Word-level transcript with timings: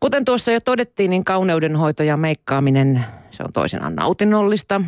Kuten 0.00 0.24
tuossa 0.24 0.52
jo 0.52 0.60
todettiin, 0.60 1.10
niin 1.10 1.24
kauneudenhoito 1.24 2.02
ja 2.02 2.16
meikkaaminen, 2.16 3.04
se 3.30 3.42
on 3.42 3.52
toisinaan 3.54 3.94
nautinnollista, 3.94 4.80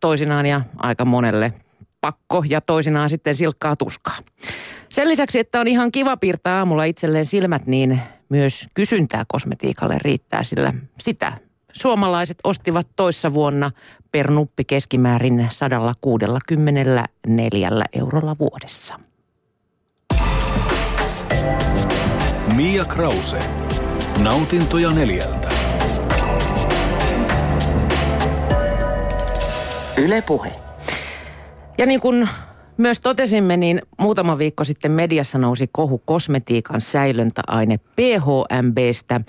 toisinaan 0.00 0.46
ja 0.46 0.60
aika 0.76 1.04
monelle 1.04 1.52
pakko 2.00 2.44
ja 2.48 2.60
toisinaan 2.60 3.10
sitten 3.10 3.34
silkkaa 3.34 3.76
tuskaa. 3.76 4.16
Sen 4.88 5.08
lisäksi, 5.08 5.38
että 5.38 5.60
on 5.60 5.68
ihan 5.68 5.92
kiva 5.92 6.16
piirtää 6.16 6.58
aamulla 6.58 6.84
itselleen 6.84 7.26
silmät, 7.26 7.66
niin 7.66 8.00
myös 8.28 8.66
kysyntää 8.74 9.24
kosmetiikalle 9.28 9.96
riittää, 9.98 10.42
sillä 10.42 10.72
sitä 11.00 11.32
suomalaiset 11.72 12.38
ostivat 12.44 12.86
toissa 12.96 13.34
vuonna 13.34 13.70
per 14.10 14.30
nuppi 14.30 14.64
keskimäärin 14.64 15.46
164 15.50 17.84
eurolla 17.92 18.36
vuodessa. 18.38 19.00
Mia 22.56 22.84
Krause. 22.84 23.38
Nautintoja 24.18 24.90
neljältä. 24.90 25.48
Yle 29.96 30.22
Puhe. 30.22 30.52
Ja 31.78 31.86
niin 31.86 32.00
kuin 32.00 32.28
myös 32.76 33.00
totesimme, 33.00 33.56
niin 33.56 33.82
muutama 33.98 34.38
viikko 34.38 34.64
sitten 34.64 34.90
mediassa 34.90 35.38
nousi 35.38 35.68
kohu 35.72 36.02
kosmetiikan 36.04 36.80
säilöntäaine 36.80 37.78
PHMBstä, 37.78 39.20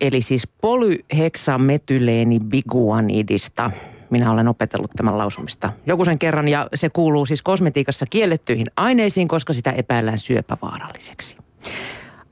eli 0.00 0.22
siis 0.22 0.48
polyheksametyleeni 0.60 2.38
biguanidista. 2.38 3.70
Minä 4.10 4.32
olen 4.32 4.48
opetellut 4.48 4.90
tämän 4.96 5.18
lausumista 5.18 5.72
joku 5.86 6.04
sen 6.04 6.18
kerran 6.18 6.48
ja 6.48 6.68
se 6.74 6.88
kuuluu 6.88 7.26
siis 7.26 7.42
kosmetiikassa 7.42 8.06
kiellettyihin 8.10 8.66
aineisiin, 8.76 9.28
koska 9.28 9.52
sitä 9.52 9.70
epäillään 9.70 10.18
syöpävaaralliseksi. 10.18 11.36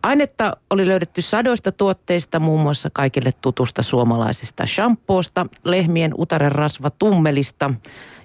Ainetta 0.02 0.56
oli 0.70 0.86
löydetty 0.86 1.22
sadoista 1.22 1.72
tuotteista, 1.72 2.40
muun 2.40 2.60
muassa 2.60 2.90
kaikille 2.92 3.32
tutusta 3.40 3.82
suomalaisesta 3.82 4.66
shampoosta, 4.66 5.46
lehmien 5.64 6.12
utarenrasva 6.18 6.90
tummelista, 6.90 7.70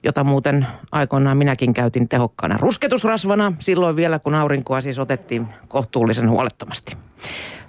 jota 0.03 0.23
muuten 0.23 0.67
aikoinaan 0.91 1.37
minäkin 1.37 1.73
käytin 1.73 2.09
tehokkaana 2.09 2.57
rusketusrasvana, 2.57 3.53
silloin 3.59 3.95
vielä 3.95 4.19
kun 4.19 4.35
aurinkoa 4.35 4.81
siis 4.81 4.99
otettiin 4.99 5.47
kohtuullisen 5.67 6.29
huolettomasti. 6.29 6.97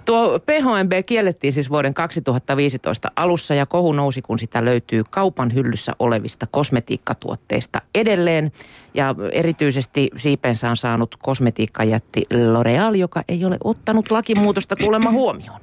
Tuo 0.05 0.39
PHMB 0.39 0.91
kiellettiin 1.05 1.53
siis 1.53 1.69
vuoden 1.69 1.93
2015 1.93 3.11
alussa 3.15 3.53
ja 3.53 3.65
kohu 3.65 3.91
nousi, 3.91 4.21
kun 4.21 4.39
sitä 4.39 4.65
löytyy 4.65 5.03
kaupan 5.09 5.53
hyllyssä 5.53 5.93
olevista 5.99 6.47
kosmetiikkatuotteista 6.51 7.81
edelleen. 7.95 8.51
Ja 8.93 9.15
erityisesti 9.31 10.09
siipensä 10.17 10.69
on 10.69 10.77
saanut 10.77 11.15
kosmetiikkajätti 11.21 12.25
L'Oreal, 12.33 12.95
joka 12.95 13.23
ei 13.27 13.45
ole 13.45 13.57
ottanut 13.63 14.11
lakimuutosta 14.11 14.75
kuulemma 14.75 15.11
huomioon. 15.11 15.61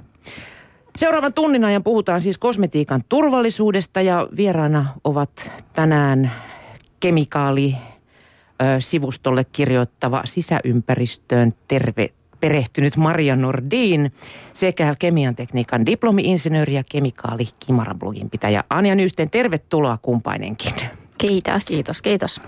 Seuraavan 0.97 1.33
tunnin 1.33 1.65
ajan 1.65 1.83
puhutaan 1.83 2.21
siis 2.21 2.39
kosmetiikan 2.39 3.01
turvallisuudesta 3.09 4.01
ja 4.01 4.29
vieraana 4.37 4.87
ovat 5.05 5.51
tänään 5.73 6.33
kemikaali 7.01 7.77
sivustolle 8.79 9.45
kirjoittava 9.45 10.23
sisäympäristöön 10.25 11.53
terve 11.69 12.09
perehtynyt 12.41 12.97
Maria 12.97 13.37
Nordin 13.37 14.13
sekä 14.53 14.95
kemian 14.99 15.37
tekniikan 15.37 15.87
diplomi-insinööri 15.87 16.75
ja 16.75 16.83
kemikaali 16.91 17.45
Kimara-blogin 17.67 18.31
pitäjä 18.31 18.65
Anja 18.71 18.95
Nyysten. 18.95 19.31
Tervetuloa 19.31 19.99
kumpainenkin. 20.03 20.73
Kiitos. 21.19 21.65
Kiitos, 21.65 22.03
kiitos. 22.03 22.41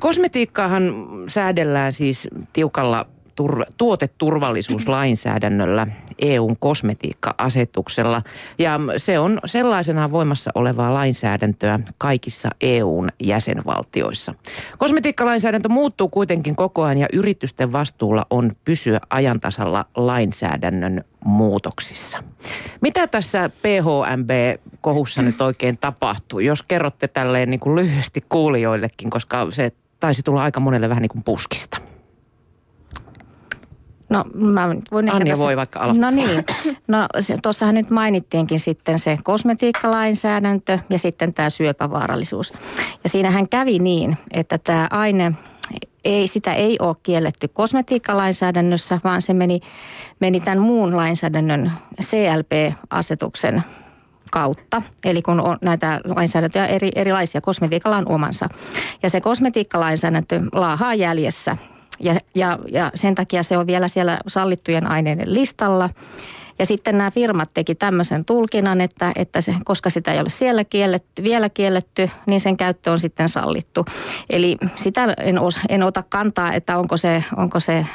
Kosmetiikkaahan 0.00 0.92
säädellään 1.28 1.92
siis 1.92 2.28
tiukalla 2.52 3.06
tur- 3.36 3.66
tuoteturvallisuuslainsäädännöllä, 3.76 5.86
EUn 6.18 6.56
kosmetiikka-asetuksella. 6.58 8.22
Ja 8.58 8.80
se 8.96 9.18
on 9.18 9.40
sellaisenaan 9.44 10.12
voimassa 10.12 10.50
olevaa 10.54 10.94
lainsäädäntöä 10.94 11.80
kaikissa 11.98 12.48
EUn 12.60 13.08
jäsenvaltioissa. 13.20 14.34
Kosmetiikkalainsäädäntö 14.78 15.68
muuttuu 15.68 16.08
kuitenkin 16.08 16.56
koko 16.56 16.82
ajan 16.82 16.98
ja 16.98 17.08
yritysten 17.12 17.72
vastuulla 17.72 18.26
on 18.30 18.52
pysyä 18.64 19.00
ajantasalla 19.10 19.84
lainsäädännön 19.96 21.04
muutoksissa. 21.24 22.22
Mitä 22.80 23.06
tässä 23.06 23.50
PHMB-kohussa 23.62 25.22
nyt 25.22 25.40
oikein 25.40 25.78
tapahtuu? 25.78 26.40
Jos 26.40 26.62
kerrotte 26.62 27.08
tälleen 27.08 27.50
niin 27.50 27.60
kuin 27.60 27.76
lyhyesti 27.76 28.24
kuulijoillekin, 28.28 29.10
koska 29.10 29.50
se 29.50 29.72
taisi 30.00 30.22
tulla 30.22 30.42
aika 30.42 30.60
monelle 30.60 30.88
vähän 30.88 31.02
niin 31.02 31.10
kuin 31.10 31.24
puskista. 31.24 31.78
No 34.08 34.24
mä 34.34 34.68
voin 34.92 35.12
Anja 35.12 35.32
tässä... 35.32 35.44
voi 35.44 35.56
vaikka 35.56 35.80
aloittaa. 35.80 36.10
No 36.10 36.16
niin. 36.16 36.44
No 36.88 37.08
tuossahan 37.42 37.74
nyt 37.74 37.90
mainittiinkin 37.90 38.60
sitten 38.60 38.98
se 38.98 39.18
kosmetiikkalainsäädäntö 39.22 40.78
ja 40.90 40.98
sitten 40.98 41.34
tämä 41.34 41.50
syöpävaarallisuus. 41.50 42.52
Ja 43.04 43.08
siinähän 43.08 43.48
kävi 43.48 43.78
niin, 43.78 44.16
että 44.34 44.58
tämä 44.58 44.88
aine 44.90 45.32
ei, 46.04 46.28
sitä 46.28 46.54
ei 46.54 46.76
ole 46.80 46.96
kielletty 47.02 47.48
kosmetiikkalainsäädännössä, 47.48 49.00
vaan 49.04 49.22
se 49.22 49.34
meni, 49.34 49.60
meni 50.20 50.40
tämän 50.40 50.58
muun 50.58 50.96
lainsäädännön 50.96 51.72
CLP-asetuksen 52.02 53.62
kautta. 54.30 54.82
Eli 55.04 55.22
kun 55.22 55.40
on 55.40 55.58
näitä 55.60 56.00
lainsäädäntöjä 56.04 56.66
eri, 56.66 56.90
erilaisia, 56.94 57.40
kosmetiikalla 57.40 57.96
on 57.96 58.08
omansa. 58.08 58.48
Ja 59.02 59.10
se 59.10 59.20
kosmetiikkalainsäädäntö 59.20 60.40
laahaa 60.52 60.94
jäljessä 60.94 61.56
ja, 62.00 62.20
ja, 62.34 62.58
ja 62.68 62.90
sen 62.94 63.14
takia 63.14 63.42
se 63.42 63.58
on 63.58 63.66
vielä 63.66 63.88
siellä 63.88 64.18
sallittujen 64.26 64.86
aineiden 64.86 65.34
listalla. 65.34 65.90
Ja 66.58 66.66
sitten 66.66 66.98
nämä 66.98 67.10
firmat 67.10 67.48
teki 67.54 67.74
tämmöisen 67.74 68.24
tulkinnan, 68.24 68.80
että, 68.80 69.12
että 69.16 69.40
se, 69.40 69.54
koska 69.64 69.90
sitä 69.90 70.12
ei 70.12 70.20
ole 70.20 70.28
siellä 70.28 70.64
kielletty, 70.64 71.22
vielä 71.22 71.48
kielletty, 71.48 72.10
niin 72.26 72.40
sen 72.40 72.56
käyttö 72.56 72.90
on 72.90 73.00
sitten 73.00 73.28
sallittu. 73.28 73.84
Eli 74.30 74.56
sitä 74.76 75.14
en, 75.18 75.38
os, 75.38 75.58
en 75.68 75.82
ota 75.82 76.04
kantaa, 76.08 76.52
että 76.52 76.78
onko 76.78 76.96
se, 76.96 77.24
onko 77.36 77.60
se 77.60 77.86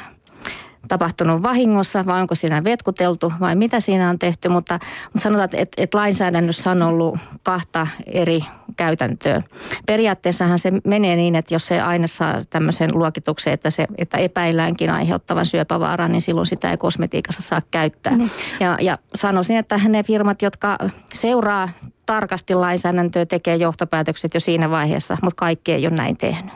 tapahtunut 0.88 1.42
vahingossa 1.42 2.06
vai 2.06 2.20
onko 2.20 2.34
siinä 2.34 2.64
vetkuteltu 2.64 3.32
vai 3.40 3.56
mitä 3.56 3.80
siinä 3.80 4.10
on 4.10 4.18
tehty, 4.18 4.48
mutta, 4.48 4.78
mutta 5.12 5.22
sanotaan, 5.22 5.48
että, 5.52 5.82
että 5.82 5.98
lainsäädännössä 5.98 6.70
on 6.70 6.82
ollut 6.82 7.18
kahta 7.42 7.86
eri 8.06 8.44
käytäntöä. 8.76 9.42
Periaatteessahan 9.86 10.58
se 10.58 10.72
menee 10.84 11.16
niin, 11.16 11.34
että 11.34 11.54
jos 11.54 11.66
se 11.66 11.80
aine 11.80 12.06
saa 12.06 12.34
tämmöisen 12.50 12.90
luokituksen, 12.94 13.52
että, 13.52 13.70
se, 13.70 13.86
että 13.98 14.18
epäilläänkin 14.18 14.90
aiheuttavan 14.90 15.46
syöpävaaraa, 15.46 16.08
niin 16.08 16.22
silloin 16.22 16.46
sitä 16.46 16.70
ei 16.70 16.76
kosmetiikassa 16.76 17.42
saa 17.42 17.62
käyttää. 17.70 18.16
Mm. 18.16 18.30
Ja, 18.60 18.76
ja 18.80 18.98
sanoisin, 19.14 19.56
että 19.56 19.80
ne 19.88 20.02
firmat, 20.02 20.42
jotka 20.42 20.78
seuraa 21.14 21.68
tarkasti 22.06 22.54
lainsäädäntöä, 22.54 23.26
tekee 23.26 23.56
johtopäätökset 23.56 24.34
jo 24.34 24.40
siinä 24.40 24.70
vaiheessa, 24.70 25.16
mutta 25.22 25.38
kaikki 25.38 25.72
ei 25.72 25.86
ole 25.86 25.96
näin 25.96 26.16
tehnyt. 26.16 26.52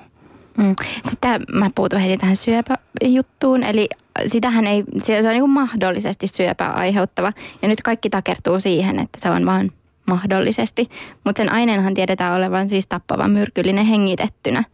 Mm. 0.56 0.76
Sitten 1.08 1.42
mä 1.52 1.70
puutun 1.74 2.00
heti 2.00 2.16
tähän 2.16 2.36
syöpäjuttuun, 2.36 3.62
eli 3.62 3.88
sitähän 4.26 4.66
ei, 4.66 4.84
se 5.02 5.18
on 5.18 5.24
niin 5.24 5.40
kuin 5.40 5.50
mahdollisesti 5.50 6.26
syöpää 6.26 6.72
aiheuttava. 6.72 7.32
Ja 7.62 7.68
nyt 7.68 7.82
kaikki 7.82 8.10
takertuu 8.10 8.60
siihen, 8.60 8.98
että 8.98 9.20
se 9.20 9.30
on 9.30 9.46
vain 9.46 9.72
mahdollisesti. 10.06 10.88
Mutta 11.24 11.42
sen 11.42 11.52
aineenhan 11.52 11.94
tiedetään 11.94 12.34
olevan 12.34 12.68
siis 12.68 12.86
tappava 12.86 13.28
myrkyllinen 13.28 13.86
hengitettynä. 13.86 14.64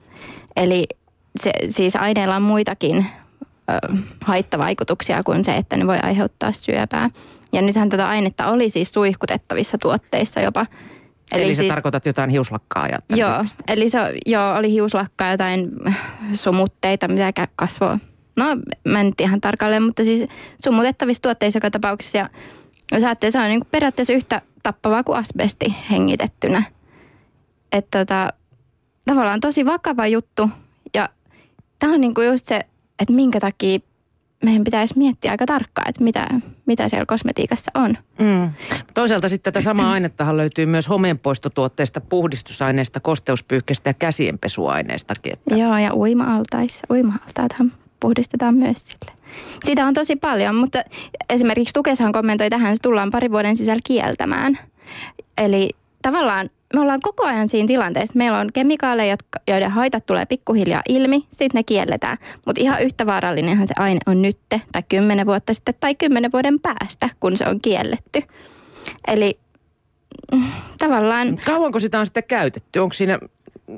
Eli 0.56 0.86
se, 1.40 1.52
siis 1.68 1.96
aineella 1.96 2.36
on 2.36 2.42
muitakin 2.42 3.06
ö, 3.70 3.96
haittavaikutuksia 4.24 5.22
kuin 5.22 5.44
se, 5.44 5.56
että 5.56 5.76
ne 5.76 5.86
voi 5.86 5.98
aiheuttaa 6.02 6.52
syöpää. 6.52 7.10
Ja 7.52 7.62
nythän 7.62 7.88
tätä 7.88 8.08
ainetta 8.08 8.46
oli 8.46 8.70
siis 8.70 8.92
suihkutettavissa 8.92 9.78
tuotteissa 9.78 10.40
jopa. 10.40 10.66
Eli, 11.32 11.42
eli 11.42 11.54
sä 11.54 11.58
siis, 11.58 11.68
tarkoitat 11.72 12.06
jotain 12.06 12.30
hiuslakkaa 12.30 12.88
ja 12.88 12.98
Joo, 13.16 13.30
tyyppistä. 13.30 13.64
eli 13.68 13.88
se 13.88 13.98
joo, 14.26 14.54
oli 14.56 14.70
hiuslakkaa, 14.70 15.30
jotain 15.30 15.70
sumutteita, 16.32 17.08
mitä 17.08 17.48
kasvoi 17.56 17.96
no 18.36 18.44
mä 18.84 19.00
en 19.00 19.12
ihan 19.20 19.40
tarkalleen, 19.40 19.82
mutta 19.82 20.04
siis 20.04 20.28
sumutettavissa 20.64 21.22
tuotteissa 21.22 21.56
joka 21.56 21.70
tapauksessa. 21.70 22.18
Ja 22.18 22.30
se 23.30 23.38
on 23.38 23.48
niin 23.48 23.66
periaatteessa 23.70 24.12
yhtä 24.12 24.42
tappavaa 24.62 25.04
kuin 25.04 25.18
asbesti 25.18 25.76
hengitettynä. 25.90 26.62
Että 27.72 27.98
tota, 27.98 28.32
tavallaan 29.04 29.40
tosi 29.40 29.66
vakava 29.66 30.06
juttu. 30.06 30.50
Ja 30.94 31.08
tämä 31.78 31.92
on 31.92 32.00
niin 32.00 32.14
kuin 32.14 32.26
just 32.26 32.46
se, 32.46 32.56
että 32.98 33.12
minkä 33.12 33.40
takia 33.40 33.78
meidän 34.44 34.64
pitäisi 34.64 34.98
miettiä 34.98 35.30
aika 35.30 35.46
tarkkaan, 35.46 35.88
että 35.88 36.04
mitä, 36.04 36.26
mitä 36.66 36.88
siellä 36.88 37.06
kosmetiikassa 37.06 37.70
on. 37.74 37.98
Mm. 38.18 38.50
Toisaalta 38.94 39.28
sitten 39.28 39.52
tätä 39.52 39.64
samaa 39.64 39.92
ainettahan 39.92 40.36
löytyy 40.36 40.66
myös 40.66 40.88
homeenpoistotuotteista, 40.88 42.00
puhdistusaineista, 42.00 43.00
kosteuspyyhkeistä 43.00 43.90
ja 43.90 43.94
käsienpesuaineestakin. 43.94 45.32
Että... 45.32 45.56
Joo, 45.56 45.78
ja 45.78 45.94
uima-altaissa. 45.94 46.86
Uima-altaathan 46.90 47.72
puhdistetaan 48.02 48.54
myös 48.54 48.84
sille. 48.84 49.12
Sitä 49.64 49.86
on 49.86 49.94
tosi 49.94 50.16
paljon, 50.16 50.54
mutta 50.54 50.82
esimerkiksi 51.30 51.74
Tukeshan 51.74 52.12
kommentoi 52.12 52.50
tähän, 52.50 52.72
että 52.72 52.82
tullaan 52.82 53.10
pari 53.10 53.30
vuoden 53.30 53.56
sisällä 53.56 53.80
kieltämään. 53.84 54.58
Eli 55.38 55.70
tavallaan 56.02 56.50
me 56.74 56.80
ollaan 56.80 57.00
koko 57.00 57.26
ajan 57.26 57.48
siinä 57.48 57.66
tilanteessa. 57.66 58.18
Meillä 58.18 58.38
on 58.38 58.52
kemikaaleja, 58.52 59.16
joiden 59.48 59.70
haitat 59.70 60.06
tulee 60.06 60.26
pikkuhiljaa 60.26 60.82
ilmi, 60.88 61.24
sitten 61.28 61.58
ne 61.58 61.62
kielletään. 61.62 62.18
Mutta 62.46 62.60
ihan 62.60 62.82
yhtä 62.82 63.06
vaarallinenhan 63.06 63.68
se 63.68 63.74
aine 63.76 64.00
on 64.06 64.22
nytte, 64.22 64.60
tai 64.72 64.82
kymmenen 64.88 65.26
vuotta 65.26 65.54
sitten, 65.54 65.74
tai 65.80 65.94
kymmenen 65.94 66.32
vuoden 66.32 66.60
päästä, 66.60 67.08
kun 67.20 67.36
se 67.36 67.46
on 67.48 67.60
kielletty. 67.60 68.22
Eli 69.08 69.38
mm, 70.32 70.42
tavallaan... 70.78 71.38
Kauanko 71.46 71.80
sitä 71.80 72.00
on 72.00 72.06
sitten 72.06 72.24
käytetty? 72.24 72.78
Onko 72.78 72.92
siinä, 72.92 73.18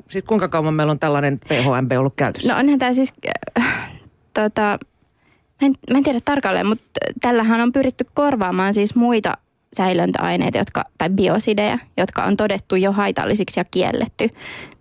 siis 0.09 0.23
kuinka 0.27 0.47
kauan 0.47 0.73
meillä 0.73 0.91
on 0.91 0.99
tällainen 0.99 1.39
PHMB 1.39 1.91
ollut 1.97 2.13
käytössä? 2.15 2.53
No 2.53 2.59
onhan 2.59 2.79
tämä 2.79 2.93
siis, 2.93 3.13
äh, 3.59 3.91
tota, 4.35 4.79
mä, 5.61 5.67
en, 5.67 5.73
mä 5.91 5.97
en 5.97 6.03
tiedä 6.03 6.19
tarkalleen, 6.25 6.67
mutta 6.67 6.85
tällähän 7.21 7.61
on 7.61 7.71
pyritty 7.71 8.05
korvaamaan 8.13 8.73
siis 8.73 8.95
muita 8.95 9.37
säilöntäaineita, 9.73 10.57
jotka, 10.57 10.83
tai 10.97 11.09
biosideja, 11.09 11.79
jotka 11.97 12.23
on 12.23 12.37
todettu 12.37 12.75
jo 12.75 12.91
haitallisiksi 12.91 13.59
ja 13.59 13.65
kielletty. 13.71 14.29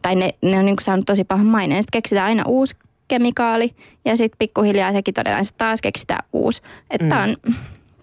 Tai 0.02 0.14
ne, 0.14 0.34
ne 0.42 0.58
on 0.58 0.64
niin 0.64 0.76
kuin 0.76 0.84
saanut 0.84 1.06
tosi 1.06 1.24
pahan 1.24 1.46
maineen. 1.46 1.82
Sitten 1.82 1.98
keksitään 1.98 2.26
aina 2.26 2.42
uusi 2.46 2.76
kemikaali 3.08 3.74
ja 4.04 4.16
sitten 4.16 4.38
pikkuhiljaa 4.38 4.92
sekin 4.92 5.14
todetaan, 5.14 5.40
että 5.40 5.54
taas 5.58 5.80
keksitään 5.80 6.24
uusi. 6.32 6.62
Että 6.90 7.04
mm. 7.04 7.08
tämä 7.08 7.22
on, 7.22 7.36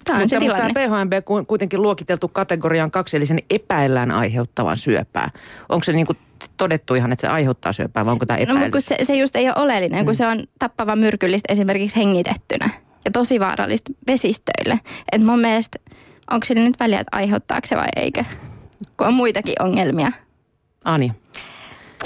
tämä 0.03 0.17
on 0.17 0.23
mutta, 0.23 0.29
se 0.29 0.39
tilanne. 0.39 0.63
Mutta 0.63 0.79
tämä 0.79 0.97
PHMB 0.97 1.13
ku- 1.25 1.45
kuitenkin 1.45 1.81
luokiteltu 1.81 2.27
kategoriaan 2.27 2.91
kaksi, 2.91 3.17
eli 3.17 3.25
sen 3.25 3.39
epäillään 3.49 4.11
aiheuttavan 4.11 4.77
syöpää. 4.77 5.29
Onko 5.69 5.83
se 5.83 5.93
niin 5.93 6.05
kuin 6.05 6.17
todettu 6.57 6.95
ihan, 6.95 7.11
että 7.11 7.21
se 7.21 7.27
aiheuttaa 7.27 7.73
syöpää 7.73 8.05
vai 8.05 8.11
onko 8.11 8.25
tämä 8.25 8.37
No 8.37 8.43
epäilys? 8.43 8.61
mutta 8.63 8.71
kun 8.71 8.81
se, 8.81 8.97
se 9.05 9.15
just 9.15 9.35
ei 9.35 9.47
ole 9.47 9.55
oleellinen, 9.57 10.05
kun 10.05 10.15
se 10.15 10.27
on 10.27 10.43
tappava 10.59 10.95
myrkyllistä 10.95 11.53
esimerkiksi 11.53 11.97
hengitettynä. 11.97 12.69
Ja 13.05 13.11
tosi 13.11 13.39
vaarallista 13.39 13.91
vesistöille. 14.07 14.79
Että 15.11 15.27
mun 15.27 15.39
mielestä, 15.39 15.79
onko 16.31 16.45
sillä 16.45 16.63
nyt 16.63 16.79
väliä, 16.79 16.99
että 16.99 17.17
aiheuttaako 17.17 17.67
se 17.67 17.75
vai 17.75 17.87
eikö? 17.95 18.23
Kun 18.97 19.07
on 19.07 19.13
muitakin 19.13 19.53
ongelmia. 19.59 20.11
Anja. 20.85 21.13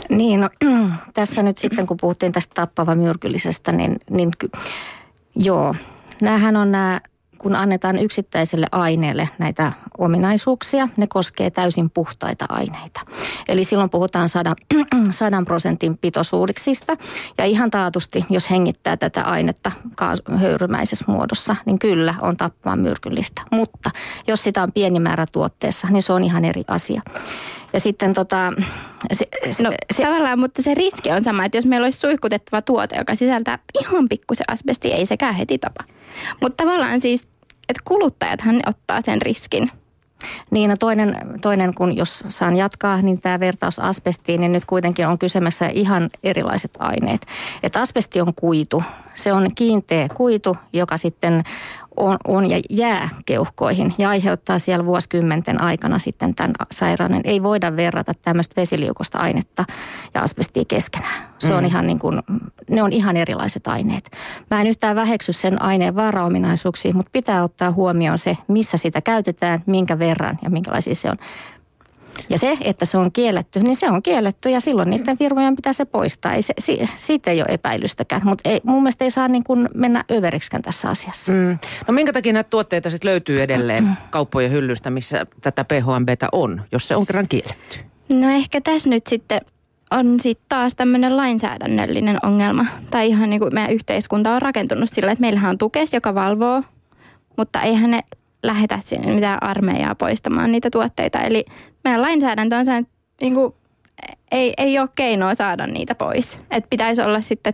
Niin, 0.10 0.42
no, 0.42 0.50
tässä 1.14 1.44
nyt 1.44 1.58
sitten 1.58 1.88
kun 1.88 1.98
puhuttiin 2.02 2.32
tästä 2.32 2.54
tappava 2.54 2.96
myrkyllisestä, 2.96 3.72
niin, 3.72 3.98
niin 4.10 4.32
ky- 4.40 4.50
joo, 5.36 5.76
näähän 6.22 6.56
on 6.56 6.72
nämä, 6.72 7.02
kun 7.46 7.56
annetaan 7.56 8.00
yksittäiselle 8.00 8.68
aineelle 8.72 9.30
näitä 9.40 9.74
ominaisuuksia, 9.98 10.90
ne 10.98 11.08
koskee 11.08 11.50
täysin 11.50 11.90
puhtaita 11.90 12.46
aineita. 12.50 13.02
Eli 13.48 13.64
silloin 13.64 13.90
puhutaan 13.90 14.30
sadan, 14.30 15.46
prosentin 15.46 15.98
pitoisuudiksista. 15.98 16.98
Ja 17.38 17.46
ihan 17.46 17.72
taatusti, 17.72 18.26
jos 18.30 18.50
hengittää 18.50 18.98
tätä 18.98 19.22
ainetta 19.22 19.72
höyrymäisessä 20.38 21.06
muodossa, 21.08 21.56
niin 21.66 21.80
kyllä 21.80 22.16
on 22.22 22.38
tappava 22.38 22.76
myrkyllistä. 22.76 23.42
Mutta 23.52 23.92
jos 24.28 24.44
sitä 24.44 24.64
on 24.64 24.72
pieni 24.72 25.00
määrä 25.00 25.26
tuotteessa, 25.32 25.88
niin 25.92 26.04
se 26.04 26.14
on 26.14 26.24
ihan 26.24 26.46
eri 26.46 26.64
asia. 26.68 27.02
Ja 27.74 27.80
sitten 27.80 28.14
tota, 28.14 28.54
se, 29.14 29.28
se, 29.52 29.64
No 29.64 29.72
se, 29.94 30.04
tavallaan, 30.04 30.40
mutta 30.40 30.62
se 30.62 30.74
riski 30.74 31.12
on 31.12 31.24
sama, 31.24 31.46
että 31.46 31.58
jos 31.58 31.66
meillä 31.66 31.86
olisi 31.86 32.00
suihkutettava 32.00 32.62
tuote, 32.62 32.98
joka 32.98 33.16
sisältää 33.16 33.60
ihan 33.82 34.10
pikkusen 34.10 34.46
asbestia, 34.48 34.96
ei 34.96 35.06
sekään 35.06 35.36
heti 35.36 35.58
tapa. 35.58 35.84
Mutta 36.42 36.64
tavallaan 36.64 37.02
siis, 37.02 37.28
että 37.70 37.82
kuluttajathan 37.86 38.60
ottaa 38.66 39.02
sen 39.02 39.22
riskin. 39.22 39.72
Niin, 40.52 40.70
no 40.70 40.76
toinen, 40.80 41.18
toinen, 41.42 41.74
kun 41.74 41.98
jos 41.98 42.24
saan 42.28 42.56
jatkaa, 42.56 43.02
niin 43.02 43.22
tämä 43.22 43.40
vertaus 43.40 43.80
asbestiin, 43.80 44.42
niin 44.42 44.52
nyt 44.52 44.66
kuitenkin 44.66 45.08
on 45.08 45.20
kysymässä 45.20 45.68
ihan 45.68 46.10
erilaiset 46.24 46.72
aineet. 46.80 47.26
Että 47.64 47.82
asbesti 47.82 48.22
on 48.22 48.34
kuitu. 48.36 48.84
Se 49.16 49.34
on 49.34 49.56
kiinteä 49.56 50.08
kuitu, 50.14 50.58
joka 50.74 50.98
sitten 50.98 51.44
on, 51.98 52.18
on 52.28 52.50
ja 52.50 52.62
jää 52.70 53.10
keuhkoihin 53.26 53.94
ja 53.98 54.10
aiheuttaa 54.10 54.60
siellä 54.60 54.86
vuosikymmenten 54.86 55.62
aikana 55.62 56.00
sitten 56.00 56.36
tämän 56.36 56.54
sairauden. 56.72 57.22
Ei 57.24 57.44
voida 57.44 57.76
verrata 57.76 58.14
tämmöistä 58.22 58.62
vesiliukosta 58.62 59.18
ainetta 59.18 59.66
ja 60.14 60.22
asbestia 60.22 60.64
keskenään. 60.68 61.36
Se 61.38 61.54
on 61.54 61.66
ihan 61.66 61.88
niin 61.88 62.00
kuin, 62.00 62.22
ne 62.70 62.84
on 62.84 62.94
ihan 62.94 63.18
erilaiset 63.18 63.68
aineet. 63.68 64.12
Mä 64.52 64.62
en 64.62 64.68
yhtään 64.68 64.96
väheksy 64.96 65.34
sen 65.34 65.62
aineen 65.62 65.96
vaaraominaisuuksia, 65.96 66.94
mutta 66.94 67.10
pitää 67.12 67.44
ottaa 67.44 67.72
huomioon 67.72 68.18
se, 68.18 68.38
missä 68.48 68.78
sitä 68.78 69.02
käytetään, 69.02 69.64
minkä 69.66 70.00
verran 70.00 70.40
ja 70.42 70.50
minkälaisia 70.50 70.96
se 70.96 71.10
on. 71.10 71.18
Ja 72.30 72.38
se, 72.38 72.58
että 72.62 72.86
se 72.86 72.98
on 72.98 73.12
kielletty, 73.12 73.60
niin 73.60 73.76
se 73.76 73.90
on 73.90 74.04
kielletty 74.04 74.50
ja 74.50 74.60
silloin 74.60 74.90
niiden 74.90 75.18
firmojen 75.18 75.56
pitää 75.56 75.74
se 75.74 75.86
poistaa. 75.86 76.34
Ei 76.34 76.42
se, 76.42 76.54
si, 76.60 76.90
siitä 76.96 77.32
ei 77.32 77.42
ole 77.42 77.48
epäilystäkään, 77.50 78.22
mutta 78.26 78.50
ei, 78.50 78.62
mun 78.64 78.84
mielestä 78.84 79.04
ei 79.04 79.12
saa 79.12 79.28
niin 79.28 79.44
kuin 79.44 79.70
mennä 79.74 80.04
överiksikään 80.12 80.62
tässä 80.64 80.90
asiassa. 80.90 81.32
Mm. 81.32 81.58
No 81.88 81.94
minkä 81.94 82.14
takia 82.14 82.34
näitä 82.34 82.50
tuotteita 82.50 82.90
sitten 82.90 83.10
löytyy 83.10 83.42
edelleen 83.42 83.90
kauppojen 84.10 84.52
hyllystä, 84.52 84.90
missä 84.90 85.26
tätä 85.42 85.64
PHMBtä 85.64 86.28
on, 86.32 86.62
jos 86.72 86.88
se 86.88 86.96
on 86.96 87.06
kerran 87.06 87.28
kielletty? 87.30 87.80
No 88.10 88.30
ehkä 88.30 88.62
tässä 88.62 88.90
nyt 88.90 89.08
sitten 89.08 89.42
on 89.92 90.20
sitten 90.20 90.46
taas 90.50 90.76
tämmöinen 90.76 91.18
lainsäädännöllinen 91.18 92.18
ongelma. 92.24 92.66
Tai 92.92 93.08
ihan 93.08 93.30
niin 93.30 93.40
kuin 93.40 93.54
meidän 93.54 93.72
yhteiskunta 93.72 94.36
on 94.36 94.42
rakentunut 94.42 94.90
sillä, 94.94 95.12
että 95.12 95.22
meillähän 95.22 95.50
on 95.50 95.58
tukes, 95.58 95.94
joka 95.94 96.16
valvoo, 96.16 96.64
mutta 97.38 97.62
eihän 97.62 97.92
ne 97.92 98.02
lähetä 98.44 98.80
sinne 98.84 99.14
mitään 99.14 99.44
armeijaa 99.44 99.96
poistamaan 99.96 100.52
niitä 100.52 100.70
tuotteita. 100.70 101.20
Eli 101.20 101.46
meidän 101.86 102.02
lainsäädäntö 102.02 102.56
on 102.56 102.66
se, 102.66 102.78
että 102.78 102.94
niin 103.22 103.34
kuin, 103.34 103.54
ei, 104.32 104.54
ei 104.58 104.80
ole 104.80 104.90
keinoa 104.96 105.36
saada 105.36 105.68
niitä 105.68 105.96
pois. 105.96 106.40
Että 106.52 106.70
pitäisi 106.70 107.02
olla 107.02 107.22
sitten 107.22 107.54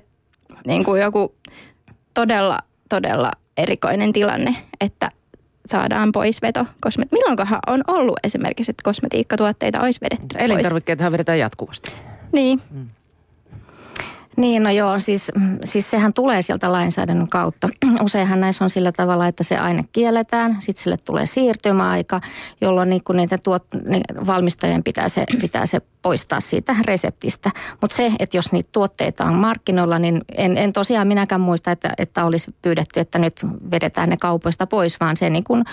niin 0.68 0.83
kuin 0.83 1.01
joku 1.01 1.36
todella, 2.13 2.60
todella 2.89 3.31
erikoinen 3.57 4.13
tilanne, 4.13 4.56
että 4.81 5.12
saadaan 5.66 6.12
pois 6.12 6.42
veto. 6.42 6.66
Kosme- 6.86 7.07
Milloinkohan 7.12 7.60
on 7.68 7.81
ollut 7.88 8.19
esimerkiksi, 8.24 8.72
että 8.72 8.83
kosmetiikkatuotteita 8.83 9.81
olisi 9.81 10.01
vedetty 10.01 10.28
pois? 10.38 10.51
Elintarvikkeethan 10.51 11.12
vedetään 11.12 11.39
jatkuvasti. 11.39 11.92
Niin. 12.31 12.62
Niin, 14.38 14.63
no 14.63 14.69
joo, 14.69 15.00
siis, 15.00 15.31
siis 15.63 15.92
sehän 15.92 16.13
tulee 16.13 16.42
sieltä 16.42 16.72
lainsäädännön 16.72 17.30
kautta. 17.30 17.69
Useinhan 18.06 18.42
näissä 18.42 18.63
on 18.63 18.69
sillä 18.69 18.92
tavalla, 18.92 19.28
että 19.28 19.44
se 19.44 19.57
aine 19.57 19.83
kielletään, 19.92 20.57
sitten 20.60 20.83
sille 20.83 20.98
tulee 20.98 21.25
siirtymäaika, 21.25 22.22
jolloin 22.62 22.89
niin 22.89 23.04
kuin 23.04 23.18
niitä 23.18 23.38
tuot, 23.38 23.63
niin 23.88 24.04
valmistajien 24.28 24.83
pitää 24.83 25.10
se, 25.10 25.25
pitää 25.42 25.66
se 25.66 25.81
poistaa 26.01 26.39
siitä 26.39 26.75
reseptistä. 26.86 27.51
Mutta 27.81 27.98
se, 27.98 28.12
että 28.19 28.38
jos 28.38 28.51
niitä 28.51 28.69
tuotteita 28.72 29.25
on 29.25 29.33
markkinoilla, 29.33 30.00
niin 30.00 30.22
en, 30.36 30.57
en 30.57 30.74
tosiaan 30.74 31.07
minäkään 31.07 31.42
muista, 31.42 31.72
että, 31.72 31.94
että 31.98 32.25
olisi 32.25 32.56
pyydetty, 32.62 33.00
että 33.00 33.19
nyt 33.19 33.45
vedetään 33.72 34.10
ne 34.10 34.18
kaupoista 34.18 34.68
pois, 34.68 35.00
vaan 35.00 35.18
se 35.18 35.30
niin 35.30 35.44
kuin 35.44 35.63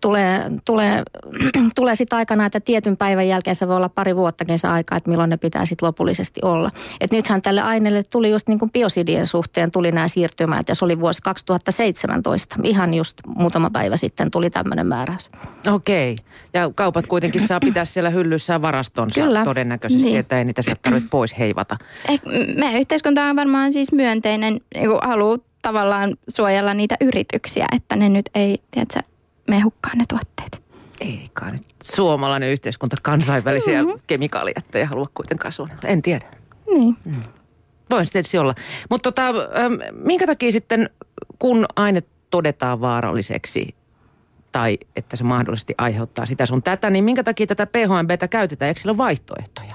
tulee, 0.00 0.50
tulee, 0.64 1.02
tulee 1.76 1.94
sitten 1.94 2.16
aikana, 2.16 2.46
että 2.46 2.60
tietyn 2.60 2.96
päivän 2.96 3.28
jälkeen 3.28 3.56
se 3.56 3.68
voi 3.68 3.76
olla 3.76 3.88
pari 3.88 4.16
vuottakin 4.16 4.58
se 4.58 4.68
aika, 4.68 4.96
että 4.96 5.10
milloin 5.10 5.30
ne 5.30 5.36
pitää 5.36 5.66
sitten 5.66 5.86
lopullisesti 5.86 6.40
olla. 6.44 6.70
Et 7.00 7.12
nythän 7.12 7.42
tälle 7.42 7.60
aineelle 7.60 8.04
tuli 8.18 8.30
just 8.30 8.48
niin 8.48 8.58
kuin 8.58 8.70
biosidien 8.70 9.26
suhteen 9.26 9.70
tuli 9.70 9.92
nämä 9.92 10.08
siirtymät 10.08 10.68
ja 10.68 10.74
se 10.74 10.84
oli 10.84 11.00
vuosi 11.00 11.22
2017. 11.22 12.56
Ihan 12.62 12.94
just 12.94 13.16
muutama 13.26 13.70
päivä 13.70 13.96
sitten 13.96 14.30
tuli 14.30 14.50
tämmöinen 14.50 14.86
määräys. 14.86 15.30
Okei. 15.72 16.16
Ja 16.54 16.70
kaupat 16.74 17.06
kuitenkin 17.06 17.46
saa 17.46 17.60
pitää 17.60 17.84
siellä 17.84 18.10
hyllyssään 18.10 18.62
varastonsa 18.62 19.20
Kyllä. 19.20 19.44
todennäköisesti, 19.44 20.04
Niin. 20.04 20.18
että 20.18 20.38
ei 20.38 20.44
niitä 20.44 20.62
sieltä 20.62 20.80
tarvitse 20.82 21.08
pois 21.10 21.38
heivata. 21.38 21.76
Eh, 22.08 22.20
meidän 22.56 22.80
yhteiskunta 22.80 23.24
on 23.24 23.36
varmaan 23.36 23.72
siis 23.72 23.92
myönteinen, 23.92 24.60
niin 24.74 24.88
kuin 24.88 25.00
haluaa 25.04 25.38
tavallaan 25.62 26.16
suojella 26.28 26.74
niitä 26.74 26.96
yrityksiä, 27.00 27.66
että 27.72 27.96
ne 27.96 28.08
nyt 28.08 28.30
ei, 28.34 28.62
tiedätkö, 28.70 29.00
me 29.48 29.60
hukkaan 29.60 29.98
ne 29.98 30.04
tuotteet. 30.08 30.62
Ei 31.00 31.28
kai 31.32 31.52
nyt 31.52 31.62
suomalainen 31.82 32.50
yhteiskunta 32.50 32.96
kansainvälisiä 33.02 33.82
mm-hmm. 33.82 34.00
kemikaalijättejä 34.06 34.86
halua 34.86 35.06
kuitenkaan 35.14 35.52
suunnella. 35.52 35.82
En 35.88 36.02
tiedä. 36.02 36.24
Niin. 36.74 36.96
Voin 37.90 38.06
tietysti 38.12 38.38
olla. 38.38 38.54
Mutta 38.90 39.12
tota, 39.12 39.22
minkä 39.92 40.26
takia 40.26 40.52
sitten, 40.52 40.90
kun 41.38 41.66
aine 41.76 42.02
todetaan 42.30 42.80
vaaralliseksi 42.80 43.74
tai 44.52 44.78
että 44.96 45.16
se 45.16 45.24
mahdollisesti 45.24 45.74
aiheuttaa 45.78 46.26
sitä 46.26 46.46
sun 46.46 46.62
tätä, 46.62 46.90
niin 46.90 47.04
minkä 47.04 47.24
takia 47.24 47.46
tätä 47.46 47.66
PHMBtä 47.66 48.28
käytetään? 48.28 48.68
Eikö 48.68 48.80
sillä 48.80 48.90
ole 48.90 48.98
vaihtoehtoja? 48.98 49.74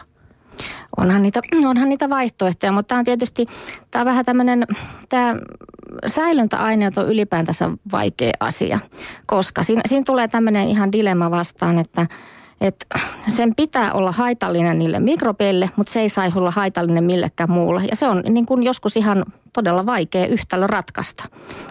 Onhan 0.97 1.21
niitä, 1.21 1.41
onhan 1.69 1.89
niitä 1.89 2.09
vaihtoehtoja, 2.09 2.71
mutta 2.71 2.87
tämä 2.87 2.99
on 2.99 3.05
tietysti, 3.05 3.45
tämä 3.91 4.01
on 4.01 4.05
vähän 4.05 4.25
tämmöinen, 4.25 4.67
tämä 5.09 5.35
säilöntäaineet 6.05 6.97
on 6.97 7.09
ylipäätänsä 7.09 7.69
vaikea 7.91 8.31
asia, 8.39 8.79
koska 9.25 9.63
siinä, 9.63 9.81
siinä 9.85 10.03
tulee 10.03 10.27
tämmöinen 10.27 10.67
ihan 10.67 10.91
dilemma 10.91 11.31
vastaan, 11.31 11.79
että 11.79 12.07
että 12.61 12.99
sen 13.27 13.55
pitää 13.55 13.93
olla 13.93 14.11
haitallinen 14.11 14.77
niille 14.77 14.99
mikrobeille, 14.99 15.69
mutta 15.75 15.93
se 15.93 16.01
ei 16.01 16.09
saisi 16.09 16.37
olla 16.39 16.51
haitallinen 16.51 17.03
millekään 17.03 17.51
muulle. 17.51 17.81
Ja 17.89 17.95
se 17.95 18.07
on 18.07 18.23
niin 18.29 18.45
kuin 18.45 18.63
joskus 18.63 18.97
ihan 18.97 19.25
todella 19.53 19.85
vaikea 19.85 20.27
yhtälö 20.27 20.67
ratkaista. 20.67 21.23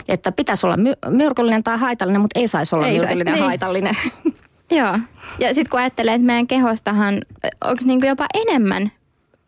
Että 0.08 0.32
pitäisi 0.32 0.66
olla 0.66 0.76
my- 0.76 0.96
myrkyllinen 1.08 1.62
tai 1.62 1.78
haitallinen, 1.78 2.20
mutta 2.20 2.40
ei 2.40 2.48
saisi 2.48 2.74
olla 2.74 2.86
Ei 2.86 2.98
saisi, 2.98 3.06
myrkyllinen 3.06 3.32
ja 3.32 3.36
niin. 3.36 3.46
haitallinen. 3.46 3.96
Joo. 4.70 4.98
Ja 5.38 5.54
sitten 5.54 5.70
kun 5.70 5.80
ajattelee, 5.80 6.14
että 6.14 6.26
meidän 6.26 6.46
kehostahan 6.46 7.20
on 7.64 7.76
niin 7.84 8.00
jopa 8.06 8.26
enemmän 8.34 8.92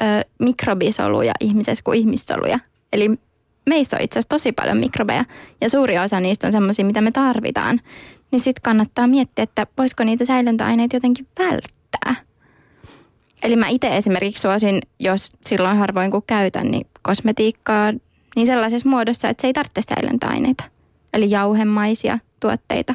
ö, 0.02 0.04
mikrobisoluja 0.38 1.32
ihmisessä 1.40 1.84
kuin 1.84 1.98
ihmissoluja. 1.98 2.58
Eli 2.92 3.10
meissä 3.66 3.96
on 3.96 4.02
itse 4.02 4.18
asiassa 4.18 4.28
tosi 4.28 4.52
paljon 4.52 4.76
mikrobeja 4.76 5.24
ja 5.60 5.70
suuri 5.70 5.98
osa 5.98 6.20
niistä 6.20 6.46
on 6.46 6.52
semmoisia, 6.52 6.84
mitä 6.84 7.00
me 7.00 7.10
tarvitaan. 7.10 7.80
Niin 8.34 8.42
sitten 8.42 8.62
kannattaa 8.62 9.06
miettiä, 9.06 9.42
että 9.42 9.66
voisiko 9.78 10.04
niitä 10.04 10.24
säilöntäaineita 10.24 10.96
jotenkin 10.96 11.26
välttää. 11.38 12.14
Eli 13.42 13.56
mä 13.56 13.68
itse 13.68 13.96
esimerkiksi 13.96 14.40
suosin, 14.40 14.78
jos 14.98 15.32
silloin 15.44 15.76
harvoin 15.76 16.10
kun 16.10 16.22
käytän, 16.26 16.70
niin 16.70 16.86
kosmetiikkaa 17.02 17.92
niin 18.36 18.46
sellaisessa 18.46 18.88
muodossa, 18.88 19.28
että 19.28 19.40
se 19.40 19.46
ei 19.46 19.52
tarvitse 19.52 19.82
säilöntäaineita. 19.88 20.64
Eli 21.12 21.30
jauhemaisia 21.30 22.18
tuotteita. 22.40 22.94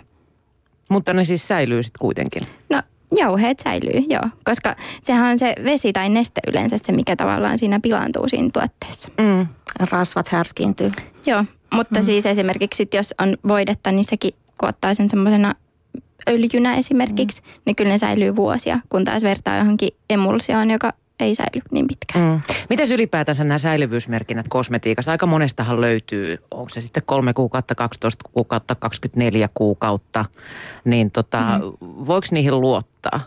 Mutta 0.89 1.13
ne 1.13 1.25
siis 1.25 1.47
säilyy 1.47 1.83
sitten 1.83 1.99
kuitenkin. 1.99 2.43
No 2.69 2.81
jauheet 3.15 3.59
säilyy, 3.59 4.05
joo. 4.09 4.29
Koska 4.43 4.75
sehän 5.03 5.31
on 5.31 5.39
se 5.39 5.55
vesi 5.63 5.93
tai 5.93 6.09
neste 6.09 6.41
yleensä 6.47 6.77
se, 6.77 6.91
mikä 6.91 7.15
tavallaan 7.15 7.59
siinä 7.59 7.79
pilaantuu 7.79 8.29
siinä 8.29 8.49
tuotteessa. 8.53 9.09
Mm. 9.17 9.47
Rasvat 9.91 10.27
härskiintyy. 10.27 10.91
Joo, 11.25 11.45
mutta 11.73 11.99
mm. 11.99 12.05
siis 12.05 12.25
esimerkiksi 12.25 12.77
sit, 12.77 12.93
jos 12.93 13.13
on 13.21 13.37
voidetta, 13.47 13.91
niin 13.91 14.05
sekin 14.05 14.33
kun 14.59 14.69
ottaa 14.69 14.93
sen 14.93 15.09
semmoisena 15.09 15.55
öljynä 16.29 16.75
esimerkiksi, 16.75 17.41
mm. 17.41 17.61
niin 17.65 17.75
kyllä 17.75 17.91
ne 17.91 17.97
säilyy 17.97 18.35
vuosia, 18.35 18.79
kun 18.89 19.05
taas 19.05 19.23
vertaa 19.23 19.57
johonkin 19.57 19.89
emulsioon, 20.09 20.71
joka 20.71 20.93
ei 21.19 21.35
säily 21.35 21.61
niin 21.71 21.87
pitkään. 21.87 22.31
Mm. 22.31 22.41
Miten 22.69 22.91
ylipäätänsä 22.91 23.43
nämä 23.43 23.57
säilyvyysmerkinnät 23.57 24.47
kosmetiikassa? 24.49 25.11
Aika 25.11 25.25
monestahan 25.25 25.81
löytyy, 25.81 26.37
onko 26.51 26.69
se 26.69 26.81
sitten 26.81 27.03
kolme 27.05 27.33
kuukautta, 27.33 27.75
12 27.75 28.29
kuukautta, 28.33 28.75
24 28.75 29.49
kuukautta, 29.53 30.25
niin 30.85 31.11
tota, 31.11 31.41
mm. 31.41 31.87
voiko 32.07 32.27
niihin 32.31 32.61
luottaa? 32.61 33.19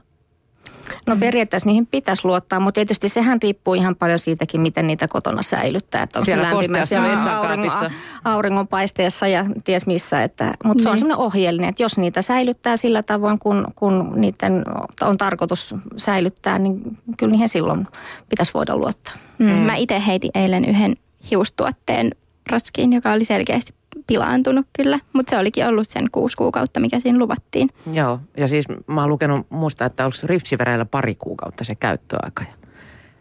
No 1.06 1.16
periaatteessa 1.16 1.68
niihin 1.68 1.86
pitäisi 1.86 2.24
luottaa, 2.24 2.60
mutta 2.60 2.74
tietysti 2.74 3.08
sehän 3.08 3.42
riippuu 3.42 3.74
ihan 3.74 3.96
paljon 3.96 4.18
siitäkin, 4.18 4.60
miten 4.60 4.86
niitä 4.86 5.08
kotona 5.08 5.42
säilyttää. 5.42 6.02
Että 6.02 6.18
onko 6.18 6.24
Siellä 6.24 6.42
lämpimässä 6.42 7.02
auringon, 7.38 7.90
auringonpaisteessa 8.24 9.26
ja 9.26 9.46
ties 9.64 9.86
missä. 9.86 10.22
Että, 10.24 10.54
mutta 10.64 10.82
se 10.82 10.88
on 10.88 10.92
niin. 10.92 10.98
sellainen 10.98 11.24
ohjeellinen, 11.26 11.68
että 11.68 11.82
jos 11.82 11.98
niitä 11.98 12.22
säilyttää 12.22 12.76
sillä 12.76 13.02
tavoin, 13.02 13.38
kun, 13.38 13.66
kun 13.74 14.12
niiden 14.16 14.64
on 15.00 15.18
tarkoitus 15.18 15.74
säilyttää, 15.96 16.58
niin 16.58 16.80
kyllä 17.16 17.30
niihin 17.30 17.48
silloin 17.48 17.88
pitäisi 18.28 18.54
voida 18.54 18.76
luottaa. 18.76 19.14
Mm. 19.38 19.46
Mm. 19.46 19.52
Mä 19.52 19.76
itse 19.76 20.02
heitin 20.06 20.30
eilen 20.34 20.64
yhden 20.64 20.96
hiustuotteen 21.30 22.10
raskiin, 22.50 22.92
joka 22.92 23.12
oli 23.12 23.24
selkeästi 23.24 23.74
pilaantunut 24.06 24.66
kyllä, 24.76 24.98
mutta 25.12 25.30
se 25.30 25.38
olikin 25.38 25.66
ollut 25.66 25.88
sen 25.88 26.10
kuusi 26.12 26.36
kuukautta, 26.36 26.80
mikä 26.80 27.00
siinä 27.00 27.18
luvattiin. 27.18 27.68
Joo, 27.92 28.20
ja 28.36 28.48
siis 28.48 28.64
mä 28.86 29.00
oon 29.00 29.10
lukenut 29.10 29.46
muista, 29.50 29.84
että 29.84 30.04
onko 30.04 30.16
ripsivereillä 30.24 30.84
pari 30.84 31.14
kuukautta 31.14 31.64
se 31.64 31.74
käyttöaika. 31.74 32.44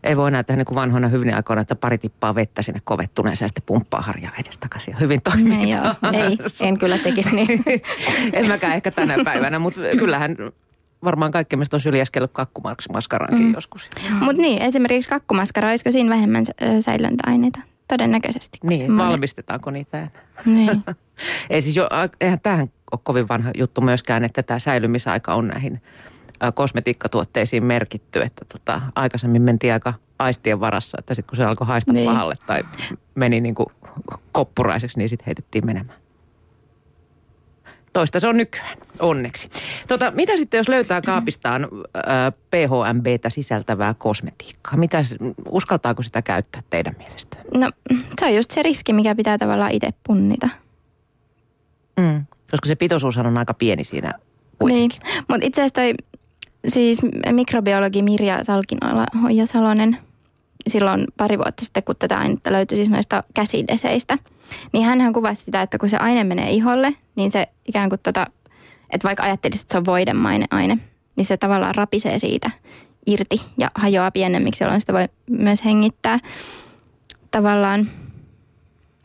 Ei 0.03 0.17
voi 0.17 0.27
enää 0.27 0.43
tehdä 0.43 0.57
niin 0.57 0.65
kuin 0.65 0.75
vanhoina 0.75 1.07
hyvin 1.07 1.33
aikoina, 1.35 1.61
että 1.61 1.75
pari 1.75 1.97
tippaa 1.97 2.35
vettä 2.35 2.61
sinne 2.61 2.81
kovettuneeseen 2.83 3.45
ja 3.45 3.49
sitten 3.49 3.63
pumppaa 3.65 4.01
harjaa 4.01 4.31
edestakaisin. 4.39 4.99
Hyvin 4.99 5.21
toimii. 5.21 5.69
joo, 5.69 6.11
ei, 6.13 6.37
en 6.67 6.77
kyllä 6.77 6.97
tekisi 6.97 7.35
niin. 7.35 7.63
en 8.33 8.47
mäkään 8.47 8.75
ehkä 8.75 8.91
tänä 8.91 9.15
päivänä, 9.23 9.59
mutta 9.59 9.81
kyllähän 9.99 10.35
varmaan 11.03 11.31
kaikki 11.31 11.55
meistä 11.55 11.75
on 11.77 11.81
syljäskellyt 11.81 12.31
kakkumaskaraankin 12.33 13.45
mm. 13.45 13.53
joskus. 13.53 13.89
Mutta 14.19 14.41
niin, 14.41 14.61
esimerkiksi 14.61 15.09
kakkumaskara, 15.09 15.69
olisiko 15.69 15.91
siinä 15.91 16.09
vähemmän 16.09 16.45
säilöntäaineita? 16.79 17.59
Todennäköisesti. 17.91 18.57
Niin, 18.63 18.79
semmoinen... 18.79 19.07
valmistetaanko 19.07 19.71
niitä 19.71 19.97
enää? 19.97 20.09
Niin. 20.45 20.83
Ei 21.49 21.61
siis 21.61 21.75
jo, 21.75 21.89
eihän 22.21 22.39
tähän 22.39 22.71
ole 22.91 22.99
kovin 23.03 23.27
vanha 23.27 23.51
juttu 23.57 23.81
myöskään, 23.81 24.23
että 24.23 24.43
tämä 24.43 24.59
säilymisaika 24.59 25.33
on 25.33 25.47
näihin 25.47 25.81
kosmetiikkatuotteisiin 26.53 27.63
merkitty, 27.65 28.21
että 28.21 28.45
tota, 28.45 28.81
aikaisemmin 28.95 29.41
mentiin 29.41 29.73
aika 29.73 29.93
aistien 30.19 30.59
varassa, 30.59 30.97
että 30.99 31.15
sitten 31.15 31.29
kun 31.29 31.37
se 31.37 31.43
alkoi 31.43 31.67
haista 31.67 31.93
niin. 31.93 32.09
pahalle 32.09 32.35
tai 32.45 32.63
meni 33.15 33.41
niin 33.41 33.55
kuin 33.55 33.67
koppuraiseksi, 34.31 34.97
niin 34.97 35.09
sitten 35.09 35.25
heitettiin 35.25 35.65
menemään. 35.65 36.00
Toista 37.93 38.19
se 38.19 38.27
on 38.27 38.37
nykyään, 38.37 38.77
onneksi. 38.99 39.49
Tota, 39.87 40.11
mitä 40.11 40.37
sitten, 40.37 40.57
jos 40.57 40.69
löytää 40.69 41.01
kaapistaan 41.01 41.63
äh, 41.63 42.33
PHMBtä 42.49 43.29
sisältävää 43.29 43.93
kosmetiikkaa? 43.93 44.77
Mitä, 44.77 45.03
uskaltaako 45.49 46.03
sitä 46.03 46.21
käyttää 46.21 46.61
teidän 46.69 46.95
mielestä? 46.97 47.37
No 47.53 47.69
se 48.19 48.25
on 48.25 48.35
just 48.35 48.51
se 48.51 48.63
riski, 48.63 48.93
mikä 48.93 49.15
pitää 49.15 49.37
tavallaan 49.37 49.71
itse 49.71 49.89
punnita. 50.07 50.49
Mm, 51.97 52.25
koska 52.51 52.67
se 52.67 52.75
pitoisuushan 52.75 53.27
on 53.27 53.37
aika 53.37 53.53
pieni 53.53 53.83
siinä 53.83 54.13
kuitenkin. 54.59 54.99
Niin, 55.03 55.23
mutta 55.27 55.47
itse 55.47 55.61
asiassa 55.61 55.81
toi 55.81 55.93
siis 56.67 56.99
mikrobiologi 57.31 58.01
Mirja 58.01 58.43
Salkinoilla 58.43 59.05
Hoija 59.21 59.45
Salonen 59.45 59.97
silloin 60.67 61.07
pari 61.17 61.37
vuotta 61.37 61.65
sitten, 61.65 61.83
kun 61.83 61.95
tätä 61.99 62.17
ainetta 62.17 62.51
löytyi 62.51 62.75
siis 62.75 62.89
noista 62.89 63.23
käsideseistä– 63.33 64.17
niin 64.73 64.85
hän 64.85 65.13
kuvasi 65.13 65.43
sitä, 65.43 65.61
että 65.61 65.77
kun 65.77 65.89
se 65.89 65.97
aine 65.97 66.23
menee 66.23 66.51
iholle, 66.51 66.93
niin 67.15 67.31
se 67.31 67.47
ikään 67.67 67.89
kuin 67.89 67.99
tota, 68.03 68.27
että 68.89 69.07
vaikka 69.07 69.23
ajattelisit, 69.23 69.63
että 69.63 69.71
se 69.71 69.77
on 69.77 69.85
voidemainen 69.85 70.47
aine, 70.51 70.77
niin 71.15 71.25
se 71.25 71.37
tavallaan 71.37 71.75
rapisee 71.75 72.19
siitä 72.19 72.51
irti 73.05 73.41
ja 73.57 73.71
hajoaa 73.75 74.11
pienemmiksi, 74.11 74.63
jolloin 74.63 74.81
sitä 74.81 74.93
voi 74.93 75.09
myös 75.29 75.65
hengittää. 75.65 76.19
Tavallaan, 77.31 77.87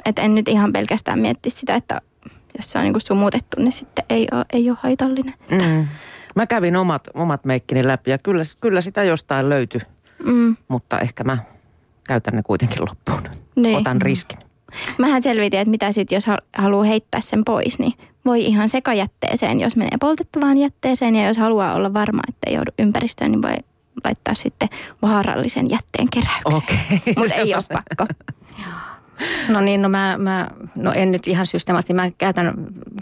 että 0.04 0.22
en 0.22 0.34
nyt 0.34 0.48
ihan 0.48 0.72
pelkästään 0.72 1.18
mietti 1.18 1.50
sitä, 1.50 1.74
että 1.74 2.00
jos 2.56 2.70
se 2.72 2.78
on 2.78 2.84
niin 2.84 3.00
sumutettu, 3.00 3.60
niin 3.60 3.72
sitten 3.72 4.04
ei 4.10 4.28
ole, 4.32 4.44
ei 4.52 4.70
ole 4.70 4.78
haitallinen. 4.80 5.34
Mm. 5.50 5.88
Mä 6.36 6.46
kävin 6.46 6.76
omat, 6.76 7.08
omat 7.14 7.44
meikkini 7.44 7.86
läpi 7.86 8.10
ja 8.10 8.18
kyllä, 8.18 8.42
kyllä 8.60 8.80
sitä 8.80 9.04
jostain 9.04 9.48
löytyi, 9.48 9.80
mm. 10.24 10.56
mutta 10.68 11.00
ehkä 11.00 11.24
mä 11.24 11.38
käytän 12.06 12.34
ne 12.34 12.42
kuitenkin 12.42 12.82
loppuun. 12.82 13.22
Niin. 13.56 13.76
Otan 13.76 14.02
riskin. 14.02 14.38
Mähän 14.98 15.22
selvitin, 15.22 15.60
että 15.60 15.70
mitä 15.70 15.92
sitten, 15.92 16.16
jos 16.16 16.24
haluaa 16.58 16.84
heittää 16.84 17.20
sen 17.20 17.44
pois, 17.44 17.78
niin 17.78 17.92
voi 18.24 18.44
ihan 18.44 18.68
sekajätteeseen, 18.68 19.60
jos 19.60 19.76
menee 19.76 19.96
poltettavaan 20.00 20.58
jätteeseen. 20.58 21.16
Ja 21.16 21.26
jos 21.26 21.36
haluaa 21.36 21.74
olla 21.74 21.94
varma, 21.94 22.22
että 22.28 22.50
ei 22.50 22.54
joudu 22.54 22.70
ympäristöön, 22.78 23.30
niin 23.30 23.42
voi 23.42 23.56
laittaa 24.04 24.34
sitten 24.34 24.68
vaarallisen 25.02 25.70
jätteen 25.70 26.08
keräykseen. 26.12 26.56
Okay. 26.56 27.14
Mutta 27.16 27.34
ei 27.34 27.54
ole 27.54 27.62
pakko. 27.72 28.06
No 29.48 29.60
niin, 29.60 29.82
no 29.82 29.88
mä, 29.88 30.16
mä 30.18 30.50
no 30.76 30.92
en 30.92 31.12
nyt 31.12 31.28
ihan 31.28 31.46
systemasti, 31.46 31.94
mä 31.94 32.10
käytän, 32.18 32.54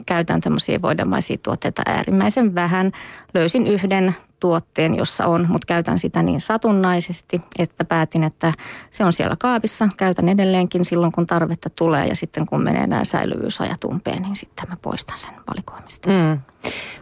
käytän 0.07 0.41
tämmöisiä 0.41 0.83
voidamaisia 0.83 1.37
tuotteita 1.43 1.83
äärimmäisen 1.87 2.55
vähän. 2.55 2.93
Löysin 3.35 3.67
yhden 3.67 4.15
tuotteen, 4.41 4.95
jossa 4.95 5.27
on, 5.27 5.47
mutta 5.49 5.67
käytän 5.67 5.99
sitä 5.99 6.23
niin 6.23 6.41
satunnaisesti, 6.41 7.41
että 7.59 7.85
päätin, 7.85 8.25
että 8.25 8.53
se 8.91 9.05
on 9.05 9.13
siellä 9.13 9.37
kaapissa. 9.39 9.89
Käytän 9.97 10.29
edelleenkin 10.29 10.85
silloin, 10.85 11.13
kun 11.13 11.27
tarvetta 11.27 11.71
tulee 11.71 12.07
ja 12.07 12.17
sitten 12.17 12.47
kun 12.47 12.63
menee 12.63 12.87
nämä 12.87 13.05
säilyvyysajat 13.05 13.85
umpeen, 13.85 14.23
niin 14.23 14.37
sitten 14.37 14.69
mä 14.69 14.77
poistan 14.83 15.19
sen 15.19 15.35
valikoimista. 15.49 16.09
Mm. 16.11 16.41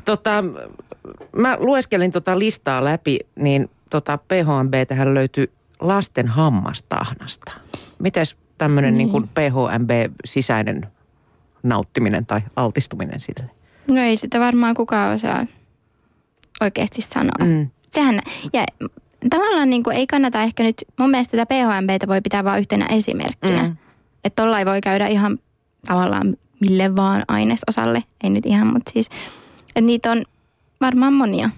Tota, 0.05 0.45
mä 1.37 1.57
lueskelin 1.61 2.13
tota 2.13 2.39
listaa 2.39 2.85
läpi, 2.85 3.19
niin 3.37 3.71
tota 3.91 4.19
PHMB 4.19 4.75
tähän 4.89 5.15
löytyy 5.15 5.53
lasten 5.81 6.29
hammastahnasta. 6.29 7.53
Mites 7.99 8.37
tämmöinen 8.63 8.99
niin. 8.99 9.13
niin 9.13 9.29
PHMB-sisäinen 9.29 10.87
nauttiminen 11.63 12.27
tai 12.27 12.41
altistuminen 12.57 13.21
sille? 13.21 13.51
No 13.91 14.01
ei 14.01 14.17
sitä 14.17 14.41
varmaan 14.41 14.75
kukaan 14.75 15.15
osaa 15.15 15.47
oikeasti 16.61 17.03
sanoa. 17.03 17.47
Mm. 17.47 17.71
Sehän, 17.91 18.21
ja 18.53 18.65
tavallaan 19.31 19.71
niin 19.71 19.83
kuin 19.83 19.97
ei 19.97 20.07
kannata 20.07 20.43
ehkä 20.43 20.63
nyt, 20.63 20.85
mun 20.99 21.11
mielestä 21.11 21.37
tätä 21.37 21.55
PHMBtä 21.55 22.09
voi 22.09 22.21
pitää 22.21 22.45
vain 22.45 22.61
yhtenä 22.61 22.87
esimerkkinä. 22.87 23.63
Mm. 23.63 23.77
Että 24.25 24.43
tollain 24.43 24.67
voi 24.67 24.81
käydä 24.81 25.07
ihan 25.07 25.39
tavallaan 25.87 26.37
mille 26.61 26.97
vaan 26.97 27.25
ainesosalle, 27.29 28.03
ei 28.25 28.31
nyt 28.31 28.47
ihan, 28.47 28.67
mutta 28.67 28.91
siis, 28.93 29.07
että 29.69 29.81
niitä 29.81 30.11
on 30.11 30.23
varmaan 30.81 31.13
monia. 31.13 31.51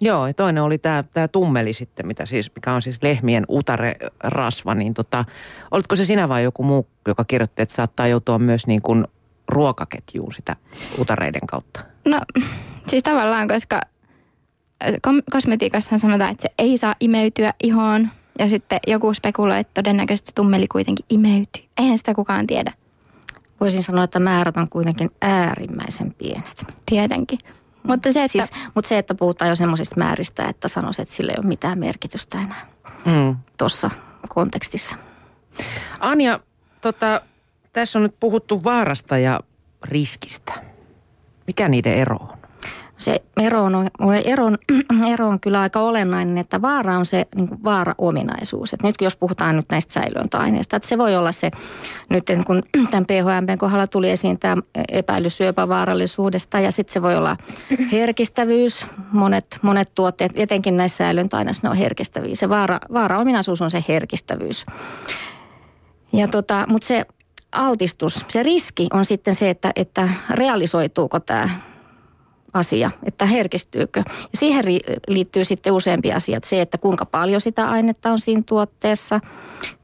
Joo, 0.00 0.26
ja 0.26 0.34
toinen 0.34 0.62
oli 0.62 0.78
tämä, 0.78 1.02
tämä 1.02 1.28
tummeli 1.28 1.72
sitten, 1.72 2.06
mitä 2.06 2.26
siis, 2.26 2.50
mikä 2.54 2.72
on 2.72 2.82
siis 2.82 3.02
lehmien 3.02 3.44
utanerasva. 3.48 4.74
Niin 4.74 4.94
tota, 4.94 5.24
olitko 5.70 5.96
se 5.96 6.04
sinä 6.04 6.28
vai 6.28 6.42
joku 6.42 6.62
muu, 6.62 6.86
joka 7.08 7.24
kirjoitti, 7.24 7.62
että 7.62 7.74
saattaa 7.74 8.06
joutua 8.06 8.38
myös 8.38 8.66
niin 8.66 8.82
kuin 8.82 9.04
ruokaketjuun 9.48 10.32
sitä 10.32 10.56
utareiden 10.98 11.46
kautta? 11.46 11.80
No 12.04 12.20
siis 12.88 13.02
tavallaan, 13.02 13.48
koska 13.48 13.80
kosmetiikastahan 15.32 16.00
sanotaan, 16.00 16.30
että 16.30 16.42
se 16.42 16.54
ei 16.58 16.78
saa 16.78 16.94
imeytyä 17.00 17.52
ihoon. 17.62 18.08
Ja 18.38 18.48
sitten 18.48 18.78
joku 18.86 19.14
spekuloi, 19.14 19.58
että 19.58 19.82
todennäköisesti 19.82 20.32
tummeli 20.34 20.66
kuitenkin 20.66 21.06
imeytyy. 21.10 21.64
Eihän 21.76 21.98
sitä 21.98 22.14
kukaan 22.14 22.46
tiedä. 22.46 22.72
Voisin 23.60 23.82
sanoa, 23.82 24.04
että 24.04 24.18
määrät 24.18 24.56
on 24.56 24.68
kuitenkin 24.68 25.10
äärimmäisen 25.20 26.14
pienet. 26.14 26.64
Tietenkin. 26.86 27.38
Mutta 27.88 28.12
se, 28.12 28.24
että, 28.24 28.32
siis, 28.32 28.52
mutta 28.74 28.88
se, 28.88 28.98
että 28.98 29.14
puhutaan 29.14 29.48
jo 29.48 29.56
semmoisista 29.56 29.94
määristä, 29.98 30.44
että 30.44 30.68
sanoisi, 30.68 31.02
että 31.02 31.14
sillä 31.14 31.32
ei 31.32 31.38
ole 31.38 31.46
mitään 31.46 31.78
merkitystä 31.78 32.38
enää 32.38 32.66
mm. 33.04 33.36
tuossa 33.58 33.90
kontekstissa. 34.28 34.96
Anja, 36.00 36.40
tota, 36.80 37.20
tässä 37.72 37.98
on 37.98 38.02
nyt 38.02 38.14
puhuttu 38.20 38.64
vaarasta 38.64 39.18
ja 39.18 39.40
riskistä. 39.84 40.52
Mikä 41.46 41.68
niiden 41.68 41.94
ero 41.94 42.16
on? 42.16 42.37
Se 42.98 43.22
ero 43.36 43.64
on, 43.64 43.88
ero, 44.24 44.46
on, 44.46 44.58
ero 45.12 45.28
on 45.28 45.40
kyllä 45.40 45.60
aika 45.60 45.80
olennainen, 45.80 46.38
että 46.38 46.62
vaara 46.62 46.98
on 46.98 47.06
se 47.06 47.26
niin 47.34 47.48
kuin 47.48 47.64
vaara-ominaisuus. 47.64 48.74
Et 48.74 48.82
nyt 48.82 48.94
jos 49.00 49.16
puhutaan 49.16 49.56
nyt 49.56 49.66
näistä 49.70 49.92
säilöntäaineista, 49.92 50.76
että 50.76 50.88
se 50.88 50.98
voi 50.98 51.16
olla 51.16 51.32
se, 51.32 51.50
nyt 52.08 52.24
kun 52.46 52.62
tämän 52.90 53.06
PHMPn 53.06 53.58
kohdalla 53.58 53.86
tuli 53.86 54.10
esiin 54.10 54.38
tämä 54.38 54.62
epäily 54.88 55.30
syöpävaarallisuudesta 55.30 56.60
ja 56.60 56.72
sitten 56.72 56.92
se 56.92 57.02
voi 57.02 57.16
olla 57.16 57.36
herkistävyys. 57.92 58.86
Monet, 59.12 59.58
monet 59.62 59.92
tuotteet, 59.94 60.32
etenkin 60.34 60.76
näissä 60.76 60.96
säilöntäaineissa 60.96 61.62
ne 61.62 61.70
on 61.70 61.76
herkistäviä. 61.76 62.34
Se 62.34 62.48
vaara, 62.48 62.80
vaara-ominaisuus 62.92 63.62
on 63.62 63.70
se 63.70 63.84
herkistävyys. 63.88 64.66
Ja 66.12 66.28
tota, 66.28 66.64
mutta 66.68 66.86
se 66.86 67.06
altistus, 67.52 68.24
se 68.28 68.42
riski 68.42 68.86
on 68.92 69.04
sitten 69.04 69.34
se, 69.34 69.50
että, 69.50 69.72
että 69.76 70.08
realisoituuko 70.30 71.20
tämä 71.20 71.50
asia, 72.54 72.90
että 73.04 73.26
herkistyykö. 73.26 74.02
Ja 74.06 74.38
siihen 74.38 74.64
liittyy 75.08 75.44
sitten 75.44 75.72
useampi 75.72 76.12
asiat. 76.12 76.44
Se, 76.44 76.60
että 76.60 76.78
kuinka 76.78 77.06
paljon 77.06 77.40
sitä 77.40 77.66
ainetta 77.66 78.10
on 78.10 78.20
siinä 78.20 78.42
tuotteessa, 78.46 79.20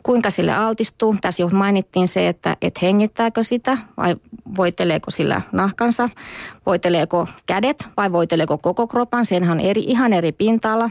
kuinka 0.02 0.30
sille 0.30 0.52
altistuu. 0.52 1.16
Tässä 1.20 1.42
jo 1.42 1.48
mainittiin 1.48 2.08
se, 2.08 2.28
että 2.28 2.56
et 2.62 2.82
hengittääkö 2.82 3.42
sitä 3.42 3.78
vai 3.96 4.16
voiteleeko 4.56 5.10
sillä 5.10 5.40
nahkansa, 5.52 6.10
voiteleeko 6.66 7.28
kädet 7.46 7.88
vai 7.96 8.12
voiteleeko 8.12 8.58
koko 8.58 8.86
kropan. 8.86 9.26
Senhän 9.26 9.58
on 9.58 9.64
eri, 9.64 9.82
ihan 9.82 10.12
eri 10.12 10.32
pinta-ala. 10.32 10.90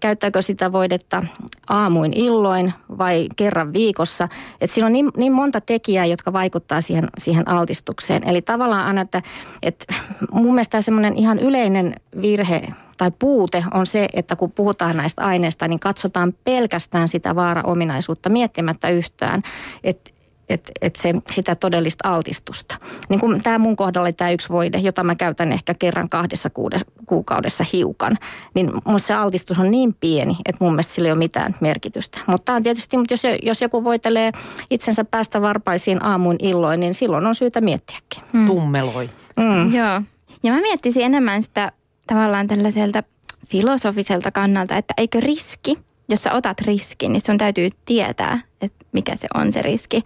Käyttääkö 0.00 0.42
sitä 0.42 0.72
voidetta 0.72 1.24
aamuin 1.68 2.12
illoin 2.12 2.72
vai 2.98 3.28
kerran 3.36 3.72
viikossa. 3.72 4.28
Et 4.60 4.70
siinä 4.70 4.86
on 4.86 4.92
niin, 4.92 5.10
niin 5.16 5.32
monta 5.32 5.60
tekijää, 5.60 6.06
jotka 6.06 6.32
vaikuttaa 6.32 6.80
siihen, 6.80 7.08
siihen 7.18 7.48
altistukseen. 7.48 8.28
Eli 8.28 8.42
tavallaan 8.42 8.86
aina, 8.86 9.00
että, 9.00 9.22
että 9.62 9.94
mun 10.32 10.54
mielestä 10.54 10.82
semmoinen 10.82 11.16
ihan 11.16 11.38
yleinen 11.38 11.94
virhe 12.20 12.62
tai 12.96 13.10
puute 13.18 13.64
on 13.74 13.86
se, 13.86 14.08
että 14.12 14.36
kun 14.36 14.52
puhutaan 14.52 14.96
näistä 14.96 15.22
aineista, 15.22 15.68
niin 15.68 15.80
katsotaan 15.80 16.34
pelkästään 16.44 17.08
sitä 17.08 17.34
vaara-ominaisuutta 17.34 18.28
miettimättä 18.28 18.88
yhtään, 18.88 19.42
että 19.84 20.10
et, 20.48 20.72
et 20.82 20.96
se, 20.96 21.14
sitä 21.30 21.54
todellista 21.54 22.08
altistusta. 22.08 22.76
Niin 23.08 23.20
kuin 23.20 23.42
tämä 23.42 23.58
mun 23.58 23.76
kohdalla 23.76 24.12
tämä 24.12 24.30
yksi 24.30 24.48
voide, 24.48 24.78
jota 24.78 25.04
mä 25.04 25.14
käytän 25.14 25.52
ehkä 25.52 25.74
kerran 25.74 26.08
kahdessa 26.08 26.50
kuudes, 26.50 26.84
kuukaudessa 27.06 27.64
hiukan, 27.72 28.16
niin 28.54 28.72
mun 28.84 29.00
se 29.00 29.14
altistus 29.14 29.58
on 29.58 29.70
niin 29.70 29.94
pieni, 30.00 30.36
että 30.46 30.64
mun 30.64 30.72
mielestä 30.72 30.92
sillä 30.92 31.06
ei 31.06 31.12
ole 31.12 31.18
mitään 31.18 31.56
merkitystä. 31.60 32.18
Mutta 32.26 32.54
on 32.54 32.62
tietysti, 32.62 32.96
mutta 32.96 33.12
jos, 33.12 33.22
jos 33.42 33.62
joku 33.62 33.84
voitelee 33.84 34.32
itsensä 34.70 35.04
päästä 35.04 35.42
varpaisiin 35.42 36.04
aamuin 36.04 36.36
illoin, 36.42 36.80
niin 36.80 36.94
silloin 36.94 37.26
on 37.26 37.34
syytä 37.34 37.60
miettiäkin. 37.60 38.22
Hmm. 38.32 38.46
Tummeloi. 38.46 39.10
Mm. 39.36 39.74
Joo. 39.74 40.02
Ja 40.42 40.52
mä 40.52 40.60
miettisin 40.60 41.02
enemmän 41.02 41.42
sitä 41.42 41.72
tavallaan 42.06 42.46
tällaiselta 42.46 43.02
filosofiselta 43.46 44.30
kannalta, 44.30 44.76
että 44.76 44.94
eikö 44.96 45.20
riski, 45.20 45.78
jos 46.08 46.22
sä 46.22 46.32
otat 46.32 46.60
riskin, 46.60 47.12
niin 47.12 47.20
sun 47.20 47.38
täytyy 47.38 47.70
tietää, 47.84 48.40
että 48.60 48.86
mikä 48.92 49.16
se 49.16 49.28
on 49.34 49.52
se 49.52 49.62
riski. 49.62 50.02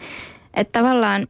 Että 0.54 0.78
tavallaan 0.78 1.26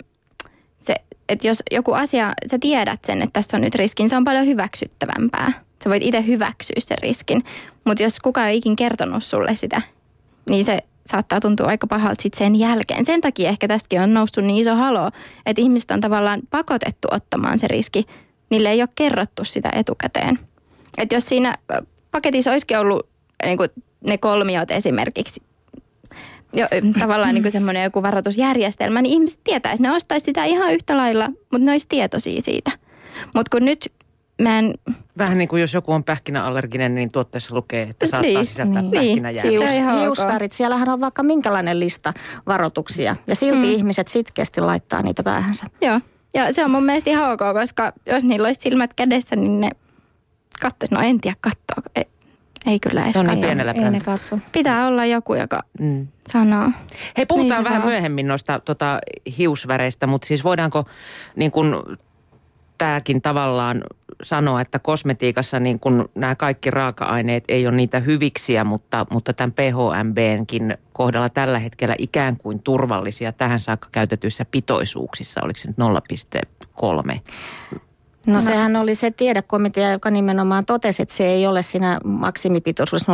se, 0.81 0.95
että 1.29 1.47
jos 1.47 1.63
joku 1.71 1.93
asia, 1.93 2.33
sä 2.51 2.59
tiedät 2.59 3.05
sen, 3.05 3.23
että 3.23 3.33
tässä 3.33 3.57
on 3.57 3.61
nyt 3.61 3.75
riski, 3.75 4.03
niin 4.03 4.11
se 4.11 4.17
on 4.17 4.25
paljon 4.25 4.47
hyväksyttävämpää. 4.47 5.53
Sä 5.85 5.91
voit 5.91 6.03
itse 6.03 6.27
hyväksyä 6.27 6.77
sen 6.79 6.99
riskin. 7.03 7.45
Mutta 7.85 8.03
jos 8.03 8.19
kukaan 8.19 8.49
ei 8.49 8.57
ikin 8.57 8.77
kertonut 8.77 9.25
sulle 9.25 9.57
sitä, 9.57 9.83
niin 10.51 10.65
se 10.65 10.79
saattaa 11.07 11.41
tuntua 11.41 11.67
aika 11.67 11.87
pahalta 11.87 12.23
sit 12.23 12.35
sen 12.35 12.57
jälkeen. 12.57 13.07
Sen 13.07 13.21
takia 13.21 13.49
ehkä 13.49 13.69
tästäkin 13.69 14.01
on 14.01 14.15
noussut 14.15 14.45
niin 14.45 14.61
iso 14.61 14.75
halo, 14.75 15.11
että 15.47 15.63
ihmiset 15.63 15.91
on 15.91 16.01
tavallaan 16.01 16.41
pakotettu 16.51 17.09
ottamaan 17.11 17.59
se 17.59 17.69
riski. 17.69 18.05
Niille 18.51 18.71
ei 18.71 18.83
ole 18.83 18.89
kerrottu 18.95 19.45
sitä 19.45 19.71
etukäteen. 19.75 20.39
Että 20.99 21.15
jos 21.15 21.25
siinä 21.27 21.59
paketissa 22.11 22.51
olisikin 22.51 22.79
ollut 22.79 23.09
niin 23.45 23.57
kuin 23.57 23.69
ne 24.07 24.19
kolmiot 24.19 24.71
esimerkiksi, 24.71 25.43
jo, 26.55 26.67
tavallaan 26.99 27.35
niin 27.35 27.53
semmoinen 27.53 27.85
joku 27.85 28.03
varoitusjärjestelmä, 28.03 29.03
niin 29.03 29.13
ihmiset 29.13 29.41
tietäisi, 29.45 29.83
ne 29.83 29.93
ostaisi 29.93 30.25
sitä 30.25 30.45
ihan 30.45 30.73
yhtä 30.73 30.97
lailla, 30.97 31.29
mutta 31.29 31.65
ne 31.65 31.71
olisi 31.71 31.87
tietoisia 31.89 32.41
siitä. 32.41 32.71
Mutta 33.35 33.59
kun 33.59 33.65
nyt 33.65 33.93
mä 34.43 34.59
en... 34.59 34.75
Vähän 35.19 35.39
niin 35.39 35.49
kuin 35.49 35.61
jos 35.61 35.75
joku 35.75 35.93
on 35.93 36.05
pähkinäallerginen, 36.05 36.95
niin 36.95 37.13
tuotteessa 37.13 37.55
lukee, 37.55 37.83
että 37.83 38.07
saattaa 38.07 38.33
niin, 38.33 38.47
sisältää 38.47 38.83
niin, 38.83 38.93
pähkinäjäämiä. 38.93 39.51
Hius, 39.51 40.01
hiusvärit, 40.01 40.53
siellähän 40.53 40.89
on 40.89 41.01
vaikka 41.01 41.23
minkälainen 41.23 41.81
lista 41.81 42.13
varoituksia 42.47 43.17
ja 43.27 43.35
silti 43.35 43.67
mm. 43.67 43.73
ihmiset 43.73 44.09
sitkeästi 44.09 44.61
laittaa 44.61 45.03
niitä 45.03 45.23
päähänsä. 45.23 45.67
Joo, 45.81 46.01
ja 46.35 46.53
se 46.53 46.65
on 46.65 46.71
mun 46.71 46.85
mielestä 46.85 47.11
ihan 47.11 47.33
ok, 47.33 47.41
koska 47.61 47.93
jos 48.07 48.25
niillä 48.25 48.47
olisi 48.47 48.61
silmät 48.61 48.95
kädessä, 48.95 49.37
niin 49.37 49.61
ne 49.61 49.71
katso, 50.61 50.87
no 50.91 51.01
en 51.01 51.21
tiedä 51.21 51.37
katsoa. 51.41 51.91
Ei, 51.97 52.05
ei 52.67 52.81
kyllä 52.81 53.03
edes 53.03 53.13
Se 53.13 53.19
on 53.19 53.27
niin 53.27 53.41
pienellä 53.41 53.73
Ei 53.73 53.91
ne 53.91 54.01
katso. 54.01 54.39
Pitää 54.53 54.87
olla 54.87 55.07
joku, 55.07 55.35
joka 55.35 55.61
mm. 55.81 56.09
sanoo. 56.33 56.69
Hei, 57.17 57.27
puhutaan 57.27 57.59
niin 57.59 57.65
vähän 57.65 57.83
hyvä. 57.83 57.91
myöhemmin 57.91 58.29
noista 58.29 58.61
tota, 58.61 58.99
hiusväreistä, 59.39 60.07
mutta 60.07 60.27
siis 60.27 60.45
voidaanko 60.45 60.85
niin 61.37 61.51
kun, 61.51 61.97
tämäkin 62.79 63.23
tavallaan 63.23 63.85
sanoa, 64.23 64.61
että 64.61 64.79
kosmetiikassa 64.79 65.61
niin 65.61 65.81
kun 65.81 66.09
nämä 66.15 66.35
kaikki 66.35 66.71
raaka-aineet 66.71 67.45
ei 67.49 67.67
ole 67.67 67.77
niitä 67.77 68.01
hyviksiä, 68.01 68.65
mutta, 68.65 69.07
mutta 69.11 69.33
tämän 69.33 69.53
PHMBnkin 69.53 70.79
kohdalla 70.93 71.29
tällä 71.29 71.59
hetkellä 71.59 71.95
ikään 71.99 72.37
kuin 72.37 72.63
turvallisia 72.63 73.33
tähän 73.33 73.61
saakka 73.61 73.89
käytetyissä 73.93 74.45
pitoisuuksissa, 74.51 75.41
oliko 75.45 75.59
se 75.59 75.69
nyt 75.69 75.77
0,3? 77.15 77.21
No, 78.27 78.35
no. 78.35 78.41
sehän 78.41 78.77
oli 78.77 78.95
se 78.95 79.11
tiedekomitea, 79.11 79.91
joka 79.91 80.11
nimenomaan 80.11 80.65
totesi, 80.65 81.03
että 81.03 81.15
se 81.15 81.27
ei 81.27 81.47
ole 81.47 81.63
siinä 81.63 82.01
maksimipitoisuudessa 82.05 83.13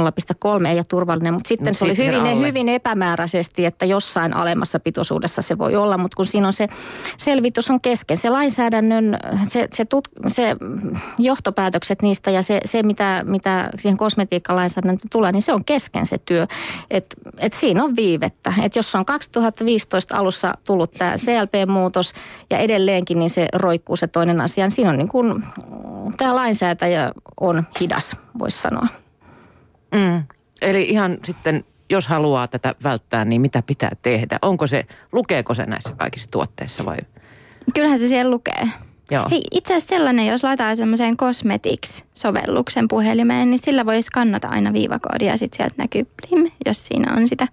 0,3 0.61 0.67
ei 0.67 0.77
ole 0.77 0.85
turvallinen, 0.89 1.35
mutta 1.35 1.49
sitten 1.49 1.67
no, 1.67 1.75
se 1.75 1.85
oli 1.85 1.97
hyvin, 1.97 2.47
hyvin 2.47 2.69
epämääräisesti, 2.69 3.65
että 3.65 3.85
jossain 3.85 4.37
alemmassa 4.37 4.81
pitoisuudessa 4.81 5.43
se 5.43 5.59
voi 5.59 5.77
olla, 5.77 5.99
mutta 5.99 6.17
kun 6.17 6.27
siinä 6.27 6.47
on 6.47 6.53
se 6.53 6.69
selvitys 7.17 7.71
on 7.71 7.81
kesken, 7.81 8.17
se 8.17 8.31
lainsäädännön, 8.31 9.19
se, 9.49 9.69
se, 9.75 9.85
tut, 9.85 10.09
se 10.29 10.57
johtopäätökset 11.19 12.03
niistä 12.03 12.31
ja 12.31 12.43
se, 12.43 12.61
se 12.65 12.83
mitä, 12.83 13.25
mitä 13.27 13.71
siihen 13.77 13.97
kosmetiikkalainsäädäntöön 13.97 15.09
tulee, 15.11 15.33
niin 15.33 15.43
se 15.43 15.53
on 15.53 15.65
kesken 15.65 16.07
se 16.07 16.19
työ, 16.19 16.47
että 16.91 17.17
et 17.39 17.53
siinä 17.53 17.85
on 17.85 17.97
viivettä, 17.97 18.53
että 18.63 18.79
jos 18.79 18.95
on 18.95 19.05
2015 19.05 20.17
alussa 20.17 20.53
tullut 20.65 20.93
tämä 20.93 21.15
CLP-muutos 21.15 22.13
ja 22.51 22.59
edelleenkin, 22.59 23.19
niin 23.19 23.31
se 23.31 23.49
roikkuu 23.55 23.97
se 23.97 24.07
toinen 24.07 24.41
asia, 24.41 24.65
niin 24.65 24.73
siinä 24.73 24.91
on 24.91 24.98
niin 24.99 25.09
kuin, 25.09 25.45
tämä 26.17 26.35
lainsäätäjä 26.35 27.13
on 27.41 27.67
hidas, 27.81 28.17
voisi 28.39 28.63
sanoa. 28.63 28.87
Mm. 29.95 30.23
Eli 30.63 30.83
ihan 30.83 31.19
sitten, 31.25 31.65
jos 31.91 32.07
haluaa 32.07 32.49
tätä 32.49 32.75
välttää, 32.85 33.25
niin 33.25 33.41
mitä 33.41 33.63
pitää 33.63 33.91
tehdä? 34.03 34.39
Onko 34.43 34.67
se, 34.67 34.87
lukeeko 35.13 35.55
se 35.55 35.67
näissä 35.67 35.93
kaikissa 35.97 36.31
tuotteissa 36.31 36.85
vai? 36.85 36.97
Kyllähän 37.75 37.99
se 37.99 38.09
siellä 38.09 38.31
lukee. 38.31 38.69
Joo. 39.11 39.27
Hei, 39.31 39.43
itse 39.53 39.73
asiassa 39.73 39.95
sellainen, 39.95 40.27
jos 40.27 40.45
laittaa 40.45 40.77
semmoiseen 40.77 41.17
Cosmetics-sovelluksen 41.17 42.89
puhelimeen, 42.89 43.51
niin 43.51 43.61
sillä 43.65 43.87
voi 43.87 44.03
skannata 44.03 44.49
aina 44.49 44.73
viivakoodia 44.73 45.31
ja 45.31 45.39
sitten 45.39 45.57
sieltä 45.57 45.75
näkyy 45.79 46.05
plim, 46.05 46.51
jos 46.67 46.87
siinä 46.87 47.15
on 47.17 47.29
sitä 47.29 47.49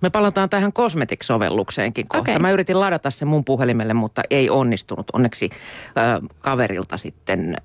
me 0.00 0.10
palataan 0.10 0.50
tähän 0.50 0.72
Cosmetics-sovellukseenkin 0.72 2.08
kohta. 2.08 2.30
Okay. 2.30 2.38
Mä 2.38 2.50
yritin 2.50 2.80
ladata 2.80 3.10
sen 3.10 3.28
mun 3.28 3.44
puhelimelle, 3.44 3.94
mutta 3.94 4.22
ei 4.30 4.50
onnistunut. 4.50 5.06
Onneksi 5.12 5.50
ö, 5.50 6.26
kaverilta 6.38 6.96
sitten 6.96 7.56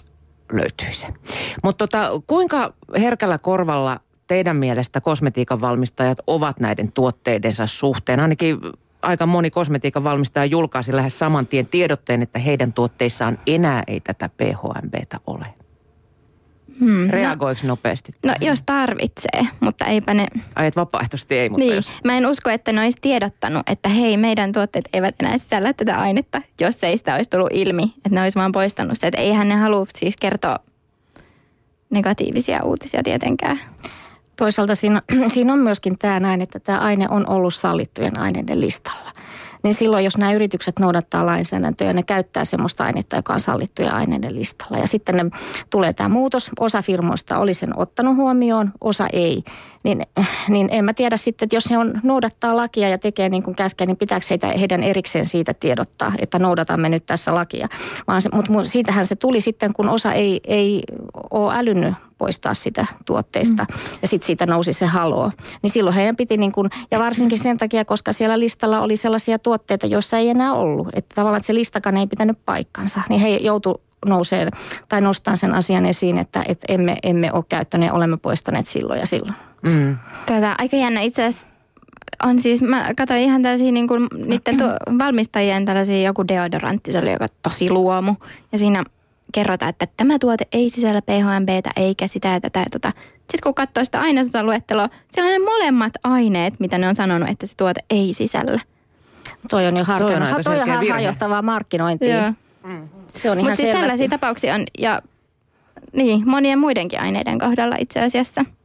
löytyi 0.52 0.94
se. 0.94 1.08
Mutta 1.64 1.88
tota, 1.88 2.10
kuinka 2.28 2.74
herkällä 3.00 3.38
korvalla 3.38 4.00
teidän 4.28 4.56
mielestä 4.56 5.02
kosmetiikan 5.02 5.62
valmistajat 5.62 6.18
ovat 6.28 6.60
näiden 6.60 6.92
tuotteidensa 6.92 7.68
suhteen? 7.68 8.20
Ainakin 8.20 8.58
aika 9.02 9.26
moni 9.26 9.50
kosmetiikan 9.50 10.04
valmistaja 10.04 10.46
julkaisi 10.46 10.96
lähes 10.96 11.20
saman 11.20 11.48
tien 11.48 11.68
tiedotteen, 11.68 12.22
että 12.22 12.40
heidän 12.40 12.74
tuotteissaan 12.74 13.40
enää 13.48 13.84
ei 13.88 14.00
tätä 14.00 14.30
PHMBtä 14.30 15.18
ole. 15.28 15.46
Hmm, 16.82 17.06
no- 17.06 17.12
Reagoiko 17.12 17.62
no, 17.64 17.68
nopeasti? 17.68 18.12
No 18.26 18.34
jos 18.42 18.62
tarvitsee, 18.66 19.48
mutta 19.60 19.86
eipä 19.86 20.14
ne... 20.14 20.28
Ai 20.56 20.68
et 20.68 20.76
vapaaehtoisesti 20.76 21.38
ei, 21.38 21.50
mutta 21.50 21.66
niin. 21.66 21.76
jos... 21.76 21.92
Mä 22.04 22.18
en 22.18 22.28
usko, 22.28 22.50
että 22.50 22.72
ne 22.72 22.82
olisi 22.82 22.98
tiedottanut, 23.02 23.64
että 23.68 23.90
hei, 23.90 24.18
meidän 24.18 24.52
tuotteet 24.52 24.90
eivät 24.94 25.16
enää 25.20 25.38
sisällä 25.38 25.74
tätä 25.74 25.98
ainetta, 25.98 26.42
jos 26.62 26.84
ei 26.84 26.98
sitä 26.98 27.16
olisi 27.16 27.30
tullut 27.30 27.50
ilmi. 27.54 27.84
Että 27.84 28.10
ne 28.10 28.22
olisi 28.22 28.40
vaan 28.40 28.52
poistanut 28.52 28.98
se. 28.98 29.08
Että 29.08 29.22
eihän 29.22 29.50
ne 29.50 29.56
halua 29.56 29.86
siis 29.96 30.16
kertoa 30.22 30.60
negatiivisia 31.90 32.64
uutisia 32.64 33.04
tietenkään. 33.04 33.60
Toisaalta 34.36 34.76
siinä, 34.76 35.02
siinä 35.34 35.54
on 35.54 35.60
myöskin 35.60 35.98
tämä 35.98 36.20
näin, 36.20 36.42
että 36.42 36.60
tämä 36.60 36.80
aine 36.80 37.08
on 37.10 37.30
ollut 37.30 37.54
sallittujen 37.54 38.20
aineiden 38.20 38.62
listalla. 38.62 39.12
Niin 39.64 39.74
silloin 39.74 40.06
jos 40.06 40.18
nämä 40.18 40.34
yritykset 40.34 40.80
noudattaa 40.80 41.26
lainsäädäntöä 41.26 41.88
ja 41.88 41.94
ne 41.94 42.04
käyttää 42.04 42.46
semmoista 42.46 42.84
ainetta, 42.84 43.16
joka 43.16 43.34
on 43.34 43.40
sallittuja 43.40 43.92
aineiden 43.92 44.36
listalla. 44.36 44.78
Ja 44.78 44.88
sitten 44.88 45.16
ne 45.16 45.26
tulee 45.70 45.94
tämä 45.94 46.10
muutos, 46.10 46.52
osa 46.60 46.82
firmoista 46.82 47.38
oli 47.38 47.54
sen 47.54 47.80
ottanut 47.80 48.16
huomioon, 48.16 48.72
osa 48.82 49.08
ei. 49.14 49.44
Niin, 49.84 50.02
niin 50.48 50.70
en 50.72 50.86
mä 50.86 50.94
tiedä 50.94 51.18
sitten, 51.18 51.46
että 51.46 51.56
jos 51.56 51.70
he 51.70 51.78
on, 51.78 52.00
noudattaa 52.04 52.56
lakia 52.56 52.90
ja 52.90 52.98
tekee 52.98 53.30
niin 53.30 53.44
kuin 53.44 53.56
käskee, 53.56 53.88
niin 53.88 53.98
pitääkö 53.98 54.26
heitä, 54.30 54.48
heidän 54.48 54.84
erikseen 54.84 55.26
siitä 55.26 55.54
tiedottaa, 55.54 56.14
että 56.20 56.40
noudatamme 56.40 56.90
nyt 56.90 57.06
tässä 57.06 57.36
lakia. 57.36 57.68
Vaan 58.08 58.22
se, 58.22 58.30
mutta 58.34 58.64
siitähän 58.64 59.06
se 59.06 59.16
tuli 59.16 59.42
sitten, 59.42 59.74
kun 59.74 59.90
osa 59.90 60.14
ei, 60.14 60.42
ei 60.48 60.84
ole 61.32 61.58
älynnyt 61.58 61.94
poistaa 62.18 62.54
sitä 62.54 62.86
tuotteista 63.06 63.64
mm. 63.70 63.78
ja 64.02 64.08
sitten 64.08 64.28
siitä 64.28 64.46
nousi 64.46 64.74
se 64.74 64.86
haloo. 64.86 65.32
Niin 65.64 65.72
silloin 65.72 65.96
heidän 65.96 66.16
piti 66.16 66.38
niin 66.38 66.52
kuin, 66.52 66.70
ja 66.92 67.00
varsinkin 67.00 67.40
sen 67.40 67.58
takia, 67.58 67.86
koska 67.86 68.14
siellä 68.14 68.40
listalla 68.40 68.82
oli 68.82 68.96
sellaisia 68.96 69.40
tuotteita, 69.40 69.88
joissa 69.88 70.18
ei 70.18 70.30
enää 70.30 70.54
ollut. 70.54 70.88
Että 70.94 71.16
tavallaan 71.16 71.38
että 71.38 71.48
se 71.48 71.54
listakaan 71.54 71.98
ei 71.98 72.08
pitänyt 72.08 72.38
paikkansa. 72.46 73.02
Niin 73.10 73.22
he 73.22 73.30
joutu 73.30 73.82
nousee 74.06 74.50
tai 74.90 75.02
nostaa 75.02 75.36
sen 75.36 75.54
asian 75.54 75.86
esiin, 75.86 76.18
että, 76.18 76.44
että 76.48 76.74
emme, 76.74 76.98
emme 77.04 77.32
ole 77.34 77.44
käyttäneet, 77.50 77.92
olemme 77.92 78.18
poistaneet 78.18 78.68
silloin 78.68 79.00
ja 79.00 79.06
silloin. 79.06 79.36
Mm. 79.62 79.98
Tätä 80.26 80.56
aika 80.58 80.76
jännä 80.76 81.02
itse 81.02 81.26
asiassa 81.26 81.48
on 82.24 82.40
siis, 82.40 82.62
mä 82.62 82.94
katsoin 82.98 83.20
ihan 83.20 83.42
tällaisia 83.42 83.72
niin 83.72 83.88
kuin, 83.88 84.08
niiden 84.26 84.58
tu- 84.58 84.98
valmistajien 85.00 85.66
tällaisia 85.66 86.02
joku 86.02 86.28
deodorantti, 86.28 86.92
se 86.92 87.00
oli 87.00 87.12
joka 87.12 87.26
tosi 87.44 87.70
luomu. 87.70 88.16
Ja 88.52 88.58
siinä 88.58 88.84
kerrotaan, 89.32 89.70
että 89.70 89.88
tämä 89.98 90.20
tuote 90.20 90.48
ei 90.52 90.70
sisällä 90.70 91.02
PHMBtä 91.02 91.72
eikä 91.76 92.08
sitä 92.08 92.28
ja 92.28 92.42
tätä 92.42 92.66
tota. 92.72 92.94
Sitten 93.18 93.40
kun 93.44 93.54
katsoo 93.54 93.86
sitä 93.86 94.02
ainesosaluetteloa, 94.02 94.90
siellä 95.12 95.28
on 95.28 95.42
ne 95.42 95.46
molemmat 95.46 95.94
aineet, 96.04 96.60
mitä 96.60 96.78
ne 96.78 96.88
on 96.88 96.96
sanonut, 96.96 97.30
että 97.30 97.46
se 97.46 97.58
tuote 97.58 97.84
ei 97.90 98.14
sisällä. 98.14 98.60
Toi 99.50 99.68
on 99.68 99.78
jo 99.78 99.84
harjoittavaa. 99.84 100.28
Toi 100.28 100.38
on, 100.38 100.44
toi 100.44 100.60
Se 103.16 103.32
on 103.32 103.40
ihan 103.40 103.52
Mutta 103.52 103.64
siis 103.64 103.70
tällaisia 103.70 104.10
tapauksia 104.10 104.56
on, 104.56 104.64
ja 104.80 105.02
niin, 105.94 106.30
monien 106.30 106.60
muidenkin 106.60 107.02
aineiden 107.02 107.40
kohdalla 107.40 107.76
itse 107.80 108.00
asiassa– 108.00 108.46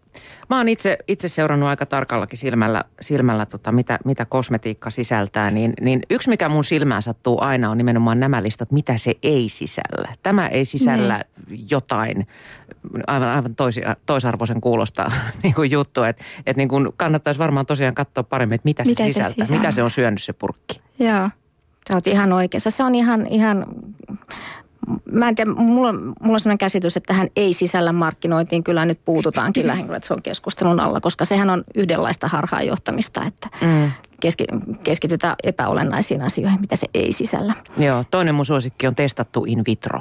Mä 0.51 0.57
oon 0.57 0.69
itse, 0.69 0.99
itse 1.09 1.29
seurannut 1.29 1.69
aika 1.69 1.87
tarkallakin 1.87 2.39
silmällä, 2.39 2.85
silmällä 3.01 3.47
tota, 3.47 3.73
mitä, 3.73 3.99
mitä 4.05 4.25
kosmetiikka 4.25 4.91
sisältää, 4.91 5.51
niin, 5.51 5.73
niin 5.81 6.03
yksi 6.11 6.29
mikä 6.29 6.49
mun 6.49 6.65
silmään 6.65 7.03
sattuu 7.03 7.41
aina 7.41 7.71
on 7.71 7.79
nimenomaan 7.79 8.21
nämä 8.21 8.43
listat, 8.43 8.73
mitä 8.73 8.97
se 8.97 9.15
ei 9.23 9.49
sisällä. 9.49 10.09
Tämä 10.23 10.49
ei 10.49 10.65
sisällä 10.65 11.25
niin. 11.49 11.67
jotain 11.71 12.27
aivan, 13.07 13.29
aivan 13.29 13.55
toisi, 13.55 13.81
toisarvoisen 14.07 14.61
kuulosta 14.61 15.11
niin 15.43 15.55
kuin 15.55 15.71
juttu, 15.71 16.03
että 16.03 16.25
et 16.47 16.57
niin 16.57 16.69
kuin 16.69 16.89
kannattaisi 16.97 17.39
varmaan 17.39 17.67
tosiaan 17.67 17.95
katsoa 17.95 18.25
paremmin, 18.25 18.55
että 18.55 18.67
mitä, 18.67 18.85
mitä 18.85 19.03
se, 19.03 19.09
sisältää, 19.09 19.29
se 19.29 19.35
sisältää, 19.35 19.57
mitä 19.59 19.71
se 19.71 19.83
on 19.83 19.91
syönyt 19.91 20.23
se 20.23 20.33
purkki. 20.33 20.81
Joo. 20.99 21.31
Sä 21.89 21.95
oot 21.95 22.07
ihan 22.07 22.33
oikeassa. 22.33 22.71
Se 22.71 22.85
on 22.85 22.95
ihan, 22.95 23.27
ihan 23.27 23.67
mä 25.13 25.29
en 25.29 25.35
tiedä, 25.35 25.51
mulla, 25.51 25.89
on, 25.89 26.13
mulla 26.21 26.35
on 26.35 26.41
sellainen 26.41 26.59
käsitys, 26.59 26.97
että 26.97 27.07
tähän 27.07 27.29
ei 27.37 27.53
sisällä 27.53 27.93
markkinointiin 27.93 28.65
kyllä 28.65 28.85
nyt 28.85 29.01
puututaankin 29.05 29.67
lähinnä, 29.73 29.97
että 29.97 30.07
se 30.07 30.15
on 30.15 30.23
keskustelun 30.23 30.81
alla, 30.81 31.01
koska 31.01 31.25
sehän 31.25 31.51
on 31.51 31.65
yhdenlaista 31.75 32.29
harhaanjohtamista, 32.29 33.25
että 33.25 33.49
mm. 33.61 33.91
keski, 34.21 34.45
keskitytään 34.83 35.37
epäolennaisiin 35.43 36.23
asioihin, 36.23 36.61
mitä 36.61 36.77
se 36.77 36.87
ei 36.95 37.13
sisällä. 37.13 37.55
Joo, 37.79 38.05
toinen 38.11 38.35
mun 38.35 38.47
suosikki 38.47 38.87
on 38.87 38.95
testattu 38.95 39.45
in 39.45 39.63
vitro. 39.67 40.01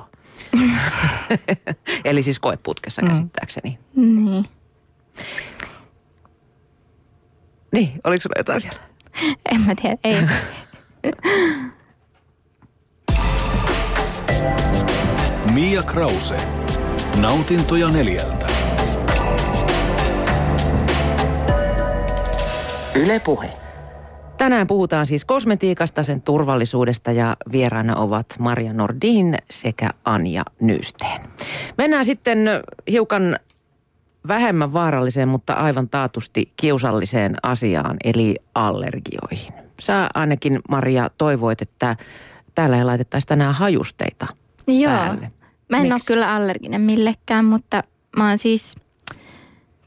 Eli 2.05 2.23
siis 2.23 2.39
koeputkessa 2.39 3.01
mm. 3.01 3.07
käsittääkseni. 3.07 3.79
Niin. 3.95 4.45
Niin, 7.71 7.91
oliko 8.03 8.21
sulla 8.21 8.35
jotain 8.37 8.61
vielä? 8.63 8.85
En 9.51 9.61
mä 9.61 9.75
tiedä, 9.81 9.97
ei. 10.03 10.17
Mia 15.53 15.83
Krause. 15.83 16.35
Nautintoja 17.17 17.87
neljältä. 17.87 18.47
Yle 22.95 23.19
Puhe. 23.19 23.53
Tänään 24.37 24.67
puhutaan 24.67 25.07
siis 25.07 25.25
kosmetiikasta, 25.25 26.03
sen 26.03 26.21
turvallisuudesta 26.21 27.11
ja 27.11 27.37
vieraana 27.51 27.95
ovat 27.95 28.25
Maria 28.39 28.73
Nordin 28.73 29.37
sekä 29.49 29.89
Anja 30.05 30.43
Nysteen. 30.61 31.21
Mennään 31.77 32.05
sitten 32.05 32.37
hiukan 32.91 33.35
vähemmän 34.27 34.73
vaaralliseen, 34.73 35.27
mutta 35.27 35.53
aivan 35.53 35.89
taatusti 35.89 36.51
kiusalliseen 36.55 37.35
asiaan, 37.43 37.97
eli 38.03 38.35
allergioihin. 38.55 39.53
Sä 39.79 40.09
ainakin, 40.13 40.59
Maria, 40.69 41.09
toivoit, 41.17 41.61
että 41.61 41.95
täällä 42.55 42.77
ei 42.77 42.83
laitettaisi 42.83 43.27
tänään 43.27 43.55
hajusteita 43.55 44.27
Joo. 44.67 44.91
päälle. 44.91 45.31
Mä 45.69 45.77
en 45.77 45.83
Miks? 45.83 45.93
ole 45.93 46.01
kyllä 46.07 46.33
allerginen 46.35 46.81
millekään, 46.81 47.45
mutta 47.45 47.83
mä 48.17 48.29
oon 48.29 48.37
siis 48.37 48.75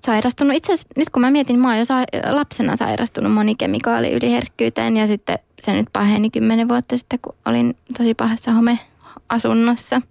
sairastunut. 0.07 0.57
Itse 0.57 0.73
asiassa 0.73 0.89
nyt 0.97 1.11
kun 1.11 1.21
mä 1.23 1.31
mietin, 1.31 1.59
mä 1.59 1.69
oon 1.69 1.79
jo 1.79 1.85
sa- 1.85 2.05
lapsena 2.31 2.77
sairastunut 2.77 3.33
monikemikaaliyliherkkyyteen 3.33 4.97
ja 4.97 5.07
sitten 5.07 5.39
se 5.61 5.73
nyt 5.73 5.87
paheni 5.93 6.31
kymmenen 6.31 6.69
vuotta 6.69 6.97
sitten, 6.97 7.19
kun 7.23 7.35
olin 7.45 7.77
tosi 7.99 8.15
pahassa 8.15 8.51
homeasunnossa. 8.53 10.03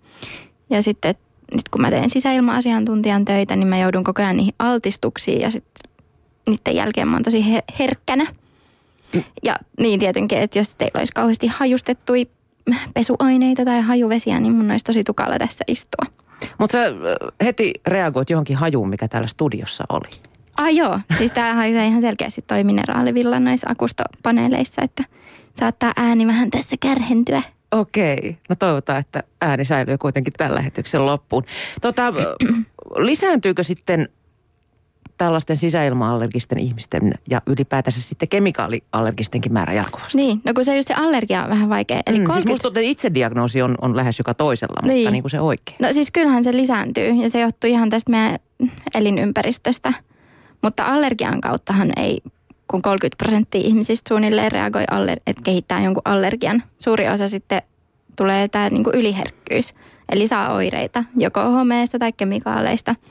Ja 0.70 0.82
sitten 0.82 1.16
nyt 1.54 1.70
kun 1.70 1.82
mä 1.82 1.90
teen 1.90 2.10
sisäilma-asiantuntijan 2.10 3.26
töitä, 3.26 3.56
niin 3.56 3.68
mä 3.68 3.78
joudun 3.78 4.04
koko 4.04 4.22
ajan 4.22 4.38
niihin 4.38 4.54
altistuksiin 4.60 5.42
ja 5.42 5.52
sitten 5.52 5.92
niiden 6.50 6.76
jälkeen 6.76 7.08
mä 7.08 7.16
oon 7.16 7.24
tosi 7.24 7.42
her- 7.42 7.74
herkkänä. 7.80 8.26
Ja 9.44 9.56
niin 9.80 10.00
tietenkin, 10.00 10.38
että 10.38 10.60
jos 10.60 10.76
teillä 10.76 11.00
olisi 11.00 11.14
kauheasti 11.16 11.48
hajustettui 11.48 12.28
pesuaineita 12.94 13.66
tai 13.66 13.82
hajuvesiä, 13.82 14.40
niin 14.40 14.54
mun 14.54 14.72
olisi 14.72 14.86
tosi 14.86 15.04
tukalla 15.04 15.38
tässä 15.40 15.64
istua. 15.68 16.06
Mutta 16.58 16.72
sä 16.72 16.86
heti 17.46 17.74
reagoit 17.88 18.30
johonkin 18.30 18.58
hajuun, 18.58 18.90
mikä 18.90 19.08
täällä 19.08 19.28
studiossa 19.28 19.84
oli. 19.90 20.10
Ah 20.58 20.76
joo, 20.76 21.00
siis 21.18 21.32
tää 21.32 21.56
haisee 21.56 21.88
ihan 21.88 22.02
selkeästi 22.02 22.42
toi 22.42 22.64
mineraalivilla 22.64 23.40
noissa 23.40 23.68
akustopaneeleissa, 23.70 24.82
että 24.82 25.04
saattaa 25.60 25.92
ääni 25.98 26.28
vähän 26.28 26.52
tässä 26.52 26.76
kärhentyä. 26.80 27.42
Okei, 27.72 28.38
no 28.50 28.56
toivotaan, 28.60 29.00
että 29.00 29.24
ääni 29.42 29.66
säilyy 29.66 29.98
kuitenkin 29.98 30.34
tällä 30.34 30.56
lähetyksen 30.56 31.06
loppuun. 31.06 31.44
Tota, 31.82 32.14
lisääntyykö 32.98 33.64
sitten 33.64 34.10
tällaisten 35.18 35.58
sisäilma-allergisten 35.58 36.60
ihmisten 36.60 37.14
ja 37.30 37.42
ylipäätänsä 37.48 38.02
sitten 38.02 38.30
kemikaaliallergistenkin 38.30 39.54
määrä 39.54 39.74
jatkuvasti. 39.74 40.18
Niin, 40.18 40.42
no 40.46 40.54
kun 40.54 40.66
se 40.66 40.76
just 40.76 40.88
se 40.88 40.94
allergia 40.94 41.44
on 41.44 41.50
vähän 41.50 41.70
vaikea. 41.70 42.02
Eli 42.08 42.20
mm, 42.20 42.26
30... 42.26 42.50
Siis 42.50 42.64
musta 42.64 42.80
itse 42.80 43.14
diagnoosi 43.14 43.62
on, 43.62 43.76
on 43.82 43.96
lähes 43.96 44.20
joka 44.20 44.34
toisella, 44.34 44.88
niin. 44.88 44.98
mutta 44.98 45.12
niin 45.12 45.24
kuin 45.24 45.32
se 45.32 45.40
oikein. 45.40 45.78
No 45.82 45.94
siis 45.94 46.12
kyllähän 46.12 46.44
se 46.44 46.54
lisääntyy 46.54 47.10
ja 47.10 47.30
se 47.30 47.40
johtuu 47.40 47.70
ihan 47.70 47.90
tästä 47.90 48.12
meidän 48.12 48.40
elinympäristöstä. 48.96 49.94
Mutta 50.62 50.86
allergian 50.86 51.42
kauttahan 51.42 51.90
ei, 51.98 52.22
kun 52.68 52.82
30 52.82 53.24
prosenttia 53.24 53.62
ihmisistä 53.62 54.08
suunnilleen 54.08 54.52
reagoi, 54.52 54.84
aller, 54.92 55.20
että 55.28 55.42
kehittää 55.44 55.84
jonkun 55.84 56.02
allergian. 56.06 56.64
Suuri 56.80 57.10
osa 57.10 57.30
sitten 57.30 57.62
tulee 58.16 58.48
tämä 58.48 58.70
niin 58.70 58.84
yliherkkyys, 58.94 59.74
eli 60.12 60.28
saa 60.28 60.54
oireita 60.54 61.04
joko 61.18 61.42
homeesta 61.42 62.00
tai 62.00 62.12
kemikaaleista– 62.12 62.96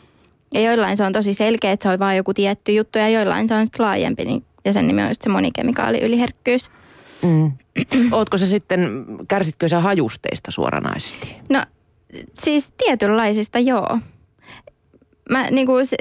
ja 0.55 0.61
joillain 0.61 0.97
se 0.97 1.05
on 1.05 1.13
tosi 1.13 1.35
selkeä, 1.35 1.73
että 1.73 1.83
se 1.83 1.93
on 1.93 1.99
vain 1.99 2.17
joku 2.17 2.35
tietty 2.35 2.73
juttu 2.73 2.99
ja 2.99 3.09
joillain 3.09 3.49
se 3.49 3.55
on 3.55 3.67
sitten 3.67 3.87
laajempi 3.87 4.25
niin, 4.25 4.45
ja 4.65 4.73
sen 4.73 4.87
nimi 4.87 5.03
on 5.03 5.09
just 5.09 5.23
se 5.23 5.29
monikemikaaliyliherkkyys. 5.29 6.71
Mm. 7.23 7.53
Ootko 8.13 8.39
se 8.39 8.47
sitten, 8.47 9.07
kärsitkö 9.29 9.69
sä 9.69 9.81
hajusteista 9.81 10.51
suoranaisesti? 10.51 11.37
No 11.51 11.63
siis 12.39 12.73
tietynlaisista 12.79 13.59
joo. 13.59 13.99
Mä, 15.31 15.51
niin 15.51 15.67
kuin, 15.67 15.87
se, 15.87 15.97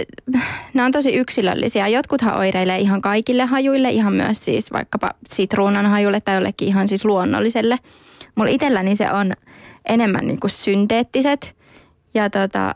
nämä 0.73 0.85
on 0.85 0.91
tosi 0.91 1.15
yksilöllisiä. 1.15 1.87
Jotkuthan 1.87 2.37
oireilee 2.37 2.79
ihan 2.79 3.01
kaikille 3.01 3.45
hajuille, 3.45 3.89
ihan 3.89 4.13
myös 4.13 4.45
siis 4.45 4.71
vaikkapa 4.73 5.11
sitruunan 5.27 5.85
hajulle 5.85 6.21
tai 6.21 6.35
jollekin 6.35 6.67
ihan 6.67 6.87
siis 6.87 7.05
luonnolliselle. 7.05 7.79
Mulla 8.35 8.51
itselläni 8.51 8.95
se 8.95 9.11
on 9.11 9.33
enemmän 9.85 10.27
niin 10.27 10.39
kuin 10.39 10.51
synteettiset 10.51 11.55
ja 12.13 12.29
tota, 12.29 12.73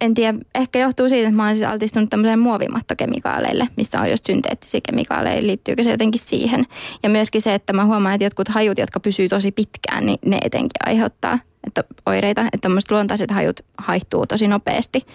en 0.00 0.14
tiedä, 0.14 0.38
ehkä 0.54 0.78
johtuu 0.78 1.08
siitä, 1.08 1.28
että 1.28 1.36
mä 1.36 1.46
oon 1.46 1.56
siis 1.56 1.68
altistunut 1.68 2.10
tämmöiselle 2.10 2.36
muovimattokemikaaleille, 2.36 3.68
missä 3.76 4.00
on 4.00 4.10
just 4.10 4.24
synteettisiä 4.24 4.80
kemikaaleja, 4.80 5.42
liittyykö 5.42 5.82
se 5.82 5.90
jotenkin 5.90 6.20
siihen. 6.24 6.66
Ja 7.02 7.08
myöskin 7.08 7.42
se, 7.42 7.54
että 7.54 7.72
mä 7.72 7.84
huomaan, 7.84 8.14
että 8.14 8.24
jotkut 8.24 8.48
hajut, 8.48 8.78
jotka 8.78 9.00
pysyy 9.00 9.28
tosi 9.28 9.52
pitkään, 9.52 10.06
niin 10.06 10.18
ne 10.26 10.38
etenkin 10.42 10.86
aiheuttaa 10.86 11.38
että 11.66 11.84
oireita, 12.06 12.40
että 12.40 12.58
tämmöiset 12.60 12.90
luontaiset 12.90 13.30
hajut 13.30 13.60
haihtuu 13.78 14.26
tosi 14.26 14.48
nopeasti. 14.48 15.06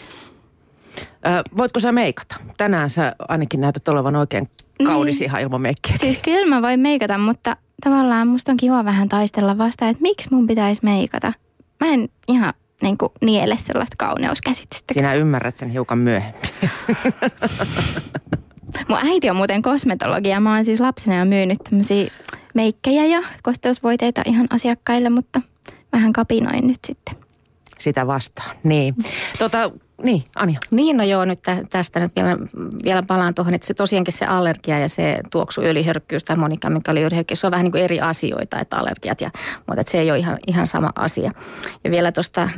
Ö, 0.99 1.29
voitko 1.57 1.79
sä 1.79 1.91
meikata? 1.91 2.35
Tänään 2.57 2.89
sä 2.89 3.15
ainakin 3.27 3.61
näytät 3.61 3.87
olevan 3.87 4.15
oikein 4.15 4.49
kaunis 4.83 5.19
niin. 5.19 5.29
ihan 5.29 5.41
ilman 5.41 5.61
meikkiä. 5.61 5.97
Siis 5.97 6.17
kyllä 6.17 6.55
mä 6.55 6.61
voin 6.61 6.79
meikata, 6.79 7.17
mutta 7.17 7.57
tavallaan 7.83 8.27
musta 8.27 8.51
on 8.51 8.57
kiva 8.57 8.85
vähän 8.85 9.09
taistella 9.09 9.57
vastaan, 9.57 9.91
että 9.91 10.01
miksi 10.01 10.27
mun 10.31 10.47
pitäisi 10.47 10.81
meikata. 10.83 11.33
Mä 11.79 11.87
en 11.87 12.09
ihan 12.27 12.53
niin 12.81 12.97
kuin 12.97 13.11
niele 13.21 13.57
sellaista 13.57 13.95
kauneuskäsitystä. 13.97 14.93
Sinä 14.93 15.13
ymmärrät 15.13 15.57
sen 15.57 15.69
hiukan 15.69 15.97
myöhemmin. 15.97 16.41
Mun 18.89 18.97
äiti 19.03 19.29
on 19.29 19.35
muuten 19.35 19.61
kosmetologia. 19.61 20.39
Mä 20.39 20.55
oon 20.55 20.65
siis 20.65 20.79
lapsena 20.79 21.19
jo 21.19 21.25
myynyt 21.25 21.57
tämmöisiä 21.69 22.11
meikkejä 22.53 23.05
ja 23.05 23.21
kosteusvoiteita 23.43 24.21
ihan 24.25 24.47
asiakkaille, 24.49 25.09
mutta 25.09 25.41
vähän 25.93 26.13
kapinoin 26.13 26.67
nyt 26.67 26.79
sitten. 26.87 27.15
Sitä 27.79 28.07
vastaan, 28.07 28.55
niin. 28.63 28.95
Tota, 29.39 29.71
niin, 30.03 30.23
Anja. 30.35 30.59
Niin, 30.71 30.97
no 30.97 31.03
joo, 31.03 31.25
nyt 31.25 31.41
tä, 31.41 31.57
tästä 31.69 31.99
nyt 31.99 32.15
vielä, 32.15 32.37
vielä 32.83 33.03
palaan 33.03 33.33
tuohon, 33.33 33.53
että 33.53 33.67
se 33.67 33.73
tosiaankin 33.73 34.13
se 34.13 34.25
allergia 34.25 34.79
ja 34.79 34.89
se 34.89 35.19
tuoksu 35.31 35.61
yliherkkyys 35.61 36.23
tai 36.23 36.35
monikamikaaliyliherkkyys, 36.35 37.39
se 37.39 37.47
on 37.47 37.51
vähän 37.51 37.63
niin 37.63 37.71
kuin 37.71 37.83
eri 37.83 38.01
asioita, 38.01 38.59
että 38.59 38.77
allergiat, 38.77 39.21
ja, 39.21 39.29
mutta 39.57 39.81
että 39.81 39.91
se 39.91 39.99
ei 39.99 40.11
ole 40.11 40.19
ihan, 40.19 40.37
ihan 40.47 40.67
sama 40.67 40.91
asia. 40.95 41.31
Ja 41.83 41.91
vielä 41.91 42.11
tuosta 42.11 42.49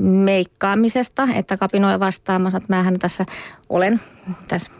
meikkaamisesta, 0.00 1.28
että 1.34 1.56
kapinoja 1.56 2.00
vastaamassa, 2.00 2.58
että 2.58 2.76
mähän 2.76 2.98
tässä 2.98 3.26
olen 3.68 4.00
tässä 4.48 4.70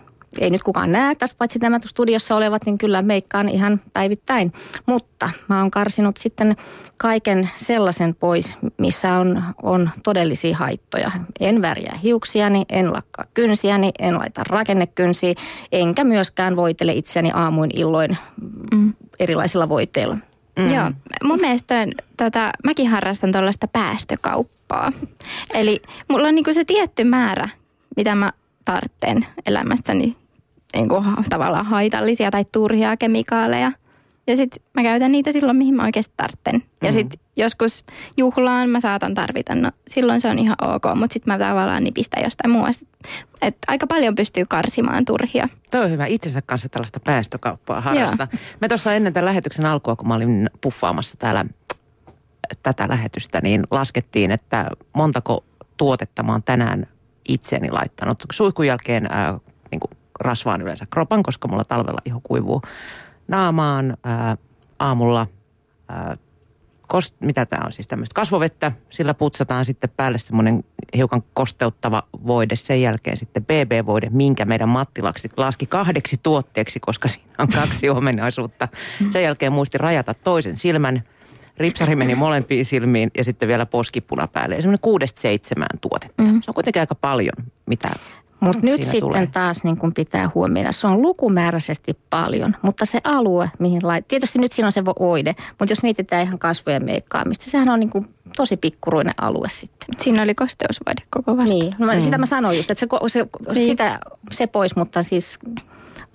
ei 0.40 0.50
nyt 0.50 0.62
kukaan 0.62 0.92
näe 0.92 1.14
tässä, 1.14 1.36
paitsi 1.38 1.58
nämä 1.58 1.78
studiossa 1.86 2.36
olevat, 2.36 2.66
niin 2.66 2.78
kyllä 2.78 3.02
meikkaan 3.02 3.48
ihan 3.48 3.80
päivittäin. 3.92 4.52
Mutta 4.86 5.30
mä 5.48 5.60
oon 5.60 5.70
karsinut 5.70 6.16
sitten 6.16 6.56
kaiken 6.96 7.50
sellaisen 7.56 8.14
pois, 8.14 8.56
missä 8.78 9.14
on, 9.14 9.42
on 9.62 9.90
todellisia 10.02 10.56
haittoja. 10.56 11.10
En 11.40 11.62
värjää 11.62 11.98
hiuksiani, 12.02 12.64
en 12.68 12.92
lakkaa 12.92 13.24
kynsiäni, 13.34 13.90
en 13.98 14.18
laita 14.18 14.44
rakennekynsiä, 14.44 15.34
enkä 15.72 16.04
myöskään 16.04 16.56
voitele 16.56 16.92
itseäni 16.92 17.30
aamuin 17.34 17.70
illoin 17.74 18.16
mm. 18.72 18.92
erilaisilla 19.18 19.68
voiteilla. 19.68 20.16
Mm. 20.58 20.74
Joo, 20.74 20.90
mun 21.22 21.40
mielestä 21.40 21.86
tota, 22.16 22.50
mäkin 22.64 22.88
harrastan 22.88 23.32
tuollaista 23.32 23.68
päästökauppaa. 23.68 24.92
Eli 25.54 25.82
mulla 26.08 26.28
on 26.28 26.34
niinku 26.34 26.52
se 26.52 26.64
tietty 26.64 27.04
määrä, 27.04 27.48
mitä 27.96 28.14
mä 28.14 28.32
tartten 28.68 29.26
elämässäni 29.46 30.16
niin 30.74 30.88
kuin, 30.88 31.04
tavallaan 31.30 31.66
haitallisia 31.66 32.30
tai 32.30 32.44
turhia 32.52 32.96
kemikaaleja. 32.96 33.72
Ja 34.26 34.36
sitten 34.36 34.62
mä 34.74 34.82
käytän 34.82 35.12
niitä 35.12 35.32
silloin, 35.32 35.56
mihin 35.56 35.74
mä 35.74 35.84
oikeasti 35.84 36.14
tartten. 36.16 36.54
Ja 36.54 36.60
mm-hmm. 36.60 36.92
sitten 36.92 37.20
joskus 37.36 37.84
juhlaan 38.16 38.68
mä 38.68 38.80
saatan 38.80 39.14
tarvita, 39.14 39.54
no 39.54 39.70
silloin 39.88 40.20
se 40.20 40.28
on 40.28 40.38
ihan 40.38 40.56
ok, 40.62 40.82
mutta 40.94 41.14
sitten 41.14 41.34
mä 41.34 41.44
tavallaan 41.44 41.84
nipistän 41.84 42.24
jostain 42.24 42.50
muusta. 42.50 42.86
Et 43.42 43.56
aika 43.68 43.86
paljon 43.86 44.14
pystyy 44.14 44.44
karsimaan 44.48 45.04
turhia. 45.04 45.48
Toi 45.70 45.84
on 45.84 45.90
hyvä. 45.90 46.06
Itsensä 46.06 46.42
kanssa 46.42 46.68
tällaista 46.68 47.00
päästökauppaa 47.00 47.80
harrasta. 47.80 48.28
Joo. 48.32 48.40
Me 48.60 48.68
tuossa 48.68 48.94
ennen 48.94 49.12
tämän 49.12 49.24
lähetyksen 49.24 49.66
alkua, 49.66 49.96
kun 49.96 50.08
mä 50.08 50.14
olin 50.14 50.50
puffaamassa 50.60 51.14
täällä 51.18 51.44
tätä 52.62 52.88
lähetystä, 52.88 53.40
niin 53.40 53.64
laskettiin, 53.70 54.30
että 54.30 54.66
montako 54.92 55.44
tuotetta 55.76 56.22
mä 56.22 56.32
oon 56.32 56.42
tänään 56.42 56.86
itseeni 57.28 57.70
laittanut. 57.70 58.24
Suihkun 58.32 58.66
jälkeen 58.66 59.12
äh, 59.12 59.34
niin 59.70 59.80
kuin 59.80 59.90
rasvaan 60.20 60.60
yleensä 60.60 60.86
kropan, 60.90 61.22
koska 61.22 61.48
mulla 61.48 61.64
talvella 61.64 62.00
iho 62.04 62.20
kuivuu 62.22 62.62
naamaan. 63.28 63.96
Ää, 64.04 64.36
aamulla, 64.78 65.26
ää, 65.88 66.16
kost, 66.88 67.14
mitä 67.20 67.46
tämä 67.46 67.66
on 67.66 67.72
siis 67.72 67.88
tämmöistä 67.88 68.14
kasvovettä, 68.14 68.72
sillä 68.90 69.14
putsataan 69.14 69.64
sitten 69.64 69.90
päälle 69.96 70.18
semmoinen 70.18 70.64
hiukan 70.96 71.22
kosteuttava 71.34 72.02
voide. 72.26 72.56
Sen 72.56 72.82
jälkeen 72.82 73.16
sitten 73.16 73.44
BB-voide, 73.44 74.08
minkä 74.10 74.44
meidän 74.44 74.68
Matti 74.68 75.02
laski 75.36 75.66
kahdeksi 75.66 76.16
tuotteeksi, 76.22 76.80
koska 76.80 77.08
siinä 77.08 77.32
on 77.38 77.48
kaksi 77.48 77.88
omenaisuutta. 77.98 78.68
Sen 79.10 79.22
jälkeen 79.22 79.52
muisti 79.52 79.78
rajata 79.78 80.14
toisen 80.14 80.56
silmän. 80.56 81.02
Ripsari 81.60 81.96
meni 81.96 82.14
molempiin 82.14 82.64
silmiin 82.64 83.10
ja 83.16 83.24
sitten 83.24 83.48
vielä 83.48 83.66
poskipuna 83.66 84.28
päälle. 84.28 84.54
Ja 84.54 84.62
semmoinen 84.62 84.80
kuudesta 84.80 85.20
seitsemään 85.20 85.78
tuotetta. 85.80 86.22
Mm. 86.22 86.42
Se 86.42 86.50
on 86.50 86.54
kuitenkin 86.54 86.80
aika 86.80 86.94
paljon, 86.94 87.32
mitä 87.66 87.88
mutta 88.40 88.60
nyt 88.62 88.84
sitten 88.84 89.00
tulee. 89.00 89.26
taas 89.26 89.64
niin 89.64 89.76
kun 89.76 89.94
pitää 89.94 90.30
huomioida, 90.34 90.72
se 90.72 90.86
on 90.86 91.02
lukumääräisesti 91.02 91.98
paljon, 92.10 92.56
mutta 92.62 92.84
se 92.84 93.00
alue, 93.04 93.50
mihin 93.58 93.80
lait... 93.82 94.08
Tietysti 94.08 94.38
nyt 94.38 94.52
siinä 94.52 94.66
on 94.66 94.72
se 94.72 94.82
oide, 94.98 95.34
mutta 95.58 95.72
jos 95.72 95.82
mietitään 95.82 96.22
ihan 96.22 96.38
kasvojen 96.38 96.84
meikkaamista, 96.84 97.50
sehän 97.50 97.68
on 97.68 97.80
niin 97.80 97.90
kuin 97.90 98.08
tosi 98.36 98.56
pikkuruinen 98.56 99.14
alue 99.16 99.48
sitten. 99.48 99.88
Siinä 100.00 100.22
oli 100.22 100.34
kosteusvoide 100.34 101.02
koko 101.10 101.36
vartta. 101.36 101.54
Niin, 101.54 101.74
no, 101.78 101.92
mm. 101.92 102.00
sitä 102.00 102.18
mä 102.18 102.26
sanoin 102.26 102.56
just, 102.56 102.70
että 102.70 102.80
se, 102.80 102.86
se, 103.08 103.28
niin. 103.54 103.66
sitä, 103.66 103.98
se 104.32 104.46
pois, 104.46 104.76
mutta 104.76 105.02
siis 105.02 105.38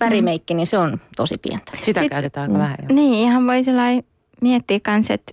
värimeikki, 0.00 0.54
niin 0.54 0.66
se 0.66 0.78
on 0.78 1.00
tosi 1.16 1.38
pientä. 1.38 1.72
Sitä 1.72 1.84
Sitten, 1.84 2.10
käytetään 2.10 2.50
aika 2.50 2.58
vähän. 2.58 2.76
Niin, 2.88 3.14
ihan 3.14 3.46
voi 3.46 3.62
miettiä 4.40 4.80
kanssa, 4.80 5.14
että 5.14 5.32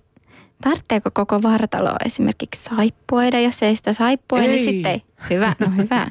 tarvitseeko 0.62 1.10
koko 1.14 1.42
vartalo 1.42 1.92
esimerkiksi 2.04 2.62
saippuoida, 2.62 3.40
jos 3.40 3.62
ei 3.62 3.76
sitä 3.76 3.92
saippua, 3.92 4.38
niin 4.38 4.64
sitten 4.64 4.92
ei. 4.92 5.02
Hyvä, 5.30 5.56
no 5.58 5.66
hyvä. 5.82 6.10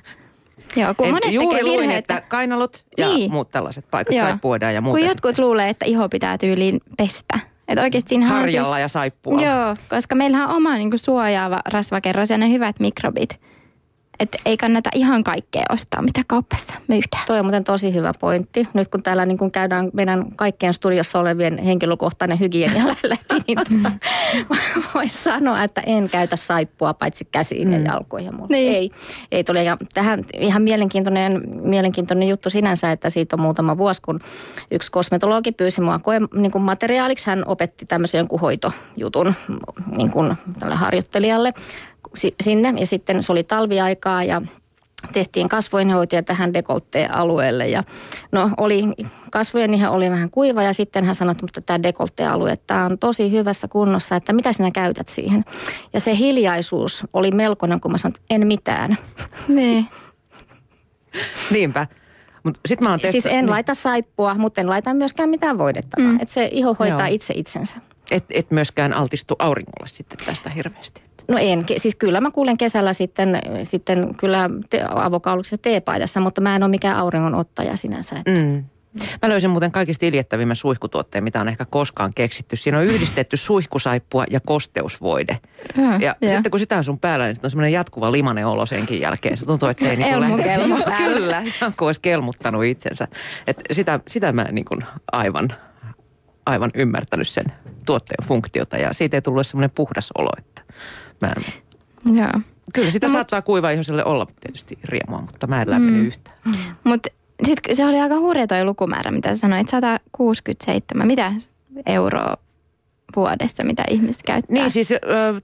Joo, 0.76 0.94
kun 0.98 1.08
monet 1.08 1.32
juuri 1.32 1.58
tekee 1.58 1.72
virheitä. 1.72 1.98
että 1.98 2.22
kainalot 2.28 2.86
ja 2.98 3.08
niin. 3.08 3.32
muut 3.32 3.50
tällaiset 3.50 3.86
paikat, 3.92 4.16
Joo. 4.16 4.26
saippuoidaan 4.26 4.74
ja 4.74 4.82
muuta. 4.82 5.00
Kun 5.00 5.08
jotkut 5.08 5.30
sitten. 5.30 5.46
luulee, 5.46 5.70
että 5.70 5.86
iho 5.86 6.10
pitää 6.10 6.38
tyyliin 6.38 6.80
pestä. 6.98 7.40
Että 7.68 7.82
oikeasti 7.82 8.20
Harjalla 8.20 8.76
siis, 8.76 8.82
ja 8.82 8.88
saippua. 8.88 9.42
Joo, 9.42 9.76
koska 9.90 10.16
meillähän 10.16 10.50
on 10.50 10.56
oma 10.56 10.76
niin 10.76 10.90
kuin 10.90 11.00
suojaava 11.00 11.60
rasvakerros 11.66 12.30
ja 12.30 12.38
ne 12.38 12.50
hyvät 12.50 12.80
mikrobit. 12.80 13.40
Että 14.22 14.38
ei 14.46 14.58
kannata 14.58 14.90
ihan 14.96 15.24
kaikkea 15.24 15.64
ostaa, 15.70 16.02
mitä 16.02 16.22
kaupassa 16.28 16.74
myydään. 16.88 17.26
Toi 17.26 17.40
on 17.40 17.46
muuten 17.46 17.64
tosi 17.64 17.94
hyvä 17.94 18.14
pointti. 18.20 18.68
Nyt 18.74 18.88
kun 18.88 19.04
täällä 19.04 19.26
niin 19.26 19.38
kun 19.38 19.52
käydään 19.52 19.90
meidän 19.94 20.26
kaikkien 20.36 20.74
studiossa 20.74 21.20
olevien 21.20 21.58
henkilökohtainen 21.58 22.40
hygienia 22.40 22.84
läpi, 23.04 23.44
niin 23.48 23.60
tuota, 23.70 23.92
voisi 24.94 25.24
sanoa, 25.24 25.64
että 25.64 25.82
en 25.86 26.10
käytä 26.10 26.36
saippua 26.36 26.94
paitsi 26.94 27.28
käsiin 27.32 27.68
mm. 27.68 27.74
ja 27.74 27.80
jalkoihin. 27.80 28.36
Mulla. 28.36 28.48
Niin. 28.50 28.76
Ei, 28.76 28.92
ei 29.32 29.44
tule. 29.44 29.64
Ja 29.64 29.78
tähän 29.94 30.26
ihan 30.34 30.62
mielenkiintoinen, 30.62 31.42
mielenkiintoinen 31.62 32.30
juttu 32.30 32.50
sinänsä, 32.50 32.92
että 32.92 33.10
siitä 33.10 33.36
on 33.36 33.42
muutama 33.42 33.78
vuosi, 33.78 34.02
kun 34.02 34.20
yksi 34.72 34.92
kosmetologi 34.92 35.52
pyysi 35.52 35.82
mua 35.82 36.00
koe, 36.00 36.20
niin 36.34 36.52
kuin 36.52 36.62
materiaaliksi. 36.62 37.26
Hän 37.26 37.44
opetti 37.48 37.86
tämmöisen 37.86 38.18
jonkun 38.20 38.40
hoitojutun 38.40 39.34
niin 39.98 40.12
kuin 40.12 40.34
tälle 40.60 40.76
harjoittelijalle 40.76 41.54
sinne 42.44 42.74
ja 42.80 42.86
sitten 42.86 43.24
se 43.24 43.32
oli 43.32 43.44
talviaikaa 43.44 44.24
ja 44.24 44.42
tehtiin 45.14 45.50
kasvojenhoitoja 45.50 46.24
tähän 46.24 46.54
dekoltteen-alueelle. 46.54 47.68
Ja 47.68 47.84
no 48.32 48.50
oli, 48.58 48.84
kasvojen 49.32 49.74
ihan 49.74 49.92
oli 49.92 50.12
vähän 50.12 50.30
kuiva 50.30 50.64
ja 50.64 50.74
sitten 50.74 51.06
hän 51.06 51.16
sanoi, 51.16 51.36
että 51.48 51.62
tämä 51.62 51.84
dekoltteen-alue, 51.84 52.58
tämä 52.68 52.86
on 52.86 52.98
tosi 52.98 53.32
hyvässä 53.32 53.68
kunnossa, 53.68 54.16
että 54.16 54.34
mitä 54.34 54.54
sinä 54.54 54.72
käytät 54.72 55.10
siihen. 55.10 55.46
Ja 55.94 56.00
se 56.00 56.18
hiljaisuus 56.18 57.08
oli 57.14 57.32
melkoinen, 57.32 57.82
kun 57.82 57.92
mä 57.92 57.98
sanoin, 57.98 58.16
että 58.16 58.36
en 58.36 58.48
mitään. 58.48 58.98
Niin. 59.48 59.88
Niinpä. 61.52 61.88
Mut 62.44 62.60
sit 62.66 62.82
mä 62.82 62.90
oon 62.90 63.00
tehty, 63.00 63.12
siis 63.12 63.26
en 63.26 63.32
niin. 63.32 63.50
laita 63.50 63.74
saippua, 63.74 64.34
mutta 64.34 64.62
en 64.62 64.70
laita 64.70 64.94
myöskään 64.94 65.30
mitään 65.30 65.58
voidettavaa. 65.58 66.12
Mm. 66.12 66.20
Että 66.22 66.34
se 66.34 66.50
iho 66.52 66.76
hoitaa 66.80 67.08
Joo. 67.08 67.16
itse 67.16 67.34
itsensä. 67.38 67.76
Et, 68.12 68.26
et 68.30 68.52
myöskään 68.52 68.94
altistu 68.94 69.36
auringolle 69.40 69.88
sitten 69.88 70.26
tästä 70.26 70.50
hirveästi. 70.50 71.04
No 71.32 71.38
en, 71.38 71.66
siis 71.78 71.96
kyllä 71.96 72.22
mä 72.22 72.32
kuulen 72.32 72.58
kesällä 72.58 72.94
sitten, 72.94 73.42
sitten 73.64 74.16
kyllä 74.16 74.50
te, 74.70 74.84
avokauluksessa 74.90 75.58
teepaidassa, 75.58 76.20
mutta 76.20 76.42
mä 76.42 76.56
en 76.56 76.64
ole 76.64 76.70
mikään 76.70 76.98
auringonottaja 76.98 77.78
sinänsä. 77.78 78.16
Että. 78.16 78.32
Mm. 78.32 78.64
Mä 79.22 79.30
löysin 79.30 79.50
muuten 79.50 79.72
kaikista 79.72 80.06
iljettävimmän 80.06 80.56
suihkutuotteen, 80.56 81.24
mitä 81.24 81.42
on 81.42 81.48
ehkä 81.48 81.66
koskaan 81.66 82.12
keksitty. 82.16 82.56
Siinä 82.56 82.78
on 82.78 82.86
yhdistetty 82.86 83.38
suihkusaippua 83.38 84.24
ja 84.30 84.40
kosteusvoide. 84.40 85.40
Mm, 85.78 85.84
ja 85.84 86.16
yeah. 86.24 86.34
sitten 86.34 86.52
kun 86.52 86.60
sitä 86.60 86.78
on 86.78 86.84
sun 86.84 87.00
päällä, 87.00 87.26
niin 87.26 87.38
on 87.44 87.50
semmoinen 87.50 87.72
jatkuva 87.72 88.12
limanen 88.12 88.48
olo 88.48 88.66
senkin 88.66 89.02
jälkeen. 89.02 89.38
Se 89.38 89.46
tuntuu, 89.46 89.70
että 89.70 89.84
se 89.84 89.90
ei 89.90 89.96
niin 89.96 90.20
lähde. 90.20 90.60
Kyllä, 91.04 91.42
ihan 91.42 91.74
kuin 91.78 91.88
olisi 91.88 92.02
kelmuttanut 92.02 92.64
itsensä. 92.64 93.08
Et 93.48 93.62
sitä, 93.72 94.00
sitä 94.08 94.32
mä 94.32 94.44
niin 94.44 94.66
kuin 94.66 94.84
aivan, 95.12 95.54
aivan 96.46 96.70
ymmärtänyt 96.76 97.28
sen 97.28 97.46
tuotteen 97.86 98.28
funktiota 98.28 98.78
ja 98.78 98.94
siitä 98.94 99.18
ei 99.18 99.22
tullut 99.22 99.48
semmoinen 99.48 99.72
puhdas 99.76 100.10
olo, 100.18 100.30
että 100.38 100.64
Mä 101.22 101.34
en... 101.38 101.44
Joo. 102.18 102.42
Kyllä 102.74 102.92
sitä 102.92 103.08
no, 103.08 103.14
saattaa 103.14 103.40
mut... 103.40 103.46
kuiva 103.46 103.72
ihmiselle 103.72 104.06
olla 104.06 104.28
tietysti 104.40 104.78
riemua, 104.84 105.22
mutta 105.22 105.48
mä 105.48 105.62
en 105.62 105.70
lämmeni 105.70 105.98
mm. 105.98 106.06
yhtään. 106.06 106.38
Mutta 106.84 107.10
sitten 107.46 107.76
se 107.76 107.86
oli 107.86 108.00
aika 108.00 108.20
hurja 108.20 108.48
toi 108.48 108.66
lukumäärä, 108.66 109.12
mitä 109.12 109.36
sanoit, 109.36 109.70
167, 109.70 111.08
mitä 111.08 111.34
euroa 111.86 112.38
vuodessa, 113.16 113.64
mitä 113.64 113.84
ihmiset 113.90 114.24
käyttää. 114.24 114.54
Niin 114.54 114.70
siis 114.70 114.90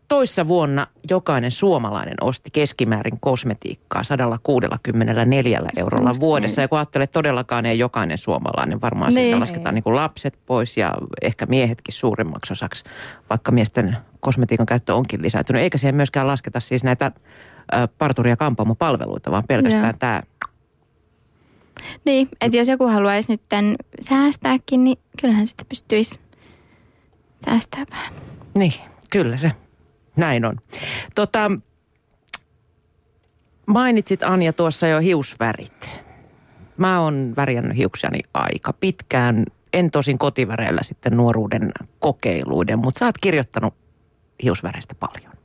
toissa 0.08 0.48
vuonna 0.48 0.88
jokainen 1.10 1.52
suomalainen 1.52 2.16
osti 2.22 2.50
keskimäärin 2.54 3.20
kosmetiikkaa 3.20 4.04
164 4.04 5.60
eurolla 5.78 6.16
vuodessa. 6.20 6.62
Ja 6.62 6.68
kun 6.68 6.78
ajattelee, 6.78 7.08
todellakaan 7.08 7.66
ei 7.66 7.80
jokainen 7.80 8.18
suomalainen, 8.18 8.82
varmaan 8.82 9.14
niin. 9.14 9.26
siitä 9.26 9.40
lasketaan 9.40 9.76
niin 9.76 9.84
kuin 9.84 9.96
lapset 9.96 10.40
pois 10.46 10.78
ja 10.78 10.94
ehkä 11.22 11.46
miehetkin 11.46 11.94
suurimmaksi 11.94 12.54
osaksi, 12.54 12.84
vaikka 13.30 13.52
miesten 13.52 13.98
kosmetiikan 14.20 14.66
käyttö 14.66 14.96
onkin 14.96 15.22
lisääntynyt. 15.22 15.62
Eikä 15.62 15.78
siihen 15.78 15.96
myöskään 15.96 16.28
lasketa 16.28 16.60
siis 16.60 16.84
näitä 16.84 17.12
parturi- 17.98 18.30
ja 18.30 18.38
kampaamopalveluita, 18.38 19.32
vaan 19.32 19.44
pelkästään 19.48 19.86
Joo. 19.86 19.94
tämä 20.00 20.22
niin, 22.06 22.30
että 22.42 22.58
jos 22.58 22.68
joku 22.68 22.88
haluaisi 22.88 23.32
nyt 23.32 23.42
tämän 23.50 23.76
säästääkin, 24.10 24.84
niin 24.84 25.00
kyllähän 25.22 25.48
sitä 25.48 25.66
pystyisi 25.70 26.20
säästää 27.46 27.86
vähän. 27.92 28.14
Niin, 28.54 28.74
kyllä 29.10 29.38
se. 29.38 29.52
Näin 30.16 30.46
on. 30.46 30.58
Tota, 31.16 31.52
mainitsit 33.66 34.24
Anja 34.24 34.54
tuossa 34.54 34.88
jo 34.88 35.00
hiusvärit. 35.00 36.04
Mä 36.78 37.02
oon 37.02 37.34
värjännyt 37.38 37.78
hiuksiani 37.78 38.20
aika 38.34 38.74
pitkään. 38.74 39.46
en 39.74 39.92
tosin 39.92 40.18
kotiväreillä 40.18 40.84
sitten 40.84 41.18
nuoruuden 41.18 41.72
kokeiluiden, 42.00 42.80
mutta 42.80 43.00
sä 43.00 43.06
oot 43.06 43.18
kirjoittanut 43.22 43.74
hiusväreistä 44.44 44.96
paljon. 44.96 45.38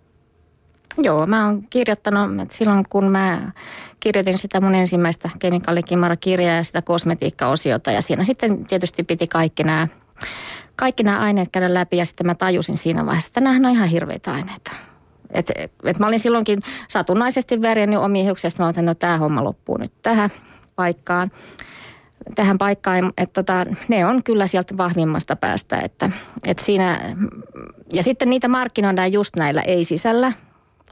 Joo, 0.99 1.27
mä 1.27 1.47
oon 1.47 1.63
kirjoittanut, 1.71 2.41
että 2.41 2.55
silloin 2.55 2.85
kun 2.89 3.11
mä 3.11 3.53
kirjoitin 4.01 4.39
sitä 4.39 4.61
mun 4.61 4.75
ensimmäistä 4.75 5.31
kemikaalikimara-kirjaa 5.39 6.57
ja 6.57 6.65
sitä 6.65 6.83
kosmetiikkaosiota 6.83 7.91
ja 7.91 8.03
siinä 8.03 8.25
sitten 8.25 8.65
tietysti 8.65 9.03
piti 9.03 9.27
kaikki 9.27 9.65
nämä, 9.65 9.89
kaikki 10.77 11.03
nämä 11.03 11.21
aineet 11.21 11.49
käydä 11.53 11.75
läpi 11.75 11.97
ja 11.97 12.05
sitten 12.05 12.27
mä 12.27 12.35
tajusin 12.35 12.77
siinä 12.77 13.07
vaiheessa, 13.07 13.29
että 13.29 13.41
nämähän 13.41 13.67
on 13.67 13.73
ihan 13.73 13.89
hirveitä 13.89 14.33
aineita. 14.33 14.71
Et, 15.31 15.51
et, 15.55 15.73
et 15.85 15.99
mä 15.99 16.07
olin 16.07 16.19
silloinkin 16.19 16.61
satunnaisesti 16.89 17.63
värjännyt 17.63 17.99
omia 17.99 18.25
hiuksia, 18.25 18.51
mä 18.59 18.69
otin, 18.69 18.85
no 18.85 18.95
tämä 18.95 19.19
homma 19.19 19.45
loppuu 19.45 19.77
nyt 19.77 19.93
tähän 20.03 20.31
paikkaan 20.77 21.31
tähän 22.35 22.59
paikkaan, 22.59 23.13
että 23.19 23.43
tota, 23.43 23.67
ne 23.89 24.07
on 24.07 24.23
kyllä 24.23 24.47
sieltä 24.47 24.77
vahvimmasta 24.77 25.37
päästä. 25.37 25.81
Että, 25.81 26.11
että 26.47 26.65
siinä, 26.65 27.17
ja 27.93 28.03
sitten 28.03 28.31
niitä 28.31 28.49
markkinoidaan 28.49 29.13
just 29.13 29.37
näillä 29.37 29.63
ei-sisällä 29.63 30.33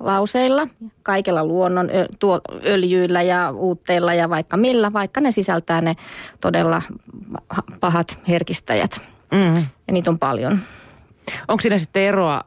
lauseilla, 0.00 0.68
kaikilla 1.02 1.44
luonnon 1.44 1.88
tuo, 2.18 2.40
öljyillä 2.66 3.22
ja 3.22 3.50
uutteilla 3.50 4.14
ja 4.14 4.30
vaikka 4.30 4.56
millä, 4.56 4.92
vaikka 4.92 5.20
ne 5.20 5.30
sisältää 5.30 5.80
ne 5.80 5.94
todella 6.40 6.82
pahat 7.80 8.18
herkistäjät. 8.28 9.00
Mm. 9.32 9.56
Ja 9.56 9.92
niitä 9.92 10.10
on 10.10 10.18
paljon. 10.18 10.58
Onko 11.48 11.60
siinä 11.60 11.78
sitten 11.78 12.02
eroa 12.02 12.40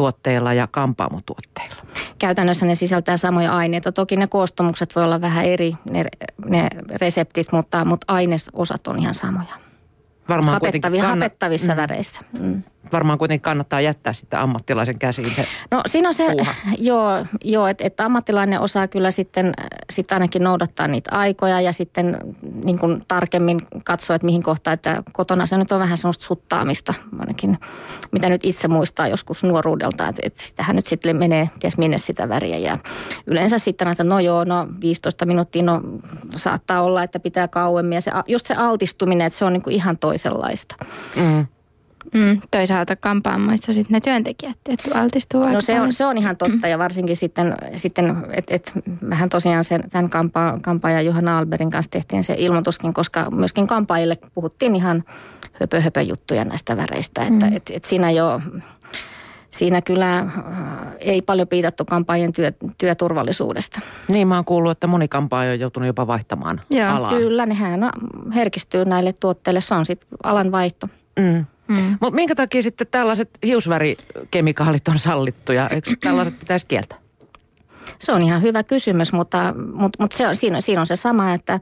kotituotteilla 0.00 0.54
ja 0.54 0.66
kampaamotuotteilla? 0.66 1.76
Käytännössä 2.18 2.66
ne 2.66 2.74
sisältää 2.74 3.16
samoja 3.16 3.52
aineita. 3.52 3.92
Toki 3.92 4.16
ne 4.16 4.26
koostumukset 4.26 4.96
voi 4.96 5.04
olla 5.04 5.20
vähän 5.20 5.44
eri, 5.44 5.74
ne, 5.90 6.04
ne 6.44 6.68
reseptit, 7.00 7.52
mutta, 7.52 7.84
mutta 7.84 8.12
ainesosat 8.12 8.86
on 8.86 8.98
ihan 8.98 9.14
samoja. 9.14 9.69
Varmaan 10.30 10.60
Hapettavi, 10.62 10.98
kann... 10.98 11.18
hapettavissa 11.18 11.72
mm. 11.72 11.76
väreissä. 11.76 12.20
Mm 12.38 12.62
varmaan 12.92 13.18
kuitenkin 13.18 13.42
kannattaa 13.42 13.80
jättää 13.80 14.12
sitten 14.12 14.38
ammattilaisen 14.38 14.98
käsiin 14.98 15.34
se 15.34 15.46
No 15.70 15.82
siinä 15.86 16.08
on 16.08 16.14
se, 16.14 16.26
puuha. 16.32 16.54
joo, 16.78 17.26
joo 17.44 17.66
että 17.66 17.84
et 17.86 18.00
ammattilainen 18.00 18.60
osaa 18.60 18.88
kyllä 18.88 19.10
sitten 19.10 19.54
sit 19.90 20.12
ainakin 20.12 20.44
noudattaa 20.44 20.88
niitä 20.88 21.10
aikoja 21.12 21.60
ja 21.60 21.72
sitten 21.72 22.18
niin 22.64 22.78
kuin 22.78 23.02
tarkemmin 23.08 23.62
katsoa, 23.84 24.16
että 24.16 24.26
mihin 24.26 24.42
kohtaan, 24.42 24.74
että 24.74 25.02
kotona 25.12 25.46
se 25.46 25.58
nyt 25.58 25.72
on 25.72 25.80
vähän 25.80 25.98
semmoista 25.98 26.24
suttaamista, 26.24 26.94
ainakin 27.18 27.58
mitä 28.12 28.28
nyt 28.28 28.40
itse 28.44 28.68
muistaa 28.68 29.08
joskus 29.08 29.44
nuoruudelta, 29.44 30.08
että, 30.08 30.22
että 30.24 30.42
sitähän 30.42 30.76
nyt 30.76 30.86
sitten 30.86 31.16
menee 31.16 31.50
ties 31.60 31.78
minne 31.78 31.98
sitä 31.98 32.28
väriä 32.28 32.58
ja 32.58 32.78
yleensä 33.26 33.58
sitten 33.58 33.88
että 33.88 34.04
no 34.04 34.20
joo, 34.20 34.44
no 34.44 34.68
15 34.80 35.26
minuuttia, 35.26 35.62
no 35.62 35.82
saattaa 36.36 36.82
olla, 36.82 37.02
että 37.02 37.20
pitää 37.20 37.48
kauemmin 37.48 37.96
ja 37.96 38.00
se, 38.00 38.10
just 38.26 38.46
se 38.46 38.54
altistuminen, 38.54 39.26
että 39.26 39.38
se 39.38 39.44
on 39.44 39.52
niin 39.52 39.62
kuin 39.62 39.76
ihan 39.76 39.98
toisenlaista. 40.22 40.74
Mm. 41.16 41.46
Mm, 42.14 42.40
toisaalta 42.50 42.96
kampaamoissa 42.96 43.72
sitten 43.72 43.94
ne 43.94 44.00
työntekijät 44.00 44.58
että 44.68 44.90
altistuu 44.94 45.48
No 45.48 45.60
se 45.60 45.80
on, 45.80 45.92
se 45.92 46.06
on 46.06 46.18
ihan 46.18 46.36
totta 46.36 46.68
ja 46.68 46.78
varsinkin 46.78 47.16
sitten, 47.16 47.56
sitten 47.76 48.16
että 48.30 48.54
et, 48.54 48.72
mehän 49.00 49.28
tosiaan 49.28 49.64
sen, 49.64 49.90
tämän 49.90 50.10
kampa, 50.10 50.58
kampaajan 50.62 51.06
Johanna 51.06 51.38
Alberin 51.38 51.70
kanssa 51.70 51.90
tehtiin 51.90 52.24
se 52.24 52.34
ilmoituskin, 52.38 52.94
koska 52.94 53.30
myöskin 53.30 53.66
kampaajille 53.66 54.18
puhuttiin 54.34 54.76
ihan 54.76 55.04
höpö, 55.52 55.80
höpö 55.80 56.02
juttuja 56.02 56.44
näistä 56.44 56.76
väreistä, 56.76 57.22
että 57.22 57.46
mm. 57.46 57.56
et, 57.56 57.70
et 57.70 57.84
siinä 57.84 58.10
jo 58.10 58.40
siinä 59.50 59.82
kyllä 59.82 60.18
äh, 60.18 60.28
ei 60.98 61.22
paljon 61.22 61.48
piitattu 61.48 61.84
kampaajien 61.84 62.32
työ, 62.32 62.52
työturvallisuudesta. 62.78 63.80
Niin, 64.08 64.28
mä 64.28 64.34
oon 64.34 64.44
kuullut, 64.44 64.70
että 64.70 64.86
moni 64.86 65.08
kampaaja 65.08 65.52
on 65.52 65.60
joutunut 65.60 65.86
jopa 65.86 66.06
vaihtamaan 66.06 66.60
Joo. 66.70 66.88
alaa. 66.88 67.10
Kyllä, 67.10 67.46
nehän 67.46 67.80
herkistyy 68.34 68.84
näille 68.84 69.12
tuotteille, 69.12 69.60
se 69.60 69.74
on 69.74 69.86
sitten 69.86 70.08
alan 70.22 70.52
vaihto. 70.52 70.88
Mm. 71.20 71.44
Mm. 71.68 71.98
Mutta 72.00 72.14
minkä 72.14 72.34
takia 72.34 72.62
sitten 72.62 72.86
tällaiset 72.90 73.30
hiusvärikemikaalit 73.46 74.88
on 74.88 74.98
sallittuja? 74.98 75.68
Eikö 75.68 75.90
tällaiset 76.00 76.38
pitäisi 76.38 76.66
kieltää? 76.66 76.98
Se 77.98 78.12
on 78.12 78.22
ihan 78.22 78.42
hyvä 78.42 78.62
kysymys, 78.62 79.12
mutta, 79.12 79.54
mutta, 79.74 80.02
mutta 80.02 80.16
se 80.16 80.28
on, 80.28 80.36
siinä, 80.36 80.60
siinä 80.60 80.80
on 80.80 80.86
se 80.86 80.96
sama, 80.96 81.32
että 81.32 81.60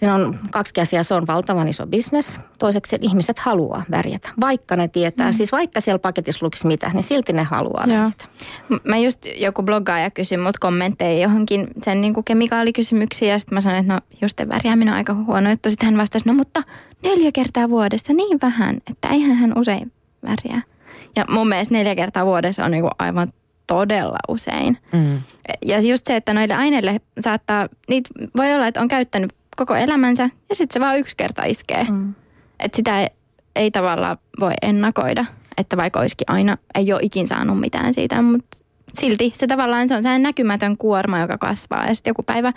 Siinä 0.00 0.14
on 0.14 0.38
kaksi 0.50 0.80
asiaa. 0.80 1.02
Se 1.02 1.14
on 1.14 1.26
valtavan 1.26 1.68
iso 1.68 1.86
bisnes. 1.86 2.40
Toiseksi 2.58 2.96
ihmiset 3.00 3.38
haluaa 3.38 3.84
värjätä, 3.90 4.28
vaikka 4.40 4.76
ne 4.76 4.88
tietää. 4.88 5.26
Mm. 5.26 5.32
Siis 5.32 5.52
vaikka 5.52 5.80
siellä 5.80 5.98
paketissa 5.98 6.46
lukisi 6.46 6.66
mitä, 6.66 6.90
niin 6.94 7.02
silti 7.02 7.32
ne 7.32 7.42
haluaa 7.42 7.84
Joo. 7.86 7.96
värjätä. 7.96 8.24
Mä 8.84 8.96
just 8.96 9.18
joku 9.36 9.62
bloggaaja 9.62 10.10
kysyi 10.10 10.38
mut 10.38 10.58
kommentteja 10.58 11.22
johonkin 11.22 11.68
sen 11.84 12.00
niin 12.00 12.14
kuin 12.14 12.24
kemikaalikysymyksiin. 12.24 13.30
Ja 13.30 13.38
sitten 13.38 13.54
mä 13.56 13.60
sanoin, 13.60 13.80
että 13.80 13.94
no 13.94 14.00
just 14.22 14.40
värjääminen 14.48 14.92
on 14.92 14.98
aika 14.98 15.14
huono 15.14 15.50
juttu. 15.50 15.70
Sitten 15.70 15.86
hän 15.86 15.96
vastasi, 15.96 16.28
no 16.28 16.34
mutta 16.34 16.62
neljä 17.02 17.32
kertaa 17.32 17.68
vuodessa 17.70 18.12
niin 18.12 18.38
vähän, 18.42 18.78
että 18.90 19.08
eihän 19.08 19.36
hän 19.36 19.58
usein 19.58 19.92
värjää. 20.22 20.62
Ja 21.16 21.24
mun 21.28 21.48
mielestä 21.48 21.74
neljä 21.74 21.94
kertaa 21.94 22.26
vuodessa 22.26 22.64
on 22.64 22.70
niin 22.70 22.82
kuin 22.82 22.94
aivan 22.98 23.32
todella 23.66 24.18
usein. 24.28 24.78
Mm. 24.92 25.20
Ja 25.64 25.80
just 25.80 26.06
se, 26.06 26.16
että 26.16 26.34
noille 26.34 26.54
aineille 26.54 27.00
saattaa, 27.20 27.68
niitä 27.88 28.10
voi 28.36 28.54
olla, 28.54 28.66
että 28.66 28.80
on 28.80 28.88
käyttänyt 28.88 29.39
koko 29.60 29.74
elämänsä 29.74 30.22
ja 30.22 30.54
sitten 30.54 30.72
se 30.72 30.80
vaan 30.80 30.98
yksi 30.98 31.16
kerta 31.16 31.44
iskee. 31.44 31.84
Mm. 31.84 32.14
Että 32.60 32.76
sitä 32.76 33.00
ei, 33.00 33.08
ei 33.56 33.70
tavallaan 33.70 34.18
voi 34.40 34.52
ennakoida, 34.62 35.24
että 35.56 35.76
vaikka 35.76 36.00
olisikin 36.00 36.30
aina, 36.30 36.56
ei 36.74 36.92
ole 36.92 37.00
ikin 37.02 37.28
saanut 37.28 37.60
mitään 37.60 37.94
siitä, 37.94 38.22
mutta 38.22 38.56
silti 38.92 39.32
se 39.36 39.46
tavallaan 39.46 39.88
se 39.88 39.96
on 39.96 40.02
sellainen 40.02 40.22
näkymätön 40.22 40.76
kuorma, 40.76 41.20
joka 41.20 41.38
kasvaa 41.38 41.86
ja 41.86 41.94
sitten 41.94 42.10
joku 42.10 42.22
päivä 42.22 42.52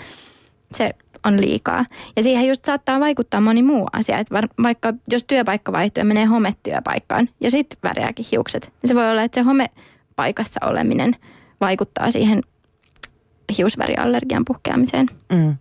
se 0.75 0.91
on 1.23 1.41
liikaa. 1.41 1.85
Ja 2.15 2.23
siihen 2.23 2.47
just 2.47 2.65
saattaa 2.65 2.99
vaikuttaa 2.99 3.41
moni 3.41 3.63
muu 3.63 3.87
asia, 3.93 4.17
että 4.17 4.47
vaikka 4.63 4.93
jos 5.07 5.23
työpaikka 5.23 5.71
vaihtuu 5.71 6.01
ja 6.01 6.05
menee 6.05 6.25
hometyöpaikkaan 6.25 7.29
ja 7.39 7.51
sitten 7.51 7.79
värjääkin 7.83 8.25
hiukset, 8.31 8.73
niin 8.81 8.87
se 8.87 8.95
voi 8.95 9.09
olla, 9.09 9.23
että 9.23 9.35
se 9.35 9.41
homepaikassa 9.41 10.65
oleminen 10.65 11.15
vaikuttaa 11.61 12.11
siihen 12.11 12.41
hiusväriallergian 13.57 14.45
puhkeamiseen. 14.45 15.05
Mm. 15.29 15.55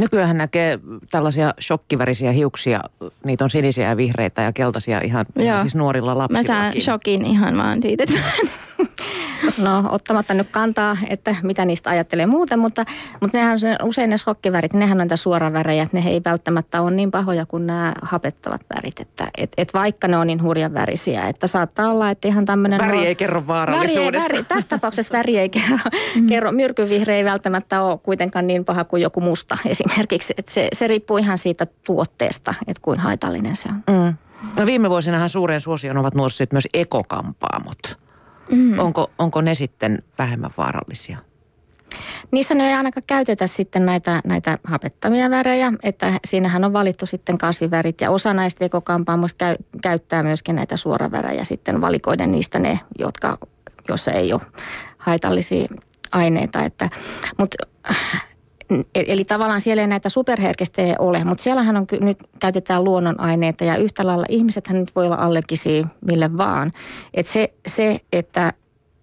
Nykyään 0.00 0.38
näkee 0.38 0.78
tällaisia 1.10 1.54
shokkivärisiä 1.60 2.32
hiuksia. 2.32 2.80
Niitä 3.24 3.44
on 3.44 3.50
sinisiä 3.50 3.88
ja 3.88 3.96
vihreitä 3.96 4.42
ja 4.42 4.52
keltaisia 4.52 5.00
ihan, 5.00 5.26
ihan 5.38 5.60
siis 5.60 5.74
nuorilla 5.74 6.18
lapsilla. 6.18 6.42
Mä 6.42 6.46
saan 6.46 6.72
shokin 6.80 7.26
ihan 7.26 7.56
vaan 7.56 7.82
siitä, 7.82 8.04
että 8.04 8.18
No 9.58 9.84
ottamatta 9.88 10.34
nyt 10.34 10.48
kantaa, 10.50 10.96
että 11.08 11.36
mitä 11.42 11.64
niistä 11.64 11.90
ajattelee 11.90 12.26
muuten, 12.26 12.58
mutta, 12.58 12.84
mutta 13.20 13.38
nehän 13.38 13.58
usein 13.82 14.10
ne 14.10 14.18
shokkivärit, 14.18 14.72
nehän 14.72 15.00
on 15.00 15.04
niitä 15.04 15.16
suoravärejä, 15.16 15.88
ne 15.92 16.04
ei 16.06 16.20
välttämättä 16.24 16.82
ole 16.82 16.90
niin 16.90 17.10
pahoja 17.10 17.46
kuin 17.46 17.66
nämä 17.66 17.92
hapettavat 18.02 18.60
värit. 18.76 19.00
Että 19.00 19.28
et, 19.38 19.52
et 19.56 19.74
vaikka 19.74 20.08
ne 20.08 20.16
on 20.16 20.26
niin 20.26 20.42
hurjan 20.42 20.74
värisiä, 20.74 21.22
että 21.22 21.46
saattaa 21.46 21.90
olla, 21.90 22.10
että 22.10 22.28
ihan 22.28 22.44
tämmöinen... 22.44 22.80
Väri 22.80 23.06
ei 23.06 23.14
kerro 23.14 23.46
vaarallisuudesta. 23.46 24.28
Väri, 24.28 24.34
väri, 24.34 24.44
tässä 24.48 24.68
tapauksessa 24.68 25.12
väri 25.12 25.38
ei 25.38 25.48
kerro. 25.58 25.78
Mm. 26.16 26.26
kerro. 26.26 26.52
Myrkyvihreä 26.52 27.16
ei 27.16 27.24
välttämättä 27.24 27.82
ole 27.82 27.98
kuitenkaan 28.02 28.46
niin 28.46 28.64
paha 28.64 28.84
kuin 28.84 29.02
joku 29.02 29.20
musta 29.20 29.58
esimerkiksi. 29.90 30.34
Että 30.36 30.52
se, 30.52 30.68
se 30.72 30.86
riippuu 30.86 31.16
ihan 31.16 31.38
siitä 31.38 31.66
tuotteesta, 31.66 32.54
että 32.66 32.82
kuin 32.82 32.98
haitallinen 32.98 33.56
se 33.56 33.68
on. 33.68 33.82
Mm. 33.96 34.14
No 34.58 34.66
viime 34.66 34.90
vuosinahan 34.90 35.28
suuren 35.28 35.60
suosion 35.60 35.96
ovat 35.96 36.14
nousseet 36.14 36.52
myös 36.52 36.68
ekokampaamot. 36.74 37.98
Mm. 38.50 38.78
Onko, 38.78 39.10
onko 39.18 39.40
ne 39.40 39.54
sitten 39.54 40.02
vähemmän 40.18 40.50
vaarallisia? 40.56 41.18
Niissä 42.30 42.54
ne 42.54 42.68
ei 42.68 42.74
ainakaan 42.74 43.04
käytetä 43.06 43.46
sitten 43.46 43.86
näitä, 43.86 44.20
näitä 44.24 44.58
hapettavia 44.64 45.30
värejä, 45.30 45.72
että 45.82 46.20
siinähän 46.24 46.64
on 46.64 46.72
valittu 46.72 47.06
sitten 47.06 47.38
kasvivärit 47.38 48.00
ja 48.00 48.10
osa 48.10 48.34
näistä 48.34 48.64
ekokampaamoista 48.64 49.38
käy, 49.38 49.56
käyttää 49.82 50.22
myöskin 50.22 50.56
näitä 50.56 50.76
suoravärejä 50.76 51.44
sitten 51.44 51.80
valikoiden 51.80 52.30
niistä 52.30 52.58
ne, 52.58 52.80
jotka, 52.98 53.38
jossa 53.88 54.10
ei 54.10 54.32
ole 54.32 54.40
haitallisia 54.98 55.68
aineita. 56.12 56.64
Että, 56.64 56.90
mutta 57.38 57.66
eli 58.94 59.24
tavallaan 59.24 59.60
siellä 59.60 59.80
ei 59.80 59.86
näitä 59.86 60.08
superherkistejä 60.08 60.96
ole, 60.98 61.24
mutta 61.24 61.42
siellähän 61.42 61.76
on, 61.76 61.86
nyt 62.00 62.18
käytetään 62.38 62.84
luonnonaineita 62.84 63.64
ja 63.64 63.76
yhtä 63.76 64.06
lailla 64.06 64.26
ihmisethän 64.28 64.80
nyt 64.80 64.96
voi 64.96 65.06
olla 65.06 65.16
allergisia 65.16 65.86
mille 66.06 66.36
vaan. 66.36 66.72
Et 67.14 67.26
se, 67.26 67.52
se, 67.66 68.00
että 68.12 68.52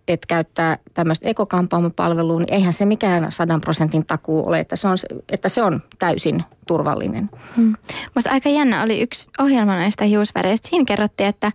et 0.08 0.25
käyttää 0.25 0.77
tämmöistä 0.93 1.30
ekokampaamopalvelua, 1.30 2.39
niin 2.39 2.53
eihän 2.53 2.73
se 2.73 2.86
mikään 2.86 3.32
sadan 3.32 3.62
prosentin 3.62 4.06
takuu 4.06 4.47
ole, 4.47 4.60
että 4.60 4.75
se 4.75 4.88
on, 4.88 4.97
että 5.32 5.49
se 5.49 5.63
on 5.63 5.82
täysin 5.99 6.43
turvallinen. 6.67 7.30
Hmm. 7.56 7.75
Musta 8.15 8.32
aika 8.32 8.49
jännä 8.49 8.84
oli 8.84 9.01
yksi 9.01 9.30
ohjelma 9.39 9.75
näistä 9.75 10.06
hiusväreistä. 10.06 10.69
Siinä 10.69 10.86
kerrottiin, 10.86 11.30
että 11.30 11.51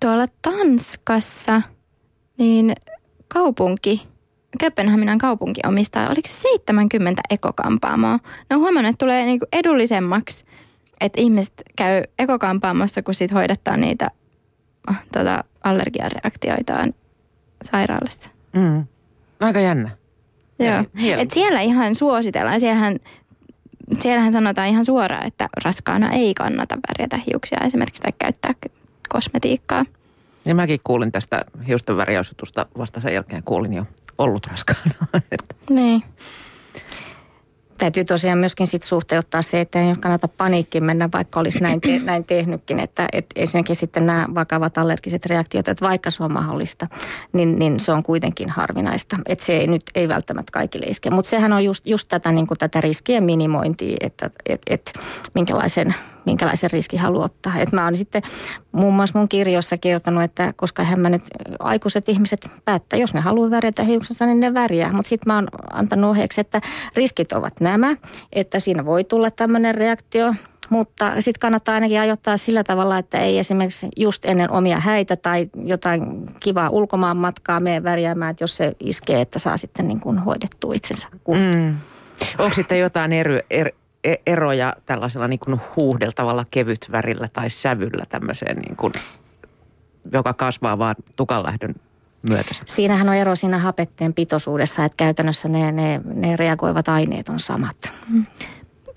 tuolla 0.00 0.26
Tanskassa 0.42 1.62
niin 2.38 2.72
kaupunki 3.28 4.09
Kööpenhaminan 4.58 5.18
kaupunki 5.18 5.60
omistaa, 5.66 6.06
oliko 6.06 6.28
se 6.28 6.40
70 6.40 7.22
ekokampaamoa. 7.30 8.18
Ne 8.50 8.56
on 8.56 8.60
huomannut, 8.60 8.90
että 8.90 9.04
tulee 9.04 9.24
niinku 9.24 9.46
edullisemmaksi, 9.52 10.44
että 11.00 11.20
ihmiset 11.20 11.62
käy 11.76 12.02
ekokampaamossa, 12.18 13.02
kun 13.02 13.14
sit 13.14 13.32
hoidattaa 13.32 13.76
niitä 13.76 14.10
oh, 14.90 14.96
tota, 15.12 15.44
allergiareaktioitaan 15.64 16.94
sairaalassa. 17.62 18.30
Mm. 18.52 18.84
Aika 19.40 19.60
jännä. 19.60 19.90
Joo. 20.58 20.84
Et 21.18 21.30
siellä 21.30 21.60
ihan 21.60 21.94
suositellaan. 21.94 22.60
Siellähän 22.60 22.98
siellähän 23.98 24.32
sanotaan 24.32 24.68
ihan 24.68 24.84
suoraan, 24.84 25.26
että 25.26 25.48
raskaana 25.64 26.10
ei 26.12 26.34
kannata 26.34 26.78
värjätä 26.88 27.20
hiuksia 27.26 27.58
esimerkiksi 27.66 28.02
tai 28.02 28.12
käyttää 28.18 28.54
kosmetiikkaa. 29.08 29.84
Ja 30.44 30.54
mäkin 30.54 30.80
kuulin 30.84 31.12
tästä 31.12 31.44
hiusten 31.68 31.96
värjäysutusta 31.96 32.66
vasta 32.78 33.00
sen 33.00 33.14
jälkeen 33.14 33.42
kuulin 33.42 33.72
jo 33.72 33.84
ollut 34.20 34.46
raskaana. 34.46 34.90
Niin. 35.70 36.02
Täytyy 37.78 38.04
tosiaan 38.04 38.38
myöskin 38.38 38.66
sit 38.66 38.82
suhteuttaa 38.82 39.42
se, 39.42 39.60
että 39.60 39.80
ei 39.80 39.94
kannata 40.00 40.28
paniikkiin 40.28 40.84
mennä, 40.84 41.08
vaikka 41.12 41.40
olisi 41.40 41.60
näin, 41.60 41.80
te, 41.80 41.98
näin 42.04 42.24
tehnytkin. 42.24 42.80
Että 42.80 43.08
et 43.12 43.26
ensinnäkin 43.36 43.76
sitten 43.76 44.06
nämä 44.06 44.28
vakavat 44.34 44.78
allergiset 44.78 45.26
reaktiot, 45.26 45.68
että 45.68 45.86
vaikka 45.86 46.10
se 46.10 46.24
on 46.24 46.32
mahdollista, 46.32 46.86
niin, 47.32 47.58
niin 47.58 47.80
se 47.80 47.92
on 47.92 48.02
kuitenkin 48.02 48.50
harvinaista. 48.50 49.16
Että 49.26 49.44
se 49.44 49.56
ei 49.56 49.66
nyt 49.66 49.82
ei 49.94 50.08
välttämättä 50.08 50.52
kaikille 50.52 50.86
iske. 50.86 51.10
Mutta 51.10 51.28
sehän 51.28 51.52
on 51.52 51.64
just, 51.64 51.86
just 51.86 52.08
tätä, 52.08 52.32
niin 52.32 52.46
tätä 52.58 52.80
riskien 52.80 53.24
minimointia, 53.24 53.96
että 54.00 54.30
et, 54.46 54.62
et, 54.66 54.92
minkälaisen, 55.34 55.94
minkälaisen 56.26 56.70
riski 56.70 56.96
haluaa 56.96 57.24
ottaa. 57.24 57.58
Et 57.58 57.72
mä 57.72 57.84
oon 57.84 57.96
sitten 57.96 58.22
muun 58.72 58.94
muassa 58.94 59.18
mun 59.18 59.28
kirjoissa 59.28 59.78
kirjoittanut, 59.78 60.22
että 60.22 60.52
koska 60.56 60.84
hän 60.84 61.00
mä 61.00 61.08
nyt 61.08 61.22
aikuiset 61.58 62.08
ihmiset 62.08 62.50
päättää, 62.64 62.98
jos 62.98 63.14
ne 63.14 63.20
haluaa 63.20 63.50
värjätä 63.50 63.82
hiuksensa, 63.82 64.26
niin 64.26 64.40
ne 64.40 64.54
värjää. 64.54 64.92
Mutta 64.92 65.08
sitten 65.08 65.32
mä 65.32 65.34
oon 65.34 65.48
antanut 65.72 66.10
ohjeeksi, 66.10 66.40
että 66.40 66.60
riskit 66.96 67.32
ovat 67.32 67.60
nämä, 67.60 67.96
että 68.32 68.60
siinä 68.60 68.84
voi 68.84 69.04
tulla 69.04 69.30
tämmöinen 69.30 69.74
reaktio, 69.74 70.34
mutta 70.70 71.12
sitten 71.20 71.40
kannattaa 71.40 71.74
ainakin 71.74 72.00
ajoittaa 72.00 72.36
sillä 72.36 72.64
tavalla, 72.64 72.98
että 72.98 73.18
ei 73.18 73.38
esimerkiksi 73.38 73.88
just 73.96 74.24
ennen 74.24 74.50
omia 74.50 74.80
häitä 74.80 75.16
tai 75.16 75.50
jotain 75.64 76.30
kivaa 76.40 76.70
ulkomaan 76.70 77.16
matkaa 77.16 77.60
mene 77.60 77.82
värjäämään, 77.82 78.30
että 78.30 78.44
jos 78.44 78.56
se 78.56 78.72
iskee, 78.80 79.20
että 79.20 79.38
saa 79.38 79.56
sitten 79.56 79.88
niin 79.88 80.00
kuin 80.00 80.18
hoidettua 80.18 80.74
itsensä. 80.74 81.08
Mm. 81.28 81.76
Onko 82.38 82.54
sitten 82.54 82.78
jotain 82.78 83.12
eri, 83.12 83.40
er, 83.50 83.70
eroja 84.26 84.76
tällaisella 84.86 85.28
niin 85.28 85.38
kuin 85.38 85.60
huuhdeltavalla 85.76 86.44
kevytvärillä 86.50 87.28
tai 87.32 87.50
sävyllä 87.50 88.04
tämmöiseen, 88.08 88.56
niin 88.56 88.76
kuin, 88.76 88.92
joka 90.12 90.34
kasvaa 90.34 90.78
vaan 90.78 90.94
tukanlähdön 91.16 91.74
myötä? 92.28 92.54
Siinähän 92.66 93.08
on 93.08 93.14
ero 93.14 93.36
siinä 93.36 93.58
hapetteen 93.58 94.14
pitoisuudessa, 94.14 94.84
että 94.84 94.96
käytännössä 94.96 95.48
ne, 95.48 95.72
ne, 95.72 96.00
ne 96.04 96.36
reagoivat 96.36 96.88
aineet 96.88 97.28
on 97.28 97.40
samat. 97.40 97.76
Mm. 98.08 98.26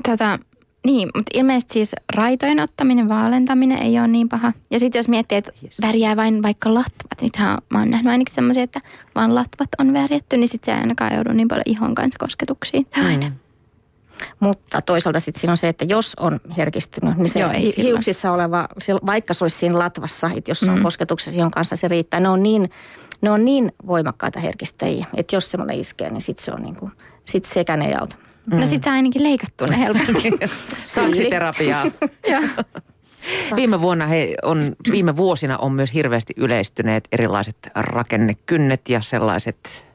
Tätä, 0.04 0.40
niin, 0.86 1.10
mutta 1.16 1.32
ilmeisesti 1.34 1.74
siis 1.74 1.96
raitojen 2.16 2.60
ottaminen, 2.60 3.10
vaalentaminen 3.10 3.78
ei 3.78 4.00
ole 4.00 4.08
niin 4.08 4.30
paha. 4.30 4.54
Ja 4.72 4.80
sitten 4.80 5.00
jos 5.00 5.08
miettii, 5.08 5.38
että 5.38 5.52
yes. 5.64 5.82
värjää 5.82 6.16
vain 6.16 6.44
vaikka 6.44 6.74
latvat, 6.74 7.22
nythän 7.22 7.58
mä 7.70 7.80
oon 7.80 7.90
nähnyt 7.90 8.12
ainakin 8.12 8.36
semmoisia, 8.36 8.64
että 8.64 8.82
vaan 9.16 9.36
latvat 9.36 9.70
on 9.80 9.94
värjätty, 9.94 10.38
niin 10.38 10.48
sitten 10.48 10.74
se 10.74 10.76
ei 10.76 10.82
ainakaan 10.82 11.14
joudu 11.16 11.32
niin 11.34 11.48
paljon 11.48 11.64
ihon 11.66 11.96
kanssa 11.96 12.20
kosketuksiin. 12.20 12.88
Aina. 13.06 13.32
Mm. 14.24 14.48
Mutta 14.48 14.82
toisaalta 14.82 15.20
sitten 15.20 15.42
siinä 15.42 15.52
on 15.52 15.58
se, 15.58 15.70
että 15.70 15.86
jos 15.86 16.16
on 16.20 16.40
herkistynyt, 16.58 17.18
niin 17.18 17.30
se 17.30 17.40
Joo, 17.40 17.50
hi- 17.50 17.74
hiuksissa 17.78 18.32
oleva, 18.32 18.68
vaikka 19.06 19.34
se 19.34 19.44
olisi 19.44 19.58
siinä 19.58 19.80
latvassa, 19.80 20.30
että 20.36 20.52
jos 20.52 20.60
se 20.60 20.72
on 20.72 20.78
mm. 20.78 20.84
kosketuksessa 20.84 21.32
siihen 21.32 21.52
kanssa 21.52 21.76
se 21.76 21.88
riittää. 21.88 22.20
Ne 22.20 22.30
on 22.30 22.44
niin, 22.44 22.70
ne 23.22 23.32
on 23.32 23.46
niin 23.46 23.72
voimakkaita 23.88 24.40
herkistäjiä, 24.40 25.06
että 25.14 25.36
jos 25.36 25.52
semmoinen 25.52 25.80
iskee, 25.80 26.10
niin 26.10 26.22
sitten 26.22 26.46
se 26.46 26.52
on 26.52 26.62
niin 26.62 26.76
kuin, 26.76 26.92
sit 27.26 27.46
sekään 27.46 27.82
ei 27.82 27.94
auta. 27.94 28.16
Mm. 28.46 28.60
No 28.60 28.68
sitä 28.68 28.92
ainakin 28.92 29.24
leikattu 29.24 29.66
ne 29.66 29.80
helposti. 29.80 30.32
Saksiterapiaa. 30.86 31.86
Viime 33.56 33.82
vuonna 33.82 34.08
he 34.08 34.36
on, 34.44 34.76
viime 34.92 35.18
vuosina 35.18 35.58
on 35.58 35.72
myös 35.72 35.94
hirveästi 35.94 36.34
yleistyneet 36.38 37.08
erilaiset 37.12 37.58
rakennekynnet 37.76 38.90
ja 38.90 39.02
sellaiset 39.02 39.86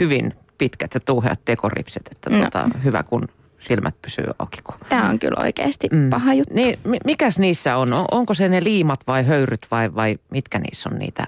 hyvin 0.00 0.34
pitkät 0.58 0.94
ja 0.94 1.00
tuuheat 1.00 1.40
tekoripset, 1.44 2.08
että 2.12 2.30
no. 2.30 2.44
tota, 2.44 2.68
hyvä 2.84 3.02
kun 3.02 3.28
silmät 3.68 3.94
pysyy 4.02 4.24
auki. 4.38 4.58
Tämä 4.88 5.08
on 5.08 5.18
kyllä 5.18 5.42
oikeasti 5.42 5.88
mm. 5.92 6.10
paha 6.10 6.34
juttu. 6.34 6.54
Niin, 6.54 6.78
mikäs 7.04 7.38
niissä 7.38 7.76
on? 7.76 7.88
Onko 8.10 8.34
se 8.34 8.48
ne 8.48 8.64
liimat 8.64 9.00
vai 9.06 9.24
höyryt 9.24 9.66
vai, 9.70 9.94
vai 9.94 10.18
mitkä 10.30 10.58
niissä 10.58 10.88
on 10.92 10.98
niitä 10.98 11.26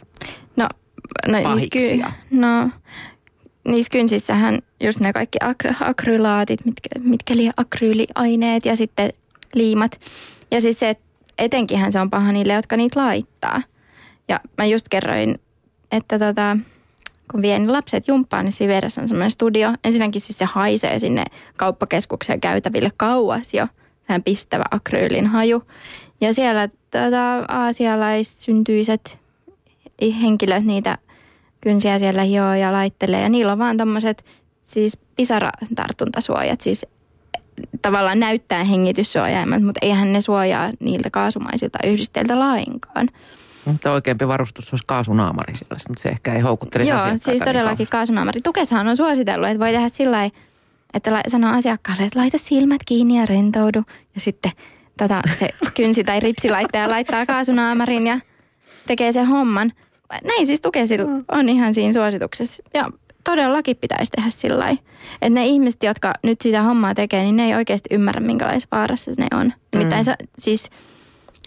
no, 0.57 0.69
no, 1.29 1.43
pahiksia? 1.43 2.13
no, 2.31 2.71
niissä 3.69 3.91
kynsissähän 3.91 4.59
just 4.85 5.01
ne 5.01 5.13
kaikki 5.13 5.39
ak- 5.45 5.77
akrylaatit, 5.81 6.65
mitkä, 6.65 6.89
mitkä 7.03 7.37
li 7.37 7.51
akryyliaineet 7.57 8.67
ja 8.67 8.77
sitten 8.77 9.13
liimat. 9.55 10.01
Ja 10.51 10.61
siis 10.61 10.79
se, 10.79 10.89
että 10.89 11.05
etenkinhän 11.39 11.93
se 11.93 12.01
on 12.01 12.11
paha 12.11 12.33
niille, 12.33 12.53
jotka 12.53 12.77
niitä 12.77 13.01
laittaa. 13.01 13.63
Ja 14.29 14.41
mä 14.59 14.65
just 14.65 14.87
kerroin, 14.89 15.41
että 15.93 16.19
tota, 16.19 16.57
kun 17.33 17.43
vien 17.43 17.73
lapset 17.73 18.09
jumppaan, 18.09 18.45
niin 18.45 18.53
siinä 18.53 18.71
vieressä 18.71 19.03
on 19.03 19.09
semmoinen 19.09 19.31
studio. 19.31 19.73
Ensinnäkin 19.85 20.21
siis 20.21 20.39
se 20.39 20.45
haisee 20.45 20.99
sinne 20.99 21.25
kauppakeskukseen 21.57 22.41
käytäville 22.41 22.91
kauas 22.97 23.55
jo. 23.55 23.67
Sehän 24.07 24.23
pistävä 24.23 24.65
akryylin 24.71 25.27
haju. 25.27 25.63
Ja 26.21 26.35
siellä 26.35 26.69
tota, 26.69 27.39
aasialaissyntyiset 27.49 29.19
henkilöt 30.23 30.65
niitä 30.65 30.99
kynsiä 31.61 31.99
siellä 31.99 32.23
hioo 32.23 32.55
ja 32.55 32.73
laittelee. 32.73 33.23
Ja 33.23 33.29
niillä 33.29 33.53
on 33.53 33.59
vaan 33.59 33.77
tämmöiset 33.77 34.25
siis 34.63 34.99
pisaratartuntasuojat, 35.17 36.61
siis 36.61 36.87
tavallaan 37.83 38.21
näyttää 38.21 38.65
hengityssuojaimet, 38.65 39.63
mutta 39.63 39.79
eihän 39.83 40.13
ne 40.13 40.21
suojaa 40.21 40.73
niiltä 40.81 41.11
kaasumaisilta 41.11 41.79
yhdisteiltä 41.87 42.39
lainkaan. 42.39 43.09
Mutta 43.73 43.93
oikeampi 43.93 44.29
varustus 44.29 44.73
olisi 44.73 44.87
kaasunaamari 44.87 45.57
siellä, 45.57 45.77
mutta 45.89 46.03
se 46.03 46.09
ehkä 46.09 46.35
ei 46.35 46.41
houkuttele 46.41 46.85
Joo, 46.85 46.99
siis 46.99 47.27
niin 47.27 47.45
todellakin 47.45 47.79
niin 47.79 47.89
kaasunaamari. 47.89 48.41
Tukeshan 48.41 48.89
on 48.89 48.97
suositellut, 48.97 49.49
että 49.49 49.59
voi 49.59 49.73
tehdä 49.73 49.89
sillä 49.89 50.31
että 50.95 51.13
la, 51.13 51.21
sanoo 51.29 51.57
asiakkaalle, 51.57 52.03
että 52.03 52.19
laita 52.19 52.39
silmät 52.39 52.81
kiinni 52.87 53.21
ja 53.21 53.27
rentoudu. 53.27 53.85
Ja 54.15 54.21
sitten 54.21 54.53
tota, 54.99 55.21
se 55.39 55.49
kynsi 55.77 56.05
tai 56.05 56.21
ripsilaittaja 56.21 56.91
laittaa 56.91 57.27
kaasunaamarin 57.27 58.07
ja 58.07 58.19
tekee 58.87 59.13
sen 59.13 59.27
homman. 59.27 59.73
Näin 60.25 60.47
siis 60.47 60.61
Tukesilla 60.61 61.07
mm. 61.07 61.25
on 61.29 61.49
ihan 61.49 61.75
siinä 61.75 61.93
suosituksessa. 61.93 62.63
Ja 62.75 62.91
todellakin 63.25 63.77
pitäisi 63.77 64.11
tehdä 64.11 64.31
sillä 64.31 64.69
Että 64.69 65.31
ne 65.31 65.47
ihmiset, 65.47 65.83
jotka 65.83 66.13
nyt 66.23 66.41
sitä 66.41 66.63
hommaa 66.63 66.95
tekee, 66.95 67.23
niin 67.23 67.37
ne 67.37 67.45
ei 67.45 67.55
oikeasti 67.55 67.89
ymmärrä, 67.95 68.21
minkälaisessa 68.21 68.69
vaarassa 68.73 69.11
ne 69.19 69.27
on. 69.35 69.53
Nimittäin 69.73 70.07
mm. 70.07 70.27
siis 70.39 70.71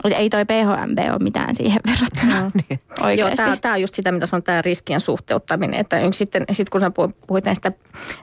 ei 0.03 0.29
toi 0.29 0.45
PHMB 0.45 0.99
ole 1.11 1.19
mitään 1.19 1.55
siihen 1.55 1.79
verrattuna. 1.91 2.41
No. 2.41 2.51
niin. 2.53 3.19
Joo, 3.19 3.29
tämä 3.61 3.73
on 3.73 3.81
just 3.81 3.95
sitä, 3.95 4.11
mitä 4.11 4.27
on 4.31 4.43
tämä 4.43 4.61
riskien 4.61 4.99
suhteuttaminen. 4.99 5.79
Että 5.79 5.97
sitten 6.11 6.45
sit 6.51 6.69
kun 6.69 6.81
sä 6.81 6.91
puhuit 7.27 7.45
näistä 7.45 7.71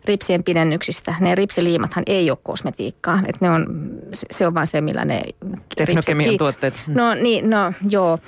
ripsien 0.05 0.45
pidennyksistä, 0.45 1.15
ne 1.21 1.35
ripsiliimathan 1.35 2.05
ei 2.07 2.31
ole 2.31 2.39
kosmetiikkaa. 2.43 3.21
Että 3.27 3.47
ne 3.47 3.51
on, 3.51 3.67
se 4.13 4.47
on 4.47 4.55
vaan 4.55 4.67
se, 4.67 4.81
millä 4.81 5.05
ne... 5.05 5.23
Teknokemian 5.77 6.27
ripsit, 6.27 6.39
tuotteet. 6.39 6.75
No 6.87 7.15
niin, 7.15 7.51
no 7.51 7.73
joo. 7.91 8.19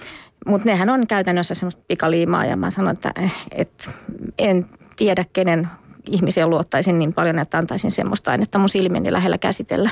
Mutta 0.46 0.68
nehän 0.68 0.90
on 0.90 1.06
käytännössä 1.06 1.54
semmoista 1.54 1.82
pikaliimaa 1.88 2.44
ja 2.44 2.56
mä 2.56 2.70
sanon, 2.70 2.92
että, 2.92 3.12
että 3.52 3.90
en 4.38 4.66
tiedä 4.96 5.24
kenen 5.32 5.68
ihmisiä 6.10 6.46
luottaisin 6.46 6.98
niin 6.98 7.12
paljon, 7.12 7.38
että 7.38 7.58
antaisin 7.58 7.90
semmoista 7.90 8.30
ainetta 8.30 8.58
mun 8.58 8.68
silmieni 8.68 9.12
lähellä 9.12 9.38
käsitellä. 9.38 9.90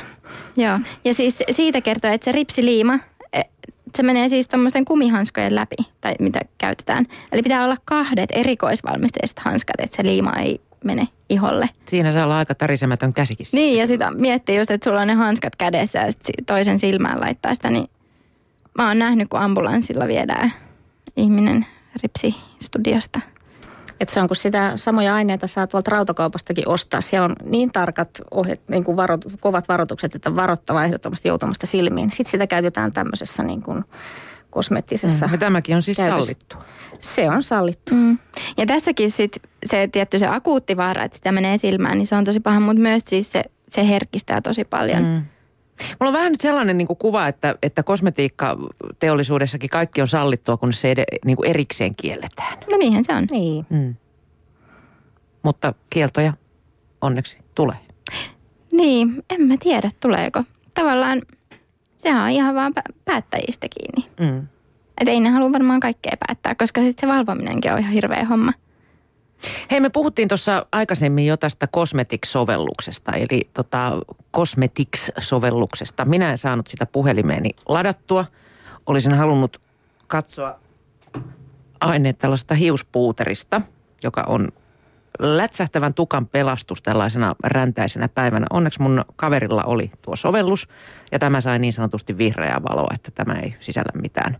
Joo, 0.56 0.78
ja 1.04 1.14
siis 1.14 1.36
siitä 1.50 1.80
kertoo, 1.80 2.10
että 2.10 2.24
se 2.24 2.32
ripsiliima, 2.32 2.98
se 3.98 4.02
menee 4.02 4.28
siis 4.28 4.48
tuommoisten 4.48 4.84
kumihanskojen 4.84 5.54
läpi, 5.54 5.76
tai 6.00 6.14
mitä 6.20 6.40
käytetään. 6.58 7.06
Eli 7.32 7.42
pitää 7.42 7.64
olla 7.64 7.76
kahdet 7.84 8.30
erikoisvalmisteiset 8.32 9.38
hanskat, 9.38 9.74
että 9.78 9.96
se 9.96 10.04
liima 10.04 10.32
ei 10.32 10.60
mene 10.84 11.08
iholle. 11.28 11.68
Siinä 11.86 12.12
saa 12.12 12.24
olla 12.24 12.38
aika 12.38 12.54
tärisemätön 12.54 13.12
käsikin. 13.12 13.46
Niin, 13.52 13.78
ja 13.78 13.86
sitten 13.86 14.20
miettii 14.20 14.56
just, 14.58 14.70
että 14.70 14.90
sulla 14.90 15.00
on 15.00 15.06
ne 15.06 15.14
hanskat 15.14 15.56
kädessä 15.56 15.98
ja 15.98 16.12
sit 16.12 16.46
toisen 16.46 16.78
silmään 16.78 17.20
laittaa 17.20 17.54
sitä, 17.54 17.70
niin 17.70 17.90
mä 18.78 18.88
oon 18.88 18.98
nähnyt, 18.98 19.28
kun 19.28 19.40
ambulanssilla 19.40 20.08
viedään 20.08 20.52
ihminen 21.16 21.66
ripsistudiosta 22.02 23.20
että 24.00 24.14
se 24.14 24.20
on, 24.20 24.28
kun 24.28 24.36
sitä 24.36 24.72
samoja 24.76 25.14
aineita 25.14 25.46
saa 25.46 25.66
tuolta 25.66 25.90
rautakaupastakin 25.90 26.68
ostaa. 26.68 27.00
Siellä 27.00 27.24
on 27.24 27.36
niin 27.44 27.72
tarkat 27.72 28.10
ohjeet, 28.30 28.60
niin 28.68 28.84
kuin 28.84 28.96
varot, 28.96 29.24
kovat 29.40 29.68
varoitukset, 29.68 30.14
että 30.14 30.36
varottava 30.36 30.84
ehdottomasti 30.84 31.28
joutumasta 31.28 31.66
silmiin. 31.66 32.10
Sitten 32.10 32.30
sitä 32.30 32.46
käytetään 32.46 32.92
tämmöisessä 32.92 33.42
niin 33.42 33.62
kuin 33.62 33.84
kosmettisessa 34.50 35.26
mm. 35.26 35.32
Ja 35.32 35.38
tämäkin 35.38 35.76
on 35.76 35.82
siis 35.82 35.96
käytössä. 35.96 36.22
sallittu. 36.22 36.56
Se 37.00 37.30
on 37.30 37.42
sallittu. 37.42 37.94
Mm. 37.94 38.18
Ja 38.56 38.66
tässäkin 38.66 39.10
sit 39.10 39.42
se 39.66 39.88
tietty 39.92 40.18
se 40.18 40.26
akuutti 40.26 40.76
vaara, 40.76 41.04
että 41.04 41.16
sitä 41.16 41.32
menee 41.32 41.58
silmään, 41.58 41.98
niin 41.98 42.06
se 42.06 42.16
on 42.16 42.24
tosi 42.24 42.40
paha, 42.40 42.60
mutta 42.60 42.82
myös 42.82 43.02
siis 43.06 43.32
se, 43.32 43.44
se 43.68 43.88
herkistää 43.88 44.40
tosi 44.40 44.64
paljon. 44.64 45.02
Mm. 45.02 45.22
Mulla 46.00 46.08
on 46.08 46.12
vähän 46.12 46.32
nyt 46.32 46.40
sellainen 46.40 46.78
niin 46.78 46.86
kuin 46.86 46.96
kuva, 46.96 47.28
että, 47.28 47.54
että 47.62 47.82
kosmetiikkateollisuudessakin 47.82 49.70
kaikki 49.70 50.00
on 50.00 50.08
sallittua, 50.08 50.56
kun 50.56 50.72
se 50.72 50.90
ed, 50.90 51.04
niin 51.24 51.36
kuin 51.36 51.50
erikseen 51.50 51.94
kielletään. 51.94 52.58
No 52.70 52.76
niinhän 52.76 53.04
se 53.04 53.14
on. 53.14 53.26
Niin. 53.30 53.66
Mm. 53.70 53.94
Mutta 55.42 55.74
kieltoja 55.90 56.32
onneksi 57.00 57.38
tulee. 57.54 57.76
Niin, 58.72 59.24
en 59.30 59.40
mä 59.42 59.54
tiedä 59.60 59.90
tuleeko. 60.00 60.42
Tavallaan 60.74 61.22
sehän 61.96 62.24
on 62.24 62.30
ihan 62.30 62.54
vaan 62.54 62.72
päättäjistä 63.04 63.66
kiinni. 63.68 64.10
Mm. 64.20 64.46
Että 65.00 65.10
ei 65.10 65.20
ne 65.20 65.28
halua 65.28 65.52
varmaan 65.52 65.80
kaikkea 65.80 66.12
päättää, 66.26 66.54
koska 66.54 66.80
sitten 66.80 67.08
se 67.08 67.14
valvominenkin 67.14 67.72
on 67.72 67.78
ihan 67.78 67.92
hirveä 67.92 68.24
homma. 68.24 68.52
Hei, 69.70 69.80
me 69.80 69.90
puhuttiin 69.90 70.28
tuossa 70.28 70.66
aikaisemmin 70.72 71.26
jo 71.26 71.36
tästä 71.36 71.66
Cosmetics-sovelluksesta, 71.66 73.12
eli 73.16 73.48
tota 73.54 73.92
Cosmetics-sovelluksesta. 74.36 76.04
Minä 76.04 76.30
en 76.30 76.38
saanut 76.38 76.66
sitä 76.66 76.86
puhelimeeni 76.86 77.50
ladattua. 77.68 78.24
Olisin 78.86 79.14
halunnut 79.14 79.60
katsoa 80.06 80.58
aineet 81.80 82.18
tällaista 82.18 82.54
hiuspuuterista, 82.54 83.60
joka 84.02 84.24
on 84.26 84.48
lätsähtävän 85.18 85.94
tukan 85.94 86.26
pelastus 86.26 86.82
tällaisena 86.82 87.34
räntäisenä 87.44 88.08
päivänä. 88.08 88.46
Onneksi 88.50 88.82
mun 88.82 89.04
kaverilla 89.16 89.64
oli 89.64 89.90
tuo 90.02 90.16
sovellus 90.16 90.68
ja 91.12 91.18
tämä 91.18 91.40
sai 91.40 91.58
niin 91.58 91.72
sanotusti 91.72 92.18
vihreää 92.18 92.62
valoa, 92.70 92.94
että 92.94 93.10
tämä 93.10 93.34
ei 93.34 93.54
sisällä 93.60 94.00
mitään 94.00 94.36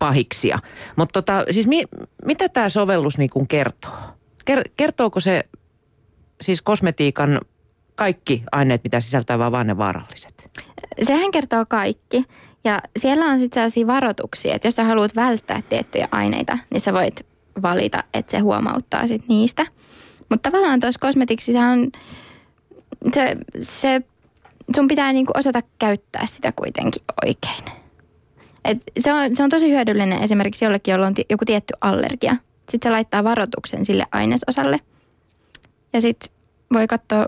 pahiksia. 0.00 0.58
Mutta 0.96 1.22
tota, 1.22 1.44
siis 1.50 1.66
mi, 1.66 1.84
mitä 2.24 2.48
tämä 2.48 2.68
sovellus 2.68 3.18
niin 3.18 3.30
kuin 3.30 3.48
kertoo? 3.48 3.98
Kertooko 4.76 5.20
se 5.20 5.44
siis 6.40 6.62
kosmetiikan 6.62 7.40
kaikki 7.94 8.42
aineet, 8.52 8.84
mitä 8.84 9.00
sisältää, 9.00 9.38
vaan 9.38 9.52
vaan 9.52 9.66
ne 9.66 9.76
vaaralliset? 9.76 10.50
Sehän 11.02 11.30
kertoo 11.30 11.64
kaikki. 11.68 12.24
Ja 12.64 12.80
siellä 12.98 13.24
on 13.26 13.38
sitten 13.38 13.54
sellaisia 13.54 13.86
varoituksia, 13.86 14.54
että 14.54 14.68
jos 14.68 14.76
sä 14.76 14.84
haluat 14.84 15.16
välttää 15.16 15.62
tiettyjä 15.68 16.08
aineita, 16.12 16.58
niin 16.70 16.80
sä 16.80 16.92
voit 16.92 17.26
valita, 17.62 17.98
että 18.14 18.30
se 18.30 18.38
huomauttaa 18.38 19.06
sit 19.06 19.28
niistä. 19.28 19.66
Mutta 20.28 20.50
tavallaan 20.50 20.80
tuossa 20.80 20.98
kosmetiksissa 21.00 21.60
on, 21.60 21.92
se, 23.14 23.36
se, 23.60 24.02
sun 24.76 24.88
pitää 24.88 25.12
niinku 25.12 25.32
osata 25.34 25.62
käyttää 25.78 26.26
sitä 26.26 26.52
kuitenkin 26.52 27.02
oikein. 27.26 27.79
Et 28.64 28.82
se, 29.00 29.12
on, 29.12 29.36
se 29.36 29.42
on 29.42 29.50
tosi 29.50 29.70
hyödyllinen 29.70 30.22
esimerkiksi 30.22 30.64
jollekin, 30.64 30.92
jolla 30.92 31.06
on 31.06 31.14
t- 31.14 31.30
joku 31.30 31.44
tietty 31.44 31.74
allergia. 31.80 32.36
Sitten 32.70 32.88
se 32.88 32.90
laittaa 32.90 33.24
varoituksen 33.24 33.84
sille 33.84 34.06
ainesosalle. 34.12 34.80
Ja 35.92 36.00
sitten 36.00 36.32
voi 36.72 36.86
katsoa 36.86 37.26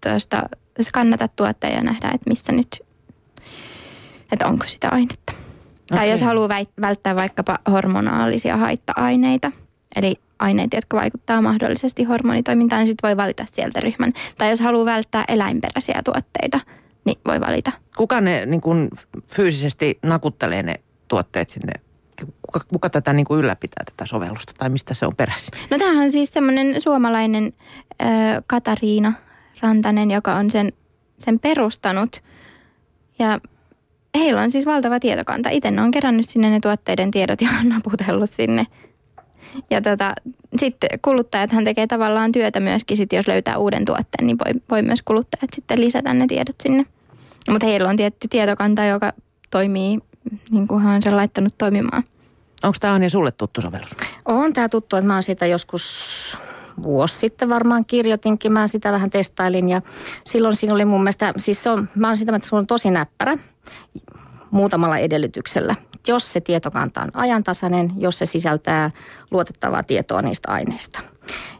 tuosta, 0.00 0.42
skannata 0.82 1.28
tuotteja 1.28 1.74
ja 1.74 1.82
nähdä, 1.82 2.10
että 2.14 2.30
missä 2.30 2.52
nyt, 2.52 2.82
että 4.32 4.46
onko 4.46 4.64
sitä 4.66 4.88
ainetta. 4.88 5.32
Okay. 5.32 5.98
Tai 5.98 6.10
jos 6.10 6.20
haluaa 6.20 6.48
välttää 6.80 7.16
vaikkapa 7.16 7.58
hormonaalisia 7.70 8.56
haitta-aineita, 8.56 9.52
eli 9.96 10.16
aineita, 10.38 10.76
jotka 10.76 10.96
vaikuttaa 10.96 11.42
mahdollisesti 11.42 12.04
hormonitoimintaan, 12.04 12.80
niin 12.80 12.86
sitten 12.86 13.08
voi 13.08 13.16
valita 13.16 13.46
sieltä 13.52 13.80
ryhmän. 13.80 14.12
Tai 14.38 14.50
jos 14.50 14.60
haluaa 14.60 14.84
välttää 14.84 15.24
eläinperäisiä 15.28 16.00
tuotteita, 16.04 16.60
niin 17.06 17.18
voi 17.26 17.40
valita. 17.40 17.72
Kuka 17.96 18.20
ne 18.20 18.46
niin 18.46 18.60
kun 18.60 18.88
fyysisesti 19.26 19.98
nakuttelee 20.02 20.62
ne 20.62 20.74
tuotteet 21.08 21.48
sinne 21.48 21.72
kuka, 22.42 22.60
kuka 22.68 22.90
tätä 22.90 23.12
niin 23.12 23.26
kuin 23.26 23.40
ylläpitää, 23.40 23.84
tätä 23.84 24.06
sovellusta, 24.06 24.52
tai 24.58 24.68
mistä 24.68 24.94
se 24.94 25.06
on 25.06 25.12
peräisin? 25.16 25.58
No 25.70 25.78
tämähän 25.78 26.04
on 26.04 26.12
siis 26.12 26.32
semmoinen 26.32 26.80
suomalainen 26.80 27.52
äh, 28.02 28.08
Katariina 28.46 29.12
Rantanen, 29.60 30.10
joka 30.10 30.34
on 30.34 30.50
sen, 30.50 30.72
sen 31.18 31.40
perustanut. 31.40 32.22
Ja 33.18 33.40
heillä 34.18 34.42
on 34.42 34.50
siis 34.50 34.66
valtava 34.66 35.00
tietokanta. 35.00 35.50
Itse 35.50 35.68
on 35.68 35.90
kerännyt 35.90 36.28
sinne 36.28 36.50
ne 36.50 36.60
tuotteiden 36.60 37.10
tiedot 37.10 37.40
ja 37.40 37.48
on 37.60 37.68
naputellut 37.68 38.30
sinne. 38.30 38.66
Ja 39.70 39.82
tota, 39.82 40.12
sitten 40.58 40.90
kuluttajathan 41.02 41.64
tekee 41.64 41.86
tavallaan 41.86 42.32
työtä 42.32 42.60
myöskin, 42.60 42.96
sit 42.96 43.12
jos 43.12 43.28
löytää 43.28 43.58
uuden 43.58 43.84
tuotteen, 43.84 44.26
niin 44.26 44.38
voi, 44.38 44.52
voi 44.70 44.82
myös 44.82 45.02
kuluttajat 45.02 45.50
sitten 45.54 45.80
lisätä 45.80 46.14
ne 46.14 46.26
tiedot 46.26 46.56
sinne. 46.62 46.86
Mutta 47.50 47.66
heillä 47.66 47.88
on 47.88 47.96
tietty 47.96 48.28
tietokanta, 48.28 48.84
joka 48.84 49.12
toimii 49.50 49.98
niin 50.50 50.68
kuin 50.68 50.82
hän 50.82 50.94
on 50.94 51.02
sen 51.02 51.16
laittanut 51.16 51.58
toimimaan. 51.58 52.04
Onko 52.62 52.76
tämä 52.80 52.94
Anja 52.94 53.10
sulle 53.10 53.32
tuttu 53.32 53.60
sovellus? 53.60 53.90
On 54.24 54.52
tämä 54.52 54.68
tuttu, 54.68 54.96
että 54.96 55.06
mä 55.06 55.14
oon 55.14 55.22
sitä 55.22 55.46
joskus 55.46 56.36
vuosi 56.82 57.18
sitten 57.18 57.48
varmaan 57.48 57.84
kirjoitinkin. 57.84 58.52
Mä 58.52 58.68
sitä 58.68 58.92
vähän 58.92 59.10
testailin 59.10 59.68
ja 59.68 59.82
silloin 60.24 60.56
siinä 60.56 60.74
oli 60.74 60.84
mun 60.84 61.02
mielestä, 61.02 61.34
siis 61.36 61.62
se 61.62 61.70
on, 61.70 61.88
mä 61.94 62.08
oon 62.08 62.16
sitä, 62.16 62.36
että 62.36 62.48
se 62.48 62.56
on 62.56 62.66
tosi 62.66 62.90
näppärä 62.90 63.38
muutamalla 64.50 64.98
edellytyksellä. 64.98 65.74
Jos 66.08 66.32
se 66.32 66.40
tietokanta 66.40 67.02
on 67.02 67.10
ajantasainen, 67.14 67.92
jos 67.96 68.18
se 68.18 68.26
sisältää 68.26 68.90
luotettavaa 69.30 69.82
tietoa 69.82 70.22
niistä 70.22 70.52
aineista. 70.52 71.00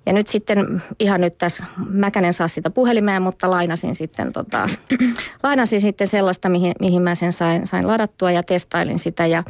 Ja 0.07 0.13
nyt 0.13 0.27
sitten, 0.27 0.83
ihan 0.99 1.21
nyt 1.21 1.39
tässä, 1.39 1.65
mäkänen 1.89 2.33
saa 2.33 2.49
sitä 2.49 2.71
puhelimeen, 2.71 3.23
mutta 3.23 3.51
lainasin 3.51 3.95
sitten, 3.95 4.33
tota, 4.33 4.69
lainasin 5.43 5.81
sitten 5.81 6.07
sellaista, 6.07 6.49
mihin, 6.49 6.73
mihin 6.81 7.03
mä 7.03 7.15
sen 7.15 7.33
sain, 7.33 7.67
sain 7.67 7.87
ladattua 7.87 8.31
ja 8.31 8.43
testailin 8.43 8.99
sitä. 8.99 9.27
Ja 9.27 9.45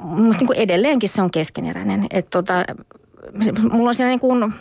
mutta 0.00 0.38
niin 0.38 0.46
kuin 0.46 0.58
edelleenkin 0.58 1.08
se 1.08 1.22
on 1.22 1.30
keskeneräinen. 1.30 2.06
Että 2.10 2.30
tota, 2.30 2.64
mulla 3.70 3.88
on 3.88 3.94
siinä 3.94 4.08
niin 4.08 4.20
kuin 4.20 4.54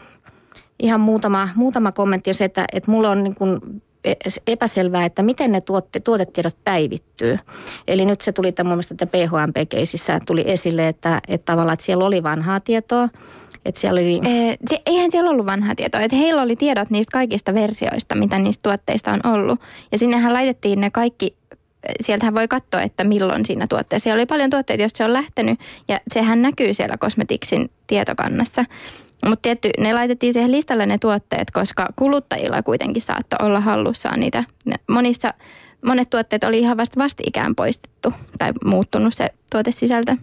ihan 0.79 0.99
muutama, 0.99 1.49
muutama 1.55 1.91
kommentti 1.91 2.33
se, 2.33 2.43
että, 2.43 2.65
että 2.73 2.91
mulla 2.91 3.09
on 3.09 3.23
niin 3.23 3.35
kuin 3.35 3.59
epäselvää, 4.47 5.05
että 5.05 5.23
miten 5.23 5.51
ne 5.51 5.61
tuotte, 5.61 5.99
tuotetiedot 5.99 6.55
päivittyy. 6.63 7.39
Eli 7.87 8.05
nyt 8.05 8.21
se 8.21 8.31
tuli 8.31 8.51
tämän 8.51 8.69
mun 8.69 8.75
mielestä, 8.75 8.93
että 8.93 9.05
PHMP-keisissä 9.05 10.19
tuli 10.25 10.43
esille, 10.47 10.87
että, 10.87 11.21
että 11.27 11.45
tavallaan 11.45 11.73
että 11.73 11.85
siellä 11.85 12.05
oli 12.05 12.23
vanhaa 12.23 12.59
tietoa, 12.59 13.09
että 13.65 13.81
siellä 13.81 13.99
oli... 13.99 14.21
Ee, 14.25 14.55
se, 14.69 14.81
eihän 14.85 15.11
siellä 15.11 15.29
ollut 15.29 15.45
vanhaa 15.45 15.75
tietoa. 15.75 16.01
Että 16.01 16.15
heillä 16.15 16.41
oli 16.41 16.55
tiedot 16.55 16.89
niistä 16.89 17.11
kaikista 17.11 17.53
versioista, 17.53 18.15
mitä 18.15 18.39
niistä 18.39 18.63
tuotteista 18.63 19.11
on 19.11 19.33
ollut. 19.33 19.59
Ja 19.91 19.97
sinnehän 19.97 20.33
laitettiin 20.33 20.81
ne 20.81 20.89
kaikki 20.89 21.35
sieltähän 22.01 22.35
voi 22.35 22.47
katsoa, 22.47 22.81
että 22.81 23.03
milloin 23.03 23.45
siinä 23.45 23.67
tuotteessa. 23.67 24.03
Siellä 24.03 24.19
oli 24.19 24.25
paljon 24.25 24.49
tuotteita, 24.49 24.83
joista 24.83 24.97
se 24.97 25.05
on 25.05 25.13
lähtenyt 25.13 25.59
ja 25.87 25.99
sehän 26.13 26.41
näkyy 26.41 26.73
siellä 26.73 26.97
Cosmeticsin 26.97 27.71
tietokannassa. 27.87 28.65
Mutta 29.25 29.41
tietty, 29.41 29.69
ne 29.79 29.93
laitettiin 29.93 30.33
siihen 30.33 30.51
listalle 30.51 30.85
ne 30.85 30.97
tuotteet, 30.97 31.51
koska 31.51 31.87
kuluttajilla 31.95 32.63
kuitenkin 32.63 33.01
saattoi 33.01 33.47
olla 33.47 33.59
hallussaan 33.59 34.19
niitä. 34.19 34.43
Monissa, 34.89 35.33
monet 35.85 36.09
tuotteet 36.09 36.43
oli 36.43 36.59
ihan 36.59 36.77
vasta 36.77 36.99
vastikään 36.99 37.55
poistettu 37.55 38.13
tai 38.37 38.51
muuttunut 38.65 39.13
se 39.13 39.27
tuotesisältö. 39.51 40.17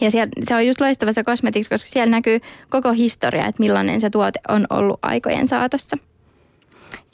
Ja 0.00 0.10
siellä, 0.10 0.32
se 0.48 0.54
on 0.54 0.66
just 0.66 0.80
loistava 0.80 1.12
se 1.12 1.24
Cosmetics, 1.24 1.68
koska 1.68 1.88
siellä 1.88 2.10
näkyy 2.10 2.40
koko 2.68 2.92
historia, 2.92 3.46
että 3.46 3.62
millainen 3.62 4.00
se 4.00 4.10
tuote 4.10 4.40
on 4.48 4.66
ollut 4.70 4.98
aikojen 5.02 5.48
saatossa. 5.48 5.96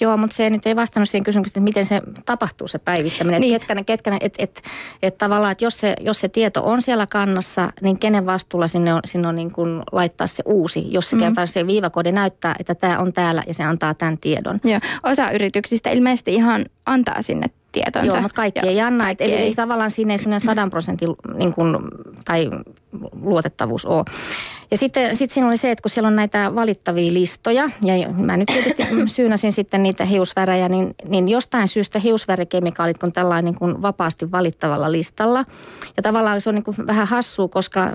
Joo, 0.00 0.16
mutta 0.16 0.36
se 0.36 0.50
nyt 0.50 0.66
ei 0.66 0.76
vastannut 0.76 1.08
siihen 1.08 1.24
kysymykseen, 1.24 1.50
että 1.50 1.60
miten 1.60 1.86
se 1.86 2.02
tapahtuu 2.26 2.68
se 2.68 2.78
päivittäminen. 2.78 3.40
Niin. 3.40 3.56
Että 3.56 3.74
ketkä, 3.74 3.84
ketkä, 3.84 4.16
et, 4.20 4.34
et, 4.38 4.62
et 5.02 5.18
tavallaan, 5.18 5.52
että 5.52 5.64
jos 5.64 5.80
se, 5.80 5.94
jos 6.00 6.20
se 6.20 6.28
tieto 6.28 6.64
on 6.64 6.82
siellä 6.82 7.06
kannassa, 7.06 7.72
niin 7.80 7.98
kenen 7.98 8.26
vastuulla 8.26 8.68
sinne 8.68 8.94
on, 8.94 9.00
sinne 9.04 9.28
on 9.28 9.36
niin 9.36 9.52
kuin 9.52 9.82
laittaa 9.92 10.26
se 10.26 10.42
uusi, 10.46 10.92
jos 10.92 11.10
se 11.10 11.16
mm. 11.16 11.22
kertaa 11.22 11.46
se 11.46 11.66
viivakoodi 11.66 12.12
näyttää, 12.12 12.54
että 12.58 12.74
tämä 12.74 12.98
on 12.98 13.12
täällä 13.12 13.42
ja 13.46 13.54
se 13.54 13.62
antaa 13.62 13.94
tämän 13.94 14.18
tiedon. 14.18 14.60
Joo, 14.64 14.80
osa 15.02 15.30
yrityksistä 15.30 15.90
ilmeisesti 15.90 16.34
ihan 16.34 16.64
antaa 16.86 17.22
sinne 17.22 17.46
tietonsa. 17.72 18.16
Joo, 18.16 18.22
mutta 18.22 18.36
kaikki 18.36 18.60
Joo, 18.60 18.70
ei 18.70 18.80
anna. 18.80 19.04
Kaikki 19.04 19.24
eli, 19.24 19.32
ei. 19.32 19.46
eli 19.46 19.54
tavallaan 19.54 19.90
siinä 19.90 20.14
ei 20.14 20.18
sellainen 20.18 20.40
sadan 20.40 20.70
prosentin 20.70 21.08
niin 21.34 21.54
kuin, 21.54 21.76
tai 22.24 22.50
luotettavuus 23.22 23.86
ole. 23.86 24.04
Ja 24.72 24.78
sitten 24.78 25.16
sit 25.16 25.30
siinä 25.30 25.48
oli 25.48 25.56
se, 25.56 25.70
että 25.70 25.82
kun 25.82 25.90
siellä 25.90 26.06
on 26.06 26.16
näitä 26.16 26.54
valittavia 26.54 27.12
listoja, 27.12 27.70
ja 27.82 28.08
mä 28.08 28.36
nyt 28.36 28.46
tietysti 28.46 28.82
syynäsin 29.06 29.52
sitten 29.52 29.82
niitä 29.82 30.04
hiusvärejä, 30.04 30.68
niin, 30.68 30.94
niin 31.04 31.28
jostain 31.28 31.68
syystä 31.68 31.98
hiusvärikemikaalit 31.98 33.02
on 33.02 33.12
tällainen 33.12 33.44
niin 33.44 33.58
kuin 33.58 33.82
vapaasti 33.82 34.30
valittavalla 34.30 34.92
listalla. 34.92 35.44
Ja 35.96 36.02
tavallaan 36.02 36.40
se 36.40 36.48
on 36.48 36.54
niin 36.54 36.64
kuin 36.64 36.76
vähän 36.86 37.06
hassua, 37.06 37.48
koska 37.48 37.90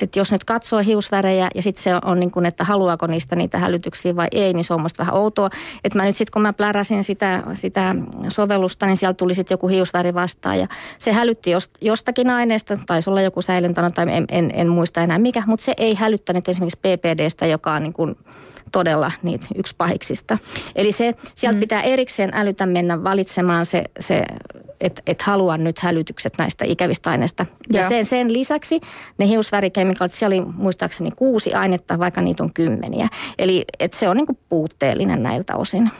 että 0.00 0.18
jos 0.18 0.32
nyt 0.32 0.44
katsoo 0.44 0.78
hiusvärejä 0.78 1.50
ja 1.54 1.62
sitten 1.62 1.82
se 1.82 1.90
on 2.04 2.20
niin 2.20 2.30
kuin, 2.30 2.46
että 2.46 2.64
haluaako 2.64 3.06
niistä 3.06 3.36
niitä 3.36 3.58
hälytyksiä 3.58 4.16
vai 4.16 4.28
ei, 4.32 4.52
niin 4.52 4.64
se 4.64 4.74
on 4.74 4.80
musta 4.80 4.98
vähän 4.98 5.14
outoa. 5.14 5.50
Että 5.84 5.98
mä 5.98 6.04
nyt 6.04 6.16
sitten 6.16 6.32
kun 6.32 6.42
mä 6.42 6.52
pläräsin 6.52 7.04
sitä, 7.04 7.42
sitä 7.54 7.94
sovellusta, 8.28 8.86
niin 8.86 8.96
sieltä 8.96 9.16
tuli 9.16 9.34
sitten 9.34 9.54
joku 9.54 9.68
hiusväri 9.68 10.14
vastaan 10.14 10.58
ja 10.58 10.68
se 10.98 11.12
hälytti 11.12 11.50
jostakin 11.80 12.30
aineesta, 12.30 12.78
taisi 12.86 13.10
olla 13.10 13.22
joku 13.22 13.42
säilyntana 13.42 13.90
tai 13.90 14.06
en, 14.10 14.24
en, 14.28 14.50
en 14.54 14.68
muista 14.68 15.00
enää 15.02 15.18
mikä, 15.18 15.42
mutta 15.46 15.64
se 15.64 15.74
ei 15.76 15.94
hälyttänyt 16.10 16.48
esimerkiksi 16.48 16.78
PPDstä, 16.78 17.46
joka 17.46 17.72
on 17.72 17.82
niin 17.82 17.92
kuin 17.92 18.16
todella 18.72 19.12
niitä 19.22 19.46
yksi 19.54 19.74
pahiksista. 19.78 20.38
Eli 20.76 20.92
se, 20.92 21.14
sieltä 21.34 21.56
mm. 21.56 21.60
pitää 21.60 21.82
erikseen 21.82 22.30
älytä 22.34 22.66
mennä 22.66 23.04
valitsemaan 23.04 23.66
se, 23.66 23.84
se 24.00 24.24
että 24.80 25.02
et 25.06 25.22
haluan 25.22 25.64
nyt 25.64 25.78
hälytykset 25.78 26.34
näistä 26.38 26.64
ikävistä 26.64 27.10
aineista. 27.10 27.46
Ja, 27.72 27.80
ja 27.80 27.88
sen, 27.88 28.04
sen 28.04 28.32
lisäksi 28.32 28.80
ne 29.18 29.28
hiusvärikemikaalit, 29.28 30.12
siellä 30.12 30.34
oli 30.34 30.52
muistaakseni 30.56 31.10
kuusi 31.10 31.54
ainetta, 31.54 31.98
vaikka 31.98 32.20
niitä 32.22 32.42
on 32.42 32.52
kymmeniä. 32.54 33.08
Eli 33.38 33.64
et 33.80 33.92
se 33.92 34.08
on 34.08 34.16
niinku 34.16 34.38
puutteellinen 34.48 35.22
näiltä 35.22 35.56
osin. 35.56 35.90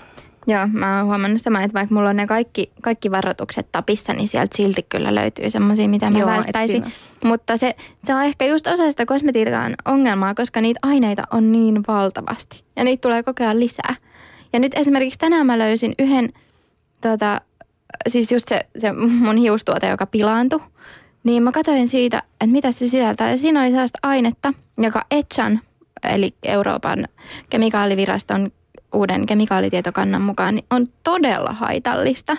Joo, 0.47 0.67
mä 0.67 0.99
oon 0.99 1.07
huomannut 1.07 1.41
sama, 1.41 1.63
että 1.63 1.75
vaikka 1.75 1.95
mulla 1.95 2.11
on 2.11 2.17
ne 2.17 2.27
kaikki, 2.27 2.71
kaikki 2.83 3.11
varoitukset 3.11 3.67
tapissa, 3.73 4.13
niin 4.13 4.29
sieltä 4.29 4.57
silti 4.57 4.83
kyllä 4.89 5.15
löytyy 5.15 5.51
semmoisia, 5.51 5.89
mitä 5.89 6.11
mä 6.11 6.19
Joo, 6.19 6.29
välttäisin. 6.29 6.85
Mutta 7.25 7.57
se, 7.57 7.77
se 8.05 8.15
on 8.15 8.23
ehkä 8.23 8.45
just 8.45 8.67
osa 8.67 8.91
sitä 8.91 9.07
kosmetiikan 9.07 9.75
ongelmaa, 9.85 10.35
koska 10.35 10.61
niitä 10.61 10.81
aineita 10.83 11.23
on 11.31 11.53
niin 11.53 11.85
valtavasti. 11.89 12.65
Ja 12.77 12.85
niitä 12.85 13.01
tulee 13.01 13.23
koko 13.23 13.45
ajan 13.45 13.61
lisää. 13.61 13.97
Ja 14.53 14.59
nyt 14.59 14.73
esimerkiksi 14.75 15.19
tänään 15.19 15.47
mä 15.47 15.59
löysin 15.59 15.95
yhden, 15.99 16.33
tota, 17.01 17.41
siis 18.09 18.33
just 18.33 18.49
se, 18.49 18.67
se 18.79 18.93
mun 18.93 19.37
hiustuote, 19.37 19.89
joka 19.89 20.07
pilaantui. 20.07 20.61
Niin 21.25 21.43
mä 21.43 21.53
katsoin 21.53 21.89
siitä, 21.89 22.19
että 22.19 22.47
mitä 22.47 22.73
se 22.73 22.79
sisältää. 22.79 23.31
Ja 23.31 23.39
siinä 23.39 23.61
oli 23.61 23.71
sellaista 23.71 23.99
ainetta, 24.03 24.55
joka 24.79 25.05
Etchan 25.11 25.61
eli 26.03 26.35
Euroopan 26.43 27.09
kemikaaliviraston 27.51 28.53
uuden 28.95 29.27
kemikaalitietokannan 29.27 30.23
mukaan, 30.23 30.55
niin 30.55 30.67
on 30.71 30.87
todella 31.03 31.53
haitallista 31.53 32.37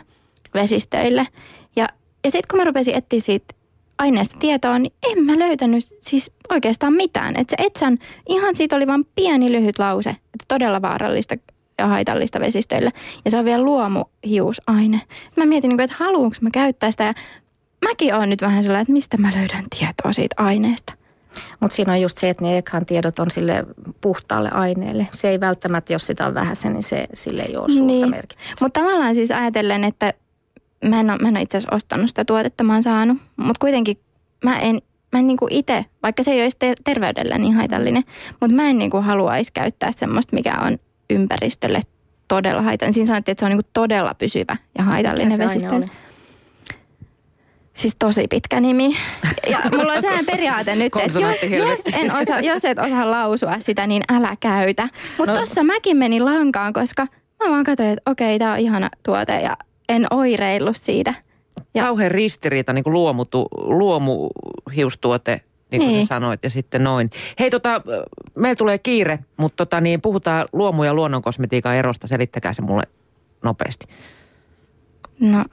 vesistöille. 0.53 1.27
Ja, 1.75 1.87
ja 2.23 2.31
sitten 2.31 2.47
kun 2.49 2.59
mä 2.59 2.63
rupesin 2.63 2.95
etsiä 2.95 3.19
siitä 3.19 3.53
aineesta 3.99 4.37
tietoa, 4.39 4.79
niin 4.79 4.93
en 5.11 5.23
mä 5.23 5.39
löytänyt 5.39 5.87
siis 5.99 6.31
oikeastaan 6.49 6.93
mitään. 6.93 7.35
Että 7.35 7.55
se 7.57 7.67
Etsan, 7.67 7.97
ihan 8.29 8.55
siitä 8.55 8.75
oli 8.75 8.87
vain 8.87 9.07
pieni 9.15 9.51
lyhyt 9.51 9.79
lause, 9.79 10.09
että 10.09 10.45
todella 10.47 10.81
vaarallista 10.81 11.35
ja 11.77 11.87
haitallista 11.87 12.39
vesistöille. 12.39 12.91
Ja 13.25 13.31
se 13.31 13.37
on 13.37 13.45
vielä 13.45 13.63
luomuhiusaine. 13.63 15.01
Mä 15.35 15.45
mietin, 15.45 15.69
niin 15.69 15.81
että 15.81 15.95
haluanko 15.99 16.35
mä 16.41 16.49
käyttää 16.51 16.91
sitä. 16.91 17.03
Ja 17.03 17.13
mäkin 17.85 18.15
oon 18.15 18.29
nyt 18.29 18.41
vähän 18.41 18.63
sellainen, 18.63 18.81
että 18.81 18.93
mistä 18.93 19.17
mä 19.17 19.31
löydän 19.35 19.65
tietoa 19.79 20.13
siitä 20.13 20.35
aineesta. 20.37 20.90
Mutta 21.59 21.75
siinä 21.75 21.93
on 21.93 22.01
just 22.01 22.17
se, 22.17 22.29
että 22.29 22.43
ne 22.43 22.57
ekan 22.57 22.86
tiedot 22.86 23.19
on 23.19 23.32
sille 23.32 23.63
puhtaalle 24.01 24.49
aineelle. 24.49 25.07
Se 25.11 25.29
ei 25.29 25.39
välttämättä, 25.39 25.93
jos 25.93 26.07
sitä 26.07 26.25
on 26.25 26.34
vähäsen, 26.34 26.73
niin 26.73 26.84
se, 26.84 27.07
sille 27.13 27.41
ei 27.41 27.57
ole 27.57 27.69
suurta 27.69 27.86
niin. 27.86 28.09
merkitystä. 28.09 28.53
Mutta 28.61 28.79
tavallaan 28.79 29.15
siis 29.15 29.32
ajatellen, 29.32 29.84
että 29.84 30.13
mä 30.86 30.99
en 30.99 31.09
ole, 31.09 31.17
mä 31.21 31.27
en 31.27 31.34
ole 31.34 31.41
itse 31.41 31.57
asiassa 31.57 31.75
ostanut 31.75 32.07
sitä 32.09 32.25
tuotetta, 32.25 32.63
mä 32.63 32.73
oon 32.73 32.84
saanut. 32.84 33.17
Mutta 33.36 33.59
kuitenkin 33.59 33.97
mä 34.43 34.59
en, 34.59 34.82
mä 35.11 35.19
en 35.19 35.27
niinku 35.27 35.47
itse, 35.49 35.86
vaikka 36.03 36.23
se 36.23 36.32
ei 36.32 36.41
olisi 36.41 36.57
ter- 36.59 36.77
terveydelle 36.84 37.38
niin 37.38 37.53
haitallinen, 37.53 38.03
mutta 38.41 38.55
mä 38.55 38.69
en 38.69 38.77
niinku 38.77 39.01
haluaisi 39.01 39.53
käyttää 39.53 39.91
semmoista, 39.91 40.36
mikä 40.36 40.53
on 40.65 40.77
ympäristölle 41.09 41.82
todella 42.27 42.61
haitallinen. 42.61 42.93
Siinä 42.93 43.07
sanottiin, 43.07 43.34
että 43.34 43.39
se 43.39 43.45
on 43.45 43.49
niinku 43.49 43.69
todella 43.73 44.13
pysyvä 44.13 44.57
ja 44.77 44.84
haitallinen 44.84 45.39
vesistölle. 45.39 45.86
Siis 47.82 47.95
tosi 47.99 48.27
pitkä 48.27 48.59
nimi. 48.59 48.97
Ja 49.49 49.59
mulla 49.77 49.93
on 49.93 50.01
sehän 50.01 50.25
periaate 50.25 50.75
nyt, 50.75 50.93
että 50.95 51.19
jos, 51.19 51.43
jos, 51.43 51.79
en 51.93 52.15
osa, 52.15 52.39
jos 52.39 52.65
et 52.65 52.79
osaa 52.79 53.11
lausua 53.11 53.59
sitä, 53.59 53.88
niin 53.88 54.03
älä 54.11 54.38
käytä. 54.39 54.89
Mutta 55.17 55.34
no. 55.34 55.39
tossa 55.39 55.63
mäkin 55.63 55.97
menin 55.97 56.25
lankaan, 56.25 56.73
koska 56.73 57.07
mä 57.43 57.49
vaan 57.49 57.63
katsoin, 57.63 57.89
että 57.89 58.11
okei, 58.11 58.39
tää 58.39 58.51
on 58.51 58.59
ihana 58.59 58.89
tuote 59.03 59.41
ja 59.41 59.57
en 59.89 60.07
oireillut 60.11 60.77
siitä. 60.77 61.13
Ja. 61.73 61.84
Kauhean 61.84 62.11
ristiriita, 62.11 62.73
niin 62.73 62.84
kuin 62.84 62.93
luomutu, 62.93 63.47
luomuhiustuote, 63.57 65.41
niin 65.71 65.82
kuin 65.82 65.93
niin. 65.93 66.05
sä 66.05 66.07
sanoit, 66.07 66.43
ja 66.43 66.49
sitten 66.49 66.84
noin. 66.84 67.09
Hei, 67.39 67.49
tota, 67.49 67.82
meillä 68.36 68.55
tulee 68.55 68.77
kiire, 68.77 69.19
mutta 69.38 69.65
tota, 69.65 69.82
niin, 69.82 70.01
puhutaan 70.01 70.45
luomu- 70.53 70.84
ja 70.84 70.93
luonnonkosmetiikan 70.93 71.75
erosta. 71.75 72.07
Selittäkää 72.07 72.53
se 72.53 72.61
mulle 72.61 72.84
nopeasti. 73.43 73.86
No, 75.19 75.45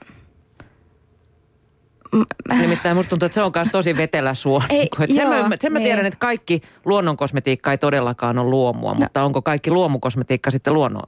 Nimittäin 2.49 2.97
musta 2.97 3.09
tuntuu, 3.09 3.25
että 3.25 3.33
se 3.33 3.43
on 3.43 3.51
myös 3.55 3.67
tosi 3.71 3.97
vetelä 3.97 4.33
suo. 4.33 4.63
Ei, 4.69 4.89
niin 4.99 5.15
sen, 5.15 5.15
joo, 5.15 5.47
mä, 5.49 5.55
sen 5.59 5.73
mä 5.73 5.79
tiedän, 5.79 5.97
niin. 5.97 6.05
että 6.05 6.19
kaikki 6.19 6.61
luonnonkosmetiikka 6.85 7.71
ei 7.71 7.77
todellakaan 7.77 8.37
ole 8.37 8.49
luomua, 8.49 8.93
no. 8.93 8.99
mutta 8.99 9.23
onko 9.23 9.41
kaikki 9.41 9.71
luomukosmetiikka 9.71 10.51
sitten 10.51 10.73
luonnon, 10.73 11.03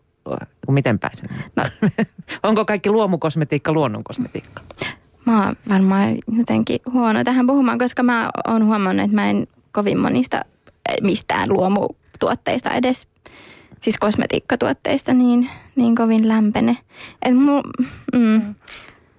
miten 0.70 1.00
pääsen? 1.00 1.26
No. 1.56 1.64
onko 2.50 2.66
kaikki 2.66 2.90
luomukosmetiikka 2.90 3.74
luonnonkosmetiikka? 3.74 4.62
Mä 5.26 5.46
oon 5.46 5.56
varmaan 5.70 6.18
jotenkin 6.38 6.80
huono 6.92 7.24
tähän 7.24 7.48
puhumaan, 7.48 7.80
koska 7.80 8.04
mä 8.04 8.30
oon 8.48 8.66
huomannut, 8.66 9.06
että 9.06 9.16
mä 9.16 9.30
en 9.30 9.48
kovin 9.72 10.00
monista 10.00 10.38
eh, 10.90 10.96
mistään 11.02 11.50
luomutuotteista 11.50 12.70
edes, 12.70 13.08
siis 13.82 13.98
kosmetiikkatuotteista 13.98 15.14
niin, 15.14 15.50
niin 15.76 15.96
kovin 15.96 16.28
lämpene. 16.28 16.78
Et 17.22 17.36
mu, 17.36 17.62
mm, 18.14 18.56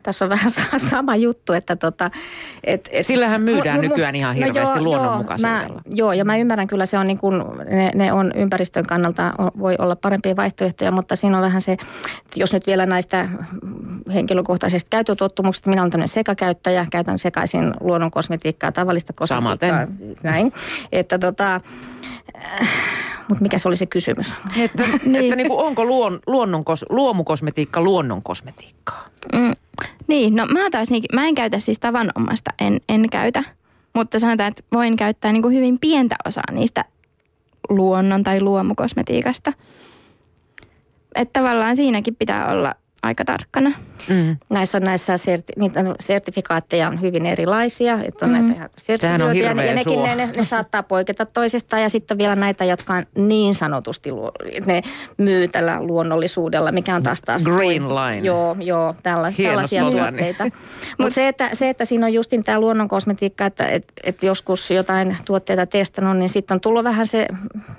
tässä 0.03 0.25
on 0.25 0.29
vähän 0.29 0.51
sama 0.91 1.17
juttu, 1.17 1.53
että 1.53 1.77
tota... 1.77 2.11
Et, 2.65 2.89
et, 2.93 3.07
Sillähän 3.07 3.43
myydään 3.43 3.77
mu, 3.77 3.83
mu, 3.83 3.89
nykyään 3.89 4.15
ihan 4.15 4.37
no 4.37 4.47
hirveästi 4.47 4.79
no 4.79 4.85
joo, 4.85 4.85
luonnonmukaisuudella. 4.85 5.67
Joo, 5.69 5.75
mä, 5.75 5.83
joo, 5.95 6.13
ja 6.13 6.25
mä 6.25 6.37
ymmärrän 6.37 6.67
kyllä, 6.67 6.87
se 6.87 6.99
on 6.99 7.07
niin 7.07 7.19
kuin, 7.19 7.45
ne, 7.71 7.91
ne 7.95 8.13
on 8.13 8.33
ympäristön 8.37 8.87
kannalta, 8.87 9.33
voi 9.59 9.77
olla 9.79 9.97
parempia 9.97 10.37
vaihtoehtoja, 10.37 10.91
mutta 10.91 11.17
siinä 11.17 11.37
on 11.37 11.43
vähän 11.43 11.61
se, 11.61 11.77
jos 12.37 12.53
nyt 12.53 12.67
vielä 12.67 12.87
näistä 12.87 13.29
henkilökohtaisista 14.15 14.89
käytötottumuksista, 14.91 15.71
minä 15.71 15.83
olen 15.83 15.91
tämmöinen 15.91 16.09
sekakäyttäjä, 16.09 16.87
käytän 16.91 17.19
sekaisin 17.19 17.75
luonnonkosmetiikkaa, 17.81 18.73
tavallista 18.73 19.13
kosmetiikkaa. 19.13 19.87
Samaten. 19.87 20.17
Näin, 20.23 20.53
että 20.93 21.19
tota... 21.19 21.61
Mutta 23.29 23.43
mikä 23.43 23.59
se 23.59 23.69
oli 23.69 23.77
se 23.77 23.87
kysymys? 23.87 24.33
Että, 24.59 24.83
niin. 25.05 25.17
että 25.25 25.37
niin 25.37 25.49
kuin 25.49 25.67
onko 25.67 25.85
luon, 25.85 26.19
luonnonkos, 26.27 26.85
luomukosmetiikka 26.91 27.81
luonnonkosmetiikkaa? 27.81 29.09
Mm, 29.33 29.53
niin, 30.13 30.37
no 30.37 30.47
mä 30.47 30.71
taas 30.71 30.91
niin, 30.91 31.05
mä 31.13 31.27
en 31.27 31.35
käytä 31.35 31.59
siis 31.59 31.79
tavanomasta, 31.79 32.51
en, 32.61 32.81
en 32.89 33.11
käytä. 33.11 33.45
Mutta 33.95 34.19
sanotaan, 34.19 34.49
että 34.49 34.63
voin 34.73 34.97
käyttää 34.97 35.33
niin 35.33 35.43
kuin 35.43 35.57
hyvin 35.57 35.79
pientä 35.79 36.17
osaa 36.25 36.53
niistä 36.53 36.85
luonnon 37.69 38.23
tai 38.23 38.41
luomukosmetiikasta. 38.41 39.53
Että 41.15 41.41
tavallaan 41.41 41.77
siinäkin 41.77 42.17
pitää 42.17 42.51
olla 42.51 42.75
aika 43.03 43.25
tarkkana. 43.25 43.73
Mm. 44.09 44.37
Näissä 44.51 44.79
on 44.79 44.85
näissä 44.85 45.17
serti, 45.17 45.53
niitä 45.57 45.85
sertifikaatteja 46.01 46.89
on 46.89 47.01
hyvin 47.01 47.27
erilaisia. 47.27 47.99
Että 48.05 48.27
on 48.27 48.33
mm. 48.33 48.37
näitä 48.37 48.71
sertifioituja 48.79 49.65
ja 49.65 49.75
nekin 49.75 50.03
ne, 50.03 50.15
ne, 50.15 50.29
ne, 50.37 50.45
saattaa 50.55 50.83
poiketa 50.83 51.27
toisistaan. 51.27 51.83
Ja 51.83 51.89
sitten 51.89 52.15
on 52.15 52.19
vielä 52.19 52.37
näitä, 52.37 52.65
jotka 52.65 52.95
on 52.95 53.07
niin 53.15 53.55
sanotusti, 53.55 54.11
ne 54.67 54.83
myy 55.19 55.49
tällä 55.49 55.83
luonnollisuudella, 55.83 56.73
mikä 56.73 56.95
on 56.95 57.03
taas 57.03 57.23
taas... 57.23 57.45
Green 57.45 57.83
toi, 57.83 57.95
line. 57.95 58.27
Joo, 58.27 58.57
joo 58.61 58.95
tällä, 59.03 59.33
tällaisia 59.43 59.83
tuotteita. 59.83 60.45
Mutta 60.99 61.15
se 61.15 61.29
että, 61.29 61.51
se, 61.53 61.69
että 61.69 61.85
siinä 61.85 62.07
on 62.07 62.15
justin 62.15 62.45
tämä 62.45 62.61
luonnon 62.61 62.89
kosmetiikka, 62.89 63.47
että 63.47 63.67
et, 63.67 63.93
et 64.05 64.23
joskus 64.23 64.71
jotain 64.71 65.17
tuotteita 65.27 65.67
testannut, 65.67 66.17
niin 66.17 66.29
sitten 66.29 66.55
on 66.55 66.61
tullut 66.61 66.85
vähän 66.85 67.07
se 67.07 67.29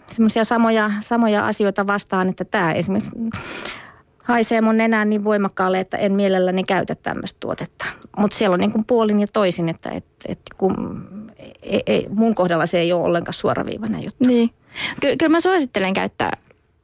semmoisia 0.07 0.43
samoja, 0.43 0.91
samoja 0.99 1.47
asioita 1.47 1.87
vastaan, 1.87 2.29
että 2.29 2.45
tämä 2.45 2.73
esimerkiksi 2.73 3.11
haisee 4.23 4.61
mun 4.61 4.77
nenään 4.77 5.09
niin 5.09 5.23
voimakkaalle, 5.23 5.79
että 5.79 5.97
en 5.97 6.13
mielelläni 6.13 6.63
käytä 6.63 6.95
tämmöistä 6.95 7.37
tuotetta. 7.39 7.85
Mutta 8.17 8.37
siellä 8.37 8.53
on 8.53 8.59
niin 8.59 8.71
kuin 8.71 8.85
puolin 8.85 9.19
ja 9.19 9.27
toisin, 9.33 9.69
että 9.69 9.89
et, 9.89 10.05
et 10.27 10.39
kun, 10.57 11.07
ei, 11.63 11.83
ei, 11.85 12.07
mun 12.09 12.35
kohdalla 12.35 12.65
se 12.65 12.79
ei 12.79 12.93
ole 12.93 13.03
ollenkaan 13.03 13.33
suoraviivainen 13.33 14.03
juttu. 14.03 14.25
Niin. 14.27 14.49
Ky- 14.99 15.17
kyllä 15.17 15.31
mä 15.31 15.41
suosittelen 15.41 15.93
käyttää 15.93 16.31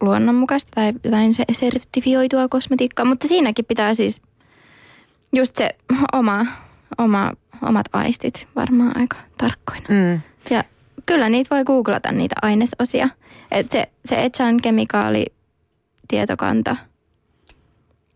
luonnonmukaista 0.01 0.71
tai 0.75 0.93
jotain 1.03 1.33
se 1.33 1.43
sertifioitua 1.51 2.47
kosmetiikkaa, 2.47 3.05
mutta 3.05 3.27
siinäkin 3.27 3.65
pitää 3.65 3.93
siis 3.93 4.21
just 5.35 5.55
se 5.55 5.75
oma, 6.13 6.45
oma, 6.97 7.31
omat 7.61 7.85
aistit 7.93 8.47
varmaan 8.55 8.97
aika 8.97 9.17
tarkkoina. 9.37 9.85
Mm. 9.89 10.21
Ja 10.49 10.63
kyllä 11.05 11.29
niitä 11.29 11.55
voi 11.55 11.63
googlata 11.63 12.11
niitä 12.11 12.35
ainesosia. 12.41 13.09
Et 13.51 13.71
se, 13.71 13.89
se 14.05 14.23
Echan 14.23 14.61
kemikaali 14.61 15.25
tietokanta– 16.07 16.75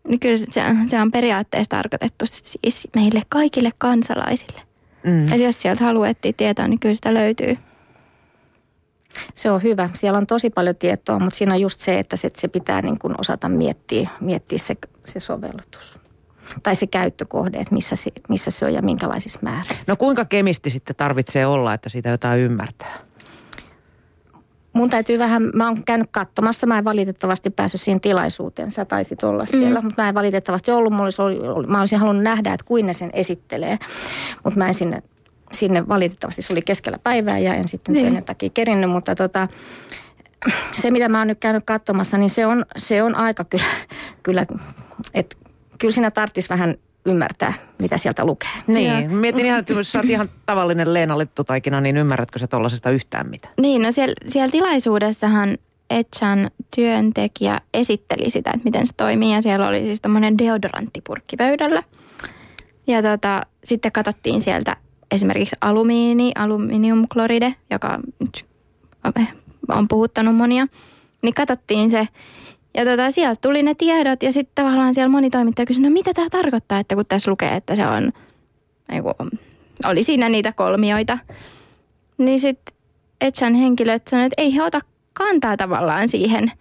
niin 0.08 0.20
kyllä 0.20 0.36
se, 0.36 0.46
se 0.86 1.00
on 1.00 1.10
periaatteessa 1.10 1.70
tarkoitettu 1.70 2.24
siis 2.26 2.88
meille 2.94 3.22
kaikille 3.28 3.70
kansalaisille. 3.78 4.60
Mm. 5.04 5.32
Eli 5.32 5.44
jos 5.44 5.62
sieltä 5.62 5.84
haluaa 5.84 6.08
etsiä 6.08 6.32
tietoa, 6.36 6.68
niin 6.68 6.80
kyllä 6.80 6.94
sitä 6.94 7.14
löytyy. 7.14 7.58
Se 9.34 9.50
on 9.50 9.62
hyvä. 9.62 9.88
Siellä 9.94 10.18
on 10.18 10.26
tosi 10.26 10.50
paljon 10.50 10.76
tietoa, 10.76 11.18
mutta 11.18 11.36
siinä 11.36 11.54
on 11.54 11.60
just 11.60 11.80
se, 11.80 11.98
että 11.98 12.16
se, 12.16 12.30
se 12.34 12.48
pitää 12.48 12.82
niin 12.82 12.98
kuin 12.98 13.14
osata 13.18 13.48
miettiä, 13.48 14.10
miettiä 14.20 14.58
se, 14.58 14.76
se 15.06 15.20
sovellutus. 15.20 15.98
Tai 16.62 16.76
se 16.76 16.86
käyttökohde, 16.86 17.58
että 17.58 17.74
missä 17.74 17.96
se, 17.96 18.10
missä 18.28 18.50
se 18.50 18.64
on 18.64 18.74
ja 18.74 18.82
minkälaisissa 18.82 19.38
määrissä. 19.42 19.84
No 19.88 19.96
kuinka 19.96 20.24
kemisti 20.24 20.70
sitten 20.70 20.96
tarvitsee 20.96 21.46
olla, 21.46 21.74
että 21.74 21.88
sitä 21.88 22.08
jotain 22.08 22.40
ymmärtää? 22.40 22.94
Mun 24.74 24.90
täytyy 24.90 25.18
vähän, 25.18 25.50
mä 25.54 25.68
oon 25.68 25.84
käynyt 25.84 26.08
katsomassa, 26.10 26.66
mä 26.66 26.78
en 26.78 26.84
valitettavasti 26.84 27.50
päässyt 27.50 27.80
siihen 27.80 28.00
tilaisuuteen, 28.00 28.70
sä 28.70 28.84
taisit 28.84 29.24
olla 29.24 29.42
mm. 29.42 29.58
siellä, 29.58 29.80
mutta 29.80 30.02
mä 30.02 30.08
en 30.08 30.14
valitettavasti 30.14 30.70
ollut, 30.70 30.92
mä 30.92 31.02
olisin, 31.02 31.24
ollut, 31.24 31.66
mä 31.66 31.80
olisin 31.80 31.98
halunnut 31.98 32.24
nähdä, 32.24 32.52
että 32.52 32.66
kuin 32.66 32.86
ne 32.86 32.92
sen 32.92 33.10
esittelee, 33.12 33.78
mutta 34.44 34.58
mä 34.58 34.66
en 34.66 34.74
sinne, 34.74 35.02
sinne 35.52 35.88
valitettavasti, 35.88 36.42
se 36.42 36.52
oli 36.52 36.62
keskellä 36.62 36.98
päivää 36.98 37.38
ja 37.38 37.54
en 37.54 37.68
sitten 37.68 37.94
niin. 37.94 38.12
työn 38.12 38.24
takia 38.24 38.50
kerinnyt, 38.54 38.90
mutta 38.90 39.14
tota, 39.14 39.48
se 40.80 40.90
mitä 40.90 41.08
mä 41.08 41.18
oon 41.18 41.28
nyt 41.28 41.40
käynyt 41.40 41.64
katsomassa, 41.66 42.18
niin 42.18 42.30
se 42.30 42.46
on, 42.46 42.66
se 42.76 43.02
on 43.02 43.14
aika 43.14 43.44
kyllä, 43.44 43.64
kyllä 44.22 44.46
että 45.14 45.36
kyllä 45.78 45.92
siinä 45.92 46.10
tarvitsisi 46.10 46.48
vähän 46.48 46.74
ymmärtää, 47.04 47.52
mitä 47.78 47.98
sieltä 47.98 48.24
lukee. 48.24 48.50
Niin, 48.66 49.02
ja. 49.02 49.08
mietin 49.08 49.46
ihan, 49.46 49.58
että 49.58 49.72
jos 49.72 49.92
sä 49.92 49.98
oot 49.98 50.10
ihan 50.10 50.28
tavallinen 50.46 50.94
Leena 50.94 51.18
Lettutaikina, 51.18 51.80
niin 51.80 51.96
ymmärrätkö 51.96 52.38
sä 52.38 52.46
tuollaisesta 52.46 52.90
yhtään 52.90 53.30
mitään? 53.30 53.54
Niin, 53.60 53.82
no 53.82 53.92
siellä, 53.92 54.14
siellä 54.28 54.50
tilaisuudessahan 54.50 55.58
Etchan 55.90 56.50
työntekijä 56.76 57.60
esitteli 57.74 58.30
sitä, 58.30 58.50
että 58.50 58.64
miten 58.64 58.86
se 58.86 58.92
toimii. 58.96 59.34
Ja 59.34 59.42
siellä 59.42 59.68
oli 59.68 59.80
siis 59.80 60.00
tämmöinen 60.00 60.38
deodoranttipurkki 60.38 61.36
pöydällä. 61.36 61.82
Ja 62.86 63.02
tota, 63.02 63.42
sitten 63.64 63.92
katsottiin 63.92 64.42
sieltä 64.42 64.76
esimerkiksi 65.10 65.56
alumiini, 65.60 66.32
aluminiumkloride, 66.38 67.54
joka 67.70 68.00
nyt 68.18 68.44
on 69.68 69.88
puhuttanut 69.88 70.36
monia. 70.36 70.66
Niin 71.22 71.34
katsottiin 71.34 71.90
se 71.90 72.08
ja 72.74 72.84
tota, 72.84 73.10
sieltä 73.10 73.40
tuli 73.40 73.62
ne 73.62 73.74
tiedot 73.74 74.22
ja 74.22 74.32
sitten 74.32 74.64
tavallaan 74.64 74.94
siellä 74.94 75.10
moni 75.10 75.30
toimittaja 75.30 75.66
kysyi, 75.66 75.82
no 75.82 75.90
mitä 75.90 76.14
tämä 76.14 76.28
tarkoittaa, 76.30 76.78
että 76.78 76.94
kun 76.94 77.06
tässä 77.06 77.30
lukee, 77.30 77.56
että 77.56 77.74
se 77.74 77.86
on, 77.86 78.12
eiku, 78.92 79.10
oli 79.84 80.02
siinä 80.02 80.28
niitä 80.28 80.52
kolmioita. 80.52 81.18
Niin 82.18 82.40
sitten 82.40 82.74
Etchan 83.20 83.54
henkilöt 83.54 84.08
sanoivat, 84.08 84.32
että 84.32 84.42
ei 84.42 84.54
he 84.54 84.62
ota 84.62 84.80
kantaa 85.12 85.56
tavallaan 85.56 86.08
siihen, 86.08 86.52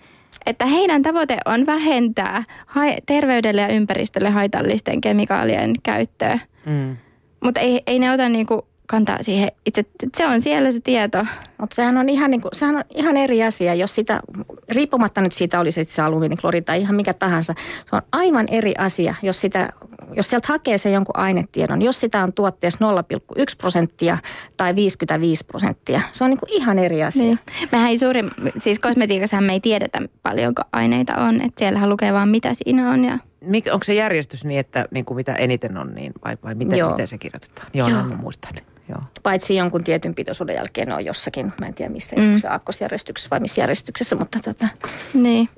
että 0.46 0.66
heidän 0.66 1.02
tavoite 1.02 1.38
on 1.46 1.66
vähentää 1.66 2.44
ha- 2.66 2.82
terveydelle 3.06 3.62
ja 3.62 3.68
ympäristölle 3.68 4.30
haitallisten 4.30 5.02
kemikaalien 5.02 5.74
käyttöä. 5.84 6.40
Mm. 6.66 6.98
Mutta 7.44 7.60
ei, 7.60 7.82
ei 7.88 8.00
ne 8.00 8.12
ota 8.12 8.30
niinku 8.30 8.68
kantaa 8.88 9.18
siihen 9.22 9.52
itse, 9.66 9.86
se 10.18 10.28
on 10.28 10.42
siellä 10.42 10.72
se 10.72 10.80
tieto. 10.80 11.26
Mutta 11.58 11.76
sehän 11.76 11.98
on 11.98 12.10
ihan, 12.10 12.32
niin 12.32 12.42
kuin, 12.42 12.52
sehän 12.54 12.76
on 12.76 12.84
ihan 12.96 13.18
eri 13.18 13.44
asia, 13.44 13.74
jos 13.74 13.96
sitä, 13.96 14.20
riippumatta 14.70 15.22
nyt 15.22 15.32
siitä 15.32 15.60
olisi 15.60 15.84
se 15.84 16.02
alumiiniklori 16.02 16.62
tai 16.62 16.82
ihan 16.82 16.96
mikä 16.96 17.14
tahansa, 17.14 17.54
se 17.90 17.96
on 17.96 18.02
aivan 18.12 18.48
eri 18.48 18.74
asia, 18.78 19.16
jos, 19.22 19.42
sitä, 19.42 19.70
jos 20.16 20.30
sieltä 20.30 20.48
hakee 20.48 20.78
se 20.78 20.92
jonkun 20.92 21.18
ainetiedon. 21.18 21.82
Jos 21.82 22.00
sitä 22.00 22.24
on 22.24 22.34
tuotteessa 22.34 22.80
0,1 23.40 23.44
prosenttia 23.58 24.18
tai 24.58 24.76
55 24.76 25.46
prosenttia, 25.46 26.02
se 26.12 26.24
on 26.24 26.30
niin 26.30 26.40
kuin 26.40 26.52
ihan 26.52 26.80
eri 26.80 27.04
asia. 27.04 27.24
Niin. 27.24 27.40
Mehän 27.72 27.90
ei 27.90 27.98
suurin, 27.98 28.32
siis 28.58 28.80
kosmetiikassahan 28.80 29.44
me 29.44 29.54
ei 29.54 29.60
tiedetä 29.60 30.02
paljonko 30.24 30.62
aineita 30.72 31.16
on, 31.16 31.42
että 31.42 31.60
siellähän 31.60 31.90
lukee 31.90 32.14
vaan 32.14 32.30
mitä 32.30 32.54
siinä 32.54 32.92
on 32.92 33.06
ja 33.06 33.18
Mik, 33.46 33.66
onko 33.72 33.84
se 33.84 33.94
järjestys 33.94 34.46
niin, 34.46 34.60
että 34.60 34.86
niin 34.92 35.06
kuin 35.06 35.16
mitä 35.16 35.36
eniten 35.36 35.78
on, 35.78 35.96
niin, 35.96 36.14
vai, 36.26 36.38
vai 36.44 36.56
miten, 36.56 36.80
Joo. 36.80 36.90
miten 36.90 37.08
se 37.08 37.18
kirjoitetaan? 37.18 37.68
Joo, 37.74 37.88
Joo. 37.88 38.04
mä 38.04 38.16
muistan. 38.16 38.54
Joo. 38.90 39.02
Paitsi 39.24 39.56
jonkun 39.56 39.84
tietyn 39.84 40.16
pitoisuuden 40.16 40.56
jälkeen 40.56 40.88
ne 40.88 40.94
on 40.94 41.06
jossakin, 41.06 41.54
mä 41.60 41.66
en 41.66 41.74
tiedä 41.74 41.92
missä, 41.92 42.16
Mm. 42.16 42.22
mm. 42.24 42.38
se 42.38 42.48
aakkosjärjestyksessä 42.48 43.30
vai 43.32 43.40
missä 43.40 43.62
järjestyksessä, 43.62 44.16
mutta 44.16 44.40
tota, 44.40 44.68
niin. 45.14 45.50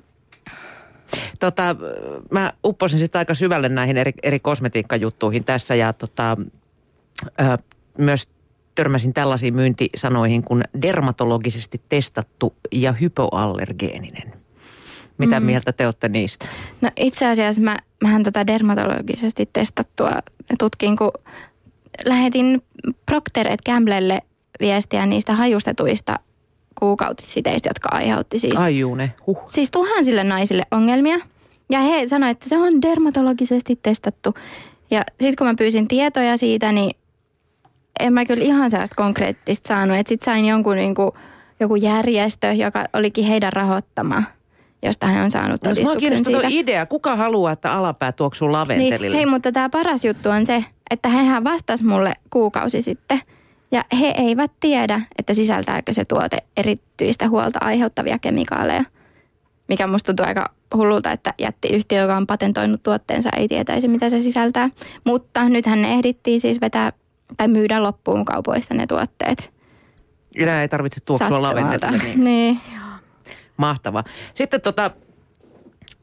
Tota, 1.40 1.76
mä 2.32 2.54
upposin 2.66 3.00
sitten 3.00 3.20
aika 3.20 3.34
syvälle 3.34 3.70
näihin 3.70 3.98
eri, 3.98 4.12
eri 4.24 4.40
kosmetiikkajuttuihin 4.40 5.44
tässä 5.44 5.76
ja 5.76 5.94
tota, 5.94 6.38
ö, 7.24 7.58
myös 7.98 8.30
törmäsin 8.76 9.14
tällaisiin 9.14 9.56
myyntisanoihin 9.56 10.44
kuin 10.44 10.64
dermatologisesti 10.82 11.82
testattu 11.90 12.56
ja 12.72 12.92
hypoallergeeninen. 12.92 14.34
Mitä 15.18 15.40
mm. 15.40 15.46
mieltä 15.46 15.74
te 15.74 15.86
olette 15.86 16.10
niistä? 16.10 16.46
No 16.82 16.92
itse 16.98 17.28
asiassa 17.28 17.62
mä, 17.62 17.78
mähän 18.04 18.24
tota 18.24 18.48
dermatologisesti 18.48 19.50
testattua 19.54 20.12
tutkin, 20.60 20.98
kun 20.98 21.12
lähetin 22.06 22.62
Procter 23.06 23.48
Gamblelle 23.66 24.22
viestiä 24.60 25.06
niistä 25.06 25.36
hajustetuista 25.36 26.20
kuukautisiteistä, 26.80 27.70
jotka 27.70 27.90
aiheutti 27.92 28.40
siis, 28.40 28.60
Ai 28.60 28.80
juu, 28.80 28.96
ne. 28.96 29.14
Huh. 29.28 29.38
siis 29.46 29.72
tuhansille 29.72 30.24
naisille 30.24 30.64
ongelmia. 30.72 31.18
Ja 31.70 31.80
he 31.80 32.08
sanoivat, 32.08 32.38
että 32.38 32.50
se 32.50 32.58
on 32.58 32.82
dermatologisesti 32.82 33.80
testattu. 33.84 34.34
Ja 34.92 35.02
sitten 35.10 35.36
kun 35.38 35.48
mä 35.48 35.56
pyysin 35.58 35.88
tietoja 35.88 36.38
siitä, 36.38 36.72
niin 36.72 36.92
en 38.00 38.14
mä 38.14 38.26
kyllä 38.26 38.44
ihan 38.44 38.72
sellaista 38.72 38.96
konkreettista 38.96 39.68
saanut. 39.68 39.98
Että 39.98 40.10
sitten 40.10 40.26
sain 40.26 40.46
jonkun 40.46 40.76
niinku, 40.76 41.14
joku 41.60 41.76
järjestö, 41.76 42.52
joka 42.52 42.86
olikin 42.94 43.26
heidän 43.26 43.54
rahoittama, 43.54 44.24
josta 44.86 45.08
he 45.08 45.22
on 45.22 45.32
saanut 45.32 45.52
No, 45.52 45.70
todistuksen 45.70 46.00
kiinnostaa 46.00 46.32
tuo 46.32 46.42
siitä. 46.42 46.56
idea. 46.62 46.86
Kuka 46.86 47.16
haluaa, 47.16 47.52
että 47.52 47.74
alapää 47.74 48.12
tuoksuu 48.12 48.52
laventelille? 48.52 49.08
Niin, 49.08 49.16
hei, 49.16 49.26
mutta 49.26 49.52
tämä 49.52 49.70
paras 49.70 50.06
juttu 50.06 50.30
on 50.30 50.46
se, 50.46 50.66
että 50.92 51.10
hehän 51.10 51.44
vastas 51.44 51.84
mulle 51.84 52.14
kuukausi 52.30 52.82
sitten. 52.82 53.20
Ja 53.72 53.86
he 54.00 54.14
eivät 54.18 54.52
tiedä, 54.60 55.02
että 55.18 55.34
sisältääkö 55.34 55.94
se 55.94 56.06
tuote 56.06 56.38
erityistä 56.58 57.30
huolta 57.30 57.60
aiheuttavia 57.62 58.20
kemikaaleja. 58.20 58.84
Mikä 59.68 59.88
musta 59.88 60.06
tuntuu 60.08 60.26
aika 60.26 60.50
hullulta, 60.76 61.12
että 61.12 61.34
jättiyhtiö, 61.40 62.02
joka 62.02 62.18
on 62.18 62.28
patentoinut 62.28 62.84
tuotteensa, 62.84 63.30
ei 63.38 63.48
tietäisi, 63.48 63.88
mitä 63.88 64.10
se 64.10 64.20
sisältää. 64.20 64.70
Mutta 65.04 65.50
nythän 65.50 65.82
ne 65.82 65.94
ehdittiin 65.94 66.42
siis 66.42 66.62
vetää 66.62 66.94
tai 67.38 67.48
myydä 67.48 67.84
loppuun 67.84 68.26
kaupoista 68.26 68.74
ne 68.74 68.88
tuotteet. 68.88 69.52
Enää 70.36 70.62
ei 70.62 70.68
tarvitse 70.68 71.00
tuoksua 71.06 71.42
laventelille. 71.42 71.98
Niin. 72.04 72.24
niin. 72.30 72.60
Mahtavaa. 73.58 74.04
Sitten 74.34 74.62
tota, 74.62 74.92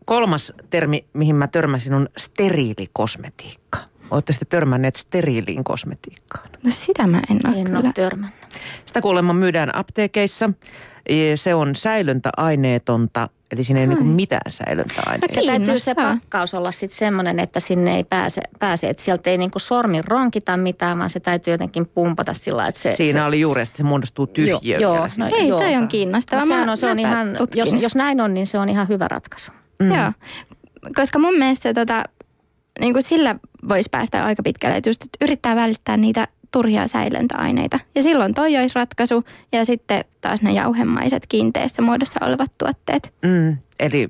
kolmas 0.04 0.52
termi, 0.70 1.04
mihin 1.12 1.36
mä 1.36 1.46
törmäsin, 1.46 1.94
on 1.94 2.08
steriilikosmetiikka. 2.16 3.78
Olette 4.10 4.32
sitten 4.32 4.48
törmänneet 4.48 4.96
steriiliin 4.96 5.64
kosmetiikkaan. 5.64 6.48
No 6.64 6.70
sitä 6.70 7.06
mä 7.06 7.22
en 7.30 7.40
ole 7.48 7.56
en 7.58 7.64
kyllä. 7.64 7.78
ole 7.78 7.92
törmännyt. 7.94 8.40
Sitä 8.86 9.00
kuulemma 9.00 9.32
myydään 9.32 9.76
apteekeissa. 9.76 10.50
E, 11.06 11.36
Se 11.36 11.54
on 11.54 11.76
säilöntäaineetonta, 11.76 13.28
eli 13.52 13.64
siinä 13.64 13.80
ei 13.80 13.86
niinku 13.86 14.04
mitään 14.04 14.52
säilöntäaineita. 14.52 15.34
Se 15.34 15.46
täytyy 15.46 15.78
se 15.78 15.94
pakkaus 15.94 16.54
olla 16.54 16.72
sitten 16.72 16.98
semmoinen, 16.98 17.38
että 17.38 17.60
sinne 17.60 17.96
ei 17.96 18.04
pääse, 18.04 18.40
pääse 18.58 18.88
että 18.88 19.02
sieltä 19.02 19.30
ei 19.30 19.38
niinku 19.38 19.58
sormi 19.58 20.02
ronkita 20.02 20.56
mitään, 20.56 20.98
vaan 20.98 21.10
se 21.10 21.20
täytyy 21.20 21.54
jotenkin 21.54 21.86
pumpata 21.86 22.34
sillä 22.34 22.68
että 22.68 22.80
se... 22.80 22.96
Siinä 22.96 23.20
se, 23.20 23.26
oli 23.26 23.40
juuri, 23.40 23.62
että 23.62 23.76
se 23.76 23.82
muodostuu 23.82 24.26
tyhjiö 24.26 24.78
Joo, 24.78 24.94
joo, 24.96 25.08
no, 25.18 25.26
Hei, 25.30 25.48
joo. 25.48 25.60
toi 25.60 25.76
on 25.76 25.88
kiinnostavaa. 25.88 26.44
Mä- 26.44 26.70
on, 26.70 26.76
se 26.76 26.90
on 26.90 26.98
ihan, 26.98 27.34
tutkin. 27.38 27.60
jos, 27.60 27.72
jos 27.72 27.94
näin 27.94 28.20
on, 28.20 28.34
niin 28.34 28.46
se 28.46 28.58
on 28.58 28.68
ihan 28.68 28.88
hyvä 28.88 29.08
ratkaisu. 29.08 29.52
Mm. 29.78 29.94
Joo, 29.94 30.12
koska 30.96 31.18
mun 31.18 31.38
mielestä 31.38 31.74
tota, 31.74 32.04
niin 32.80 32.92
kuin 32.92 33.02
sillä 33.02 33.36
voisi 33.68 33.88
päästä 33.90 34.24
aika 34.24 34.42
pitkälle, 34.42 34.76
että 34.76 34.90
just 34.90 35.04
että 35.04 35.24
yrittää 35.24 35.56
välittää 35.56 35.96
niitä 35.96 36.28
turhia 36.52 36.88
säilöntäaineita. 36.88 37.80
Ja 37.94 38.02
silloin 38.02 38.34
toi 38.34 38.56
olisi 38.56 38.74
ratkaisu 38.74 39.24
ja 39.52 39.64
sitten 39.64 40.04
taas 40.20 40.42
ne 40.42 40.52
jauhemaiset 40.52 41.26
kiinteässä 41.26 41.82
muodossa 41.82 42.26
olevat 42.26 42.52
tuotteet. 42.58 43.14
Mm, 43.22 43.56
eli 43.80 44.08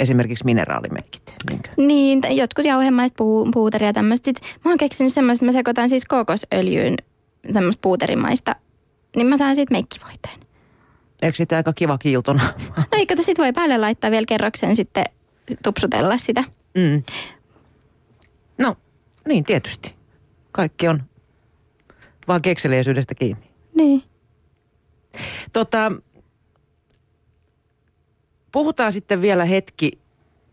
esimerkiksi 0.00 0.44
mineraalimeikit. 0.44 1.34
Niinkö? 1.50 1.70
Niin, 1.76 2.20
jotkut 2.30 2.64
jauhemaiset 2.64 3.16
puu, 3.16 3.48
puuteri 3.52 3.86
ja 3.86 3.92
tämmöistä. 3.92 4.24
Sitten 4.24 4.50
mä 4.64 4.70
oon 4.70 4.78
keksinyt 4.78 5.12
semmoista, 5.12 5.44
että 5.44 5.48
mä 5.48 5.58
sekoitan 5.58 5.88
siis 5.88 6.04
kokosöljyyn 6.04 6.96
semmoista 7.52 7.80
puuterimaista, 7.80 8.56
niin 9.16 9.26
mä 9.26 9.36
saan 9.36 9.54
siitä 9.54 9.72
meikkivoiteen. 9.72 10.38
Eikö 11.22 11.36
siitä 11.36 11.56
aika 11.56 11.72
kiva 11.72 11.98
kiiltona? 11.98 12.42
No 12.76 12.84
ei, 12.92 13.06
kato, 13.06 13.22
sit 13.22 13.38
voi 13.38 13.52
päälle 13.52 13.78
laittaa 13.78 14.10
vielä 14.10 14.26
kerroksen 14.28 14.76
sitten 14.76 15.04
tupsutella 15.62 16.18
sitä. 16.18 16.44
Mm. 16.74 17.02
No, 18.58 18.76
niin 19.28 19.44
tietysti. 19.44 19.94
Kaikki 20.52 20.88
on 20.88 21.02
vaan 22.28 22.42
kekseliäisyydestä 22.42 23.14
kiinni. 23.14 23.50
Niin. 23.74 24.02
Tota, 25.52 25.92
puhutaan 28.52 28.92
sitten 28.92 29.20
vielä 29.20 29.44
hetki 29.44 29.98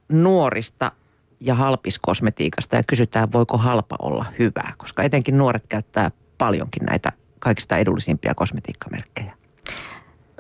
nuorista 0.10 0.92
ja 1.40 1.56
halpiskosmetiikasta 1.56 2.76
ja 2.76 2.84
kysytään, 2.88 3.32
voiko 3.32 3.58
halpa 3.58 3.96
olla 4.00 4.26
hyvää, 4.40 4.74
koska 4.78 5.04
etenkin 5.04 5.38
nuoret 5.38 5.68
käyttää 5.68 6.12
paljonkin 6.38 6.84
näitä 6.86 7.12
kaikista 7.40 7.78
edullisimpia 7.78 8.36
kosmetiikkamerkkejä. 8.36 9.34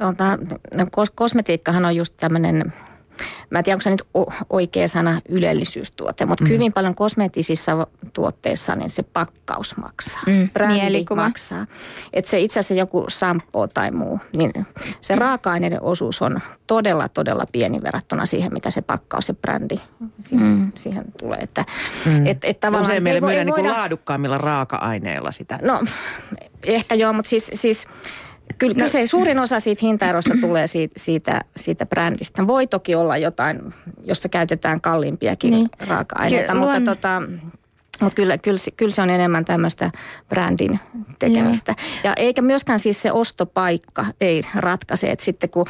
Ota, 0.10 0.38
no, 0.76 0.84
kos- 0.86 1.12
kosmetiikkahan 1.16 1.86
on 1.86 1.96
just 1.96 2.14
tämmöinen, 2.18 2.74
mä 3.50 3.60
en 3.60 3.64
tiedä 3.64 3.76
onko 3.76 3.82
se 3.82 3.90
nyt 3.90 4.08
oikea 4.50 4.88
sana 4.88 5.22
ylellisyystuote, 5.30 6.26
mutta 6.26 6.44
mm. 6.44 6.50
hyvin 6.50 6.74
paljon 6.74 6.96
kosmeettisissa 6.96 7.88
tuotteissa 8.14 8.76
niin 8.76 8.90
se 8.90 9.04
pakkaus 9.04 9.78
maksaa. 9.78 10.22
Mm, 10.28 10.50
Brändi 10.50 10.76
mielikuva. 10.76 11.24
maksaa. 11.24 11.68
Että 12.14 12.32
se 12.32 12.40
itse 12.40 12.60
asiassa 12.60 12.74
joku 12.74 13.06
shampoo 13.10 13.68
tai 13.68 13.92
muu, 13.92 14.20
niin 14.36 14.52
se 15.02 15.16
raaka-aineiden 15.16 15.82
osuus 15.82 16.22
on 16.22 16.40
todella, 16.68 17.10
todella 17.10 17.46
pieni 17.52 17.82
verrattuna 17.84 18.26
siihen, 18.26 18.54
mitä 18.54 18.72
se 18.72 18.82
pakkaus 18.82 19.28
ja 19.28 19.34
brändi 19.34 19.80
siihen, 20.22 20.48
mm. 20.48 20.72
siihen 20.76 21.06
tulee. 21.20 21.40
Että, 21.40 21.66
mm. 22.06 22.26
et, 22.26 22.38
et 22.44 22.60
tavallaan 22.60 22.92
Usein 22.92 23.08
ei 23.08 23.22
myydään 23.22 23.46
niin 23.46 23.56
voida- 23.56 23.72
laadukkaammilla 23.72 24.38
raaka-aineilla 24.38 25.32
sitä. 25.32 25.60
No, 25.62 25.84
ehkä 26.64 26.96
joo, 26.96 27.14
mutta 27.14 27.30
siis, 27.30 27.52
siis 27.54 27.88
kyllä, 28.58 28.74
kyllä 28.74 28.88
se 28.88 29.08
suurin 29.08 29.40
osa 29.40 29.60
siitä 29.60 29.80
hintaerosta 29.86 30.34
tulee 30.42 30.68
siitä, 30.68 30.94
siitä, 30.98 31.42
siitä 31.58 31.86
brändistä. 31.86 32.48
Voi 32.48 32.68
toki 32.68 32.96
olla 32.96 33.18
jotain, 33.18 33.62
jossa 34.04 34.30
käytetään 34.30 34.82
kalliimpiakin 34.82 35.52
Niin. 35.52 35.70
niin. 35.80 35.88
raaka-aineita, 35.90 36.54
Ky- 36.54 36.60
mutta, 36.60 36.72
luon- 36.74 36.86
tota, 36.86 37.22
mutta 38.02 38.16
kyllä, 38.16 38.38
kyllä, 38.38 38.58
se- 38.58 38.72
kyllä 38.72 38.92
se 38.92 39.02
on 39.02 39.10
enemmän 39.10 39.46
tämmöistä 39.46 39.92
brändin 40.30 40.80
tekemistä. 41.20 41.76
Ja 42.04 42.14
eikä 42.18 42.42
myöskään 42.42 42.80
siis 42.80 43.02
se 43.02 43.12
ostopaikka 43.12 44.06
ei 44.22 44.44
ratkaise, 44.56 45.12
että 45.12 45.26
sitten 45.26 45.50
kun 45.50 45.66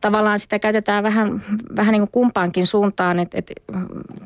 tavallaan 0.00 0.38
sitä 0.38 0.58
käytetään 0.58 1.02
vähän, 1.02 1.42
vähän 1.76 1.92
niin 1.92 2.02
kuin 2.02 2.10
kumpaankin 2.12 2.66
suuntaan, 2.66 3.18
että, 3.18 3.38
että 3.38 3.54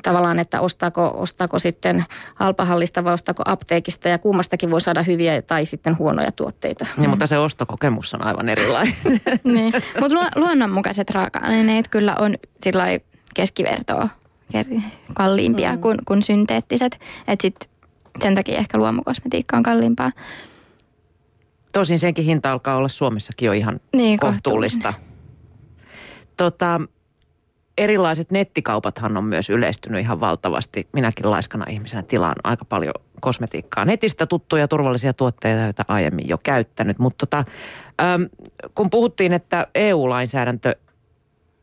tavallaan, 0.03 0.39
että 0.39 0.61
ostaako, 0.61 1.13
ostaako 1.15 1.59
sitten 1.59 2.05
halpahallista 2.35 3.03
vai 3.03 3.13
ostaako 3.13 3.43
apteekista 3.45 4.09
ja 4.09 4.17
kummastakin 4.19 4.71
voi 4.71 4.81
saada 4.81 5.03
hyviä 5.03 5.41
tai 5.41 5.65
sitten 5.65 5.97
huonoja 5.97 6.31
tuotteita. 6.31 6.87
Niin, 6.97 7.09
mutta 7.09 7.27
se 7.27 7.37
ostokokemus 7.37 8.13
on 8.13 8.25
aivan 8.25 8.49
erilainen. 8.49 8.95
niin. 9.43 9.73
Mutta 9.99 10.15
lu- 10.17 10.41
luonnonmukaiset 10.41 11.09
raaka-aineet 11.09 11.87
kyllä 11.87 12.15
on 12.19 12.35
sillä 12.63 12.85
keskivertoa 13.33 14.09
kalliimpia 15.13 15.71
mm. 15.71 15.81
kuin, 15.81 15.97
kuin 16.07 16.23
synteettiset. 16.23 16.99
Et 17.27 17.41
sit 17.41 17.69
sen 18.19 18.35
takia 18.35 18.57
ehkä 18.57 18.77
luomukosmetiikka 18.77 19.57
on 19.57 19.63
kalliimpaa. 19.63 20.11
Tosin 21.73 21.99
senkin 21.99 22.25
hinta 22.25 22.51
alkaa 22.51 22.75
olla 22.75 22.87
Suomessakin 22.87 23.45
jo 23.45 23.53
ihan 23.53 23.79
Niin, 23.93 24.19
kohtuullista. 24.19 24.93
Tota, 26.37 26.81
erilaiset 27.77 28.31
nettikaupathan 28.31 29.17
on 29.17 29.23
myös 29.23 29.49
yleistynyt 29.49 30.01
ihan 30.01 30.19
valtavasti. 30.19 30.87
Minäkin 30.93 31.31
laiskana 31.31 31.65
ihmisenä 31.69 32.03
tilaan 32.03 32.35
aika 32.43 32.65
paljon 32.65 32.93
kosmetiikkaa. 33.21 33.85
Netistä 33.85 34.25
tuttuja 34.25 34.67
turvallisia 34.67 35.13
tuotteita, 35.13 35.61
joita 35.61 35.85
aiemmin 35.87 36.27
jo 36.27 36.37
käyttänyt. 36.43 36.99
Mutta 36.99 37.25
tota, 37.25 37.45
äm, 38.01 38.29
kun 38.75 38.89
puhuttiin, 38.89 39.33
että 39.33 39.67
EU-lainsäädäntö 39.75 40.75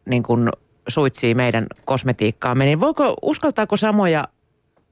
niin 0.08 0.22
kun 0.22 0.52
suitsii 0.88 1.34
meidän 1.34 1.66
kosmetiikkaamme, 1.84 2.64
niin 2.64 2.80
voiko, 2.80 3.14
uskaltaako 3.22 3.76
samoja 3.76 4.28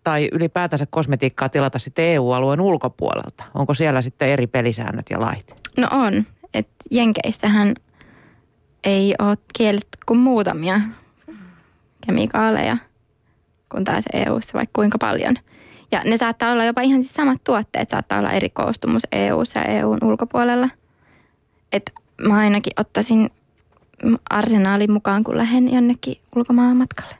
tai 0.04 0.28
ylipäätänsä 0.32 0.86
kosmetiikkaa 0.90 1.48
tilata 1.48 1.78
sitten 1.78 2.04
EU-alueen 2.04 2.60
ulkopuolelta? 2.60 3.44
Onko 3.54 3.74
siellä 3.74 4.02
sitten 4.02 4.28
eri 4.28 4.46
pelisäännöt 4.46 5.06
ja 5.10 5.20
lait? 5.20 5.54
No 5.76 5.88
on. 5.90 6.24
Et 6.54 6.68
Jenkeissähän 6.90 7.74
ei 8.84 9.14
ole 9.18 9.36
kielletty 9.54 9.98
kuin 10.06 10.18
muutamia 10.18 10.80
kemikaaleja, 12.06 12.76
kun 13.68 13.84
taas 13.84 14.04
EU-ssa 14.12 14.58
vaikka 14.58 14.72
kuinka 14.74 14.98
paljon. 14.98 15.36
Ja 15.92 16.02
ne 16.04 16.16
saattaa 16.16 16.52
olla 16.52 16.64
jopa 16.64 16.80
ihan 16.80 17.02
siis 17.02 17.14
samat 17.14 17.44
tuotteet, 17.44 17.88
saattaa 17.88 18.18
olla 18.18 18.32
eri 18.32 18.48
koostumus 18.48 19.02
EU-ssa 19.12 19.58
ja 19.58 19.64
EUn 19.64 19.98
ulkopuolella. 20.02 20.68
Et 21.72 21.92
mä 22.20 22.36
ainakin 22.36 22.72
ottaisin 22.76 23.30
arsenaalin 24.30 24.92
mukaan, 24.92 25.24
kun 25.24 25.36
lähden 25.36 25.72
jonnekin 25.72 26.20
ulkomaan 26.36 26.76
matkalle. 26.76 27.14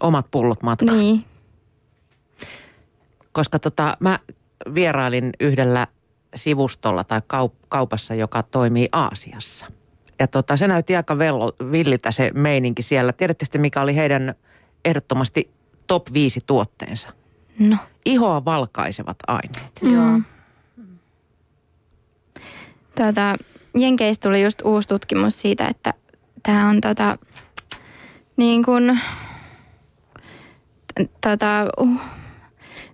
Omat 0.00 0.26
pullot 0.30 0.62
matkaan. 0.62 0.98
Niin. 0.98 1.24
Koska 3.32 3.58
tota, 3.58 3.96
mä 4.00 4.18
vierailin 4.74 5.32
yhdellä 5.40 5.86
sivustolla 6.34 7.04
tai 7.04 7.20
kaup- 7.20 7.66
kaupassa, 7.68 8.14
joka 8.14 8.42
toimii 8.42 8.88
Aasiassa. 8.92 9.66
Ja 10.18 10.26
tota, 10.26 10.56
se 10.56 10.68
näytti 10.68 10.96
aika 10.96 11.18
vello, 11.18 11.52
villitä 11.70 12.12
se 12.12 12.30
meininki 12.34 12.82
siellä. 12.82 13.12
Tiedätte 13.12 13.44
sitten, 13.44 13.60
mikä 13.60 13.80
oli 13.80 13.96
heidän 13.96 14.34
ehdottomasti 14.84 15.50
top 15.86 16.12
5 16.12 16.40
tuotteensa? 16.46 17.08
No. 17.58 17.76
Ihoa 18.04 18.44
valkaisevat 18.44 19.16
aineet. 19.26 19.80
Joo. 19.82 20.20
Tuota, 22.96 23.36
Jenkeistä 23.76 24.28
tuli 24.28 24.42
just 24.42 24.62
uusi 24.64 24.88
tutkimus 24.88 25.40
siitä, 25.40 25.68
että 25.68 25.94
tämä 26.42 26.68
on 26.68 26.80
tota, 26.80 27.18
niin 28.36 28.64
kuin, 28.64 29.00
tota, 31.20 31.66
uh, 31.80 32.00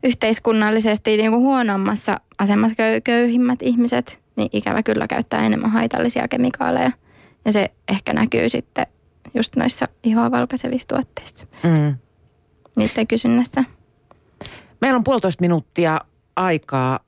yhteiskunnallisesti 0.02 1.16
niin 1.16 1.30
kuin 1.30 1.42
huonommassa 1.42 2.20
asemassa 2.38 2.76
köy- 2.76 3.00
köyhimmät 3.04 3.62
ihmiset, 3.62 4.20
niin 4.36 4.48
ikävä 4.52 4.82
kyllä 4.82 5.06
käyttää 5.08 5.46
enemmän 5.46 5.70
haitallisia 5.70 6.28
kemikaaleja. 6.28 6.90
Ja 7.44 7.52
se 7.52 7.70
ehkä 7.88 8.12
näkyy 8.12 8.48
sitten 8.48 8.86
just 9.34 9.56
noissa 9.56 9.88
ihoa 10.02 10.30
valkaisevissa 10.30 10.88
tuotteissa, 10.88 11.46
Mm. 11.62 11.96
niiden 12.76 13.06
kysynnässä. 13.06 13.64
Meillä 14.80 14.96
on 14.96 15.04
puolitoista 15.04 15.40
minuuttia 15.40 16.00
aikaa, 16.36 17.00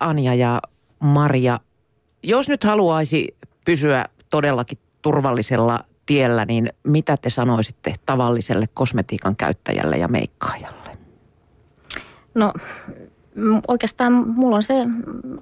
Anja 0.00 0.34
ja 0.34 0.60
Maria. 1.00 1.60
Jos 2.22 2.48
nyt 2.48 2.64
haluaisi 2.64 3.36
pysyä 3.64 4.04
todellakin 4.30 4.78
turvallisella 5.02 5.84
tiellä, 6.06 6.44
niin 6.44 6.72
mitä 6.82 7.16
te 7.16 7.30
sanoisitte 7.30 7.94
tavalliselle 8.06 8.68
kosmetiikan 8.74 9.36
käyttäjälle 9.36 9.96
ja 9.96 10.08
meikkaajalle? 10.08 10.90
No 12.34 12.52
oikeastaan 13.68 14.12
mulla 14.12 14.56
on 14.56 14.62
se 14.62 14.74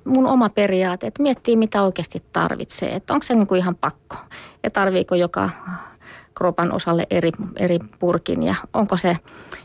mun 0.04 0.26
oma 0.26 0.48
periaate, 0.48 1.06
että 1.06 1.22
miettii 1.22 1.56
mitä 1.56 1.82
oikeasti 1.82 2.22
tarvitsee. 2.32 2.94
Että 2.94 3.14
onko 3.14 3.22
se 3.22 3.34
niin 3.34 3.46
kuin 3.46 3.58
ihan 3.58 3.76
pakko 3.76 4.16
ja 4.62 4.70
tarviiko 4.70 5.14
joka 5.14 5.50
kropan 6.34 6.72
osalle 6.72 7.06
eri, 7.10 7.32
eri 7.56 7.78
purkin 7.98 8.42
ja 8.42 8.54
onko 8.74 8.96
se, 8.96 9.16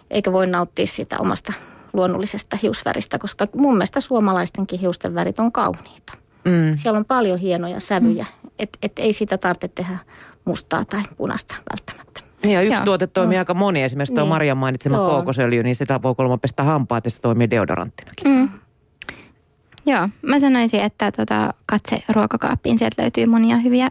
eikä 0.09 0.31
voi 0.31 0.47
nauttia 0.47 0.85
sitä 0.85 1.19
omasta 1.19 1.53
luonnollisesta 1.93 2.57
hiusväristä, 2.61 3.19
koska 3.19 3.47
mun 3.55 3.73
mielestä 3.73 4.01
suomalaistenkin 4.01 4.79
hiusten 4.79 5.15
värit 5.15 5.39
on 5.39 5.51
kauniita. 5.51 6.22
Mm. 6.45 6.75
Siellä 6.75 6.97
on 6.97 7.05
paljon 7.05 7.39
hienoja 7.39 7.79
sävyjä, 7.79 8.25
että 8.59 8.79
et 8.81 8.91
ei 8.99 9.13
sitä 9.13 9.37
tarvitse 9.37 9.67
tehdä 9.67 9.97
mustaa 10.45 10.85
tai 10.85 11.01
punaista 11.17 11.55
välttämättä. 11.71 12.21
Niin 12.43 12.53
ja 12.53 12.61
yksi 12.61 12.73
Joo. 12.75 12.85
tuote 12.85 13.07
toimii 13.07 13.37
aika 13.37 13.53
moni. 13.53 13.83
Esimerkiksi 13.83 14.13
tuo 14.13 14.23
Niin. 14.23 14.29
Marian 14.29 14.57
mainitsema 14.57 14.95
Joo. 14.95 15.09
kookosöljy, 15.09 15.63
niin 15.63 15.75
sitä 15.75 16.01
voi 16.01 16.15
kuulemma 16.15 16.37
pestä 16.37 16.63
hampaat 16.63 17.05
ja 17.05 17.11
se 17.11 17.21
toimii 17.21 17.49
deodoranttinakin. 17.49 18.27
Mm. 18.31 18.49
Joo, 19.85 20.09
mä 20.21 20.39
sanoisin, 20.39 20.79
että 20.79 21.11
tota, 21.11 21.53
katse 21.65 22.03
ruokakaappiin, 22.09 22.77
sieltä 22.77 23.01
löytyy 23.01 23.25
monia 23.25 23.57
hyviä, 23.57 23.89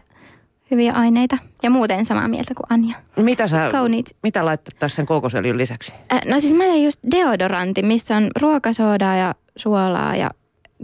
hyviä 0.71 0.93
aineita. 0.93 1.37
Ja 1.63 1.69
muuten 1.69 2.05
samaa 2.05 2.27
mieltä 2.27 2.53
kuin 2.55 2.67
Anja. 2.69 2.95
Mitä 3.15 3.47
sä, 3.47 3.69
Kauniit. 3.71 4.15
mitä 4.23 4.45
laittaisiin 4.45 4.95
sen 4.95 5.05
kookosöljyn 5.05 5.57
lisäksi? 5.57 5.93
Äh, 6.13 6.21
no 6.25 6.39
siis 6.39 6.53
mä 6.53 6.63
tein 6.63 6.85
just 6.85 6.99
deodorantti, 7.11 7.83
missä 7.83 8.17
on 8.17 8.27
ruokasoodaa 8.41 9.15
ja 9.15 9.35
suolaa 9.55 10.15
ja 10.15 10.29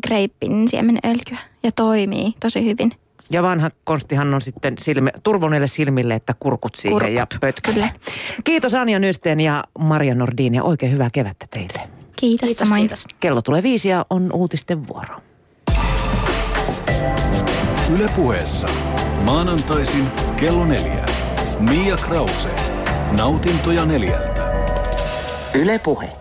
greippin 0.07 0.67
siemenöljyä. 0.67 1.39
Ja 1.63 1.71
toimii 1.71 2.33
tosi 2.39 2.65
hyvin. 2.65 2.91
Ja 3.29 3.43
vanha 3.43 3.71
konstihan 3.83 4.33
on 4.33 4.41
sitten 4.41 4.75
silmi, 4.79 5.09
turvoneille 5.23 5.67
silmille, 5.67 6.13
että 6.15 6.35
kurkut 6.39 6.75
siihen 6.75 6.95
Kurkut, 6.95 7.11
ja 7.13 7.27
pötkölle. 7.39 7.91
Kiitos 8.43 8.73
Anja 8.73 8.99
Nysteen 8.99 9.39
ja 9.39 9.63
Maria 9.79 10.15
Nordin 10.15 10.55
ja 10.55 10.63
oikein 10.63 10.91
hyvää 10.91 11.09
kevättä 11.13 11.45
teille. 11.51 11.81
Kiitos, 12.15 12.47
Kiitos, 12.47 12.57
samoin. 12.69 12.81
kiitos. 12.81 13.05
Kello 13.19 13.41
tulee 13.41 13.63
viisi 13.63 13.89
ja 13.89 14.05
on 14.09 14.31
uutisten 14.33 14.87
vuoro. 14.87 15.15
Ylepuheessa 17.93 18.67
maanantaisin 19.25 20.07
kello 20.37 20.65
neljä. 20.65 21.05
Mia 21.59 21.95
Krause. 21.97 22.49
Nautintoja 23.17 23.85
neljältä. 23.85 24.51
Yle 25.53 25.79
Puhe. 25.79 26.18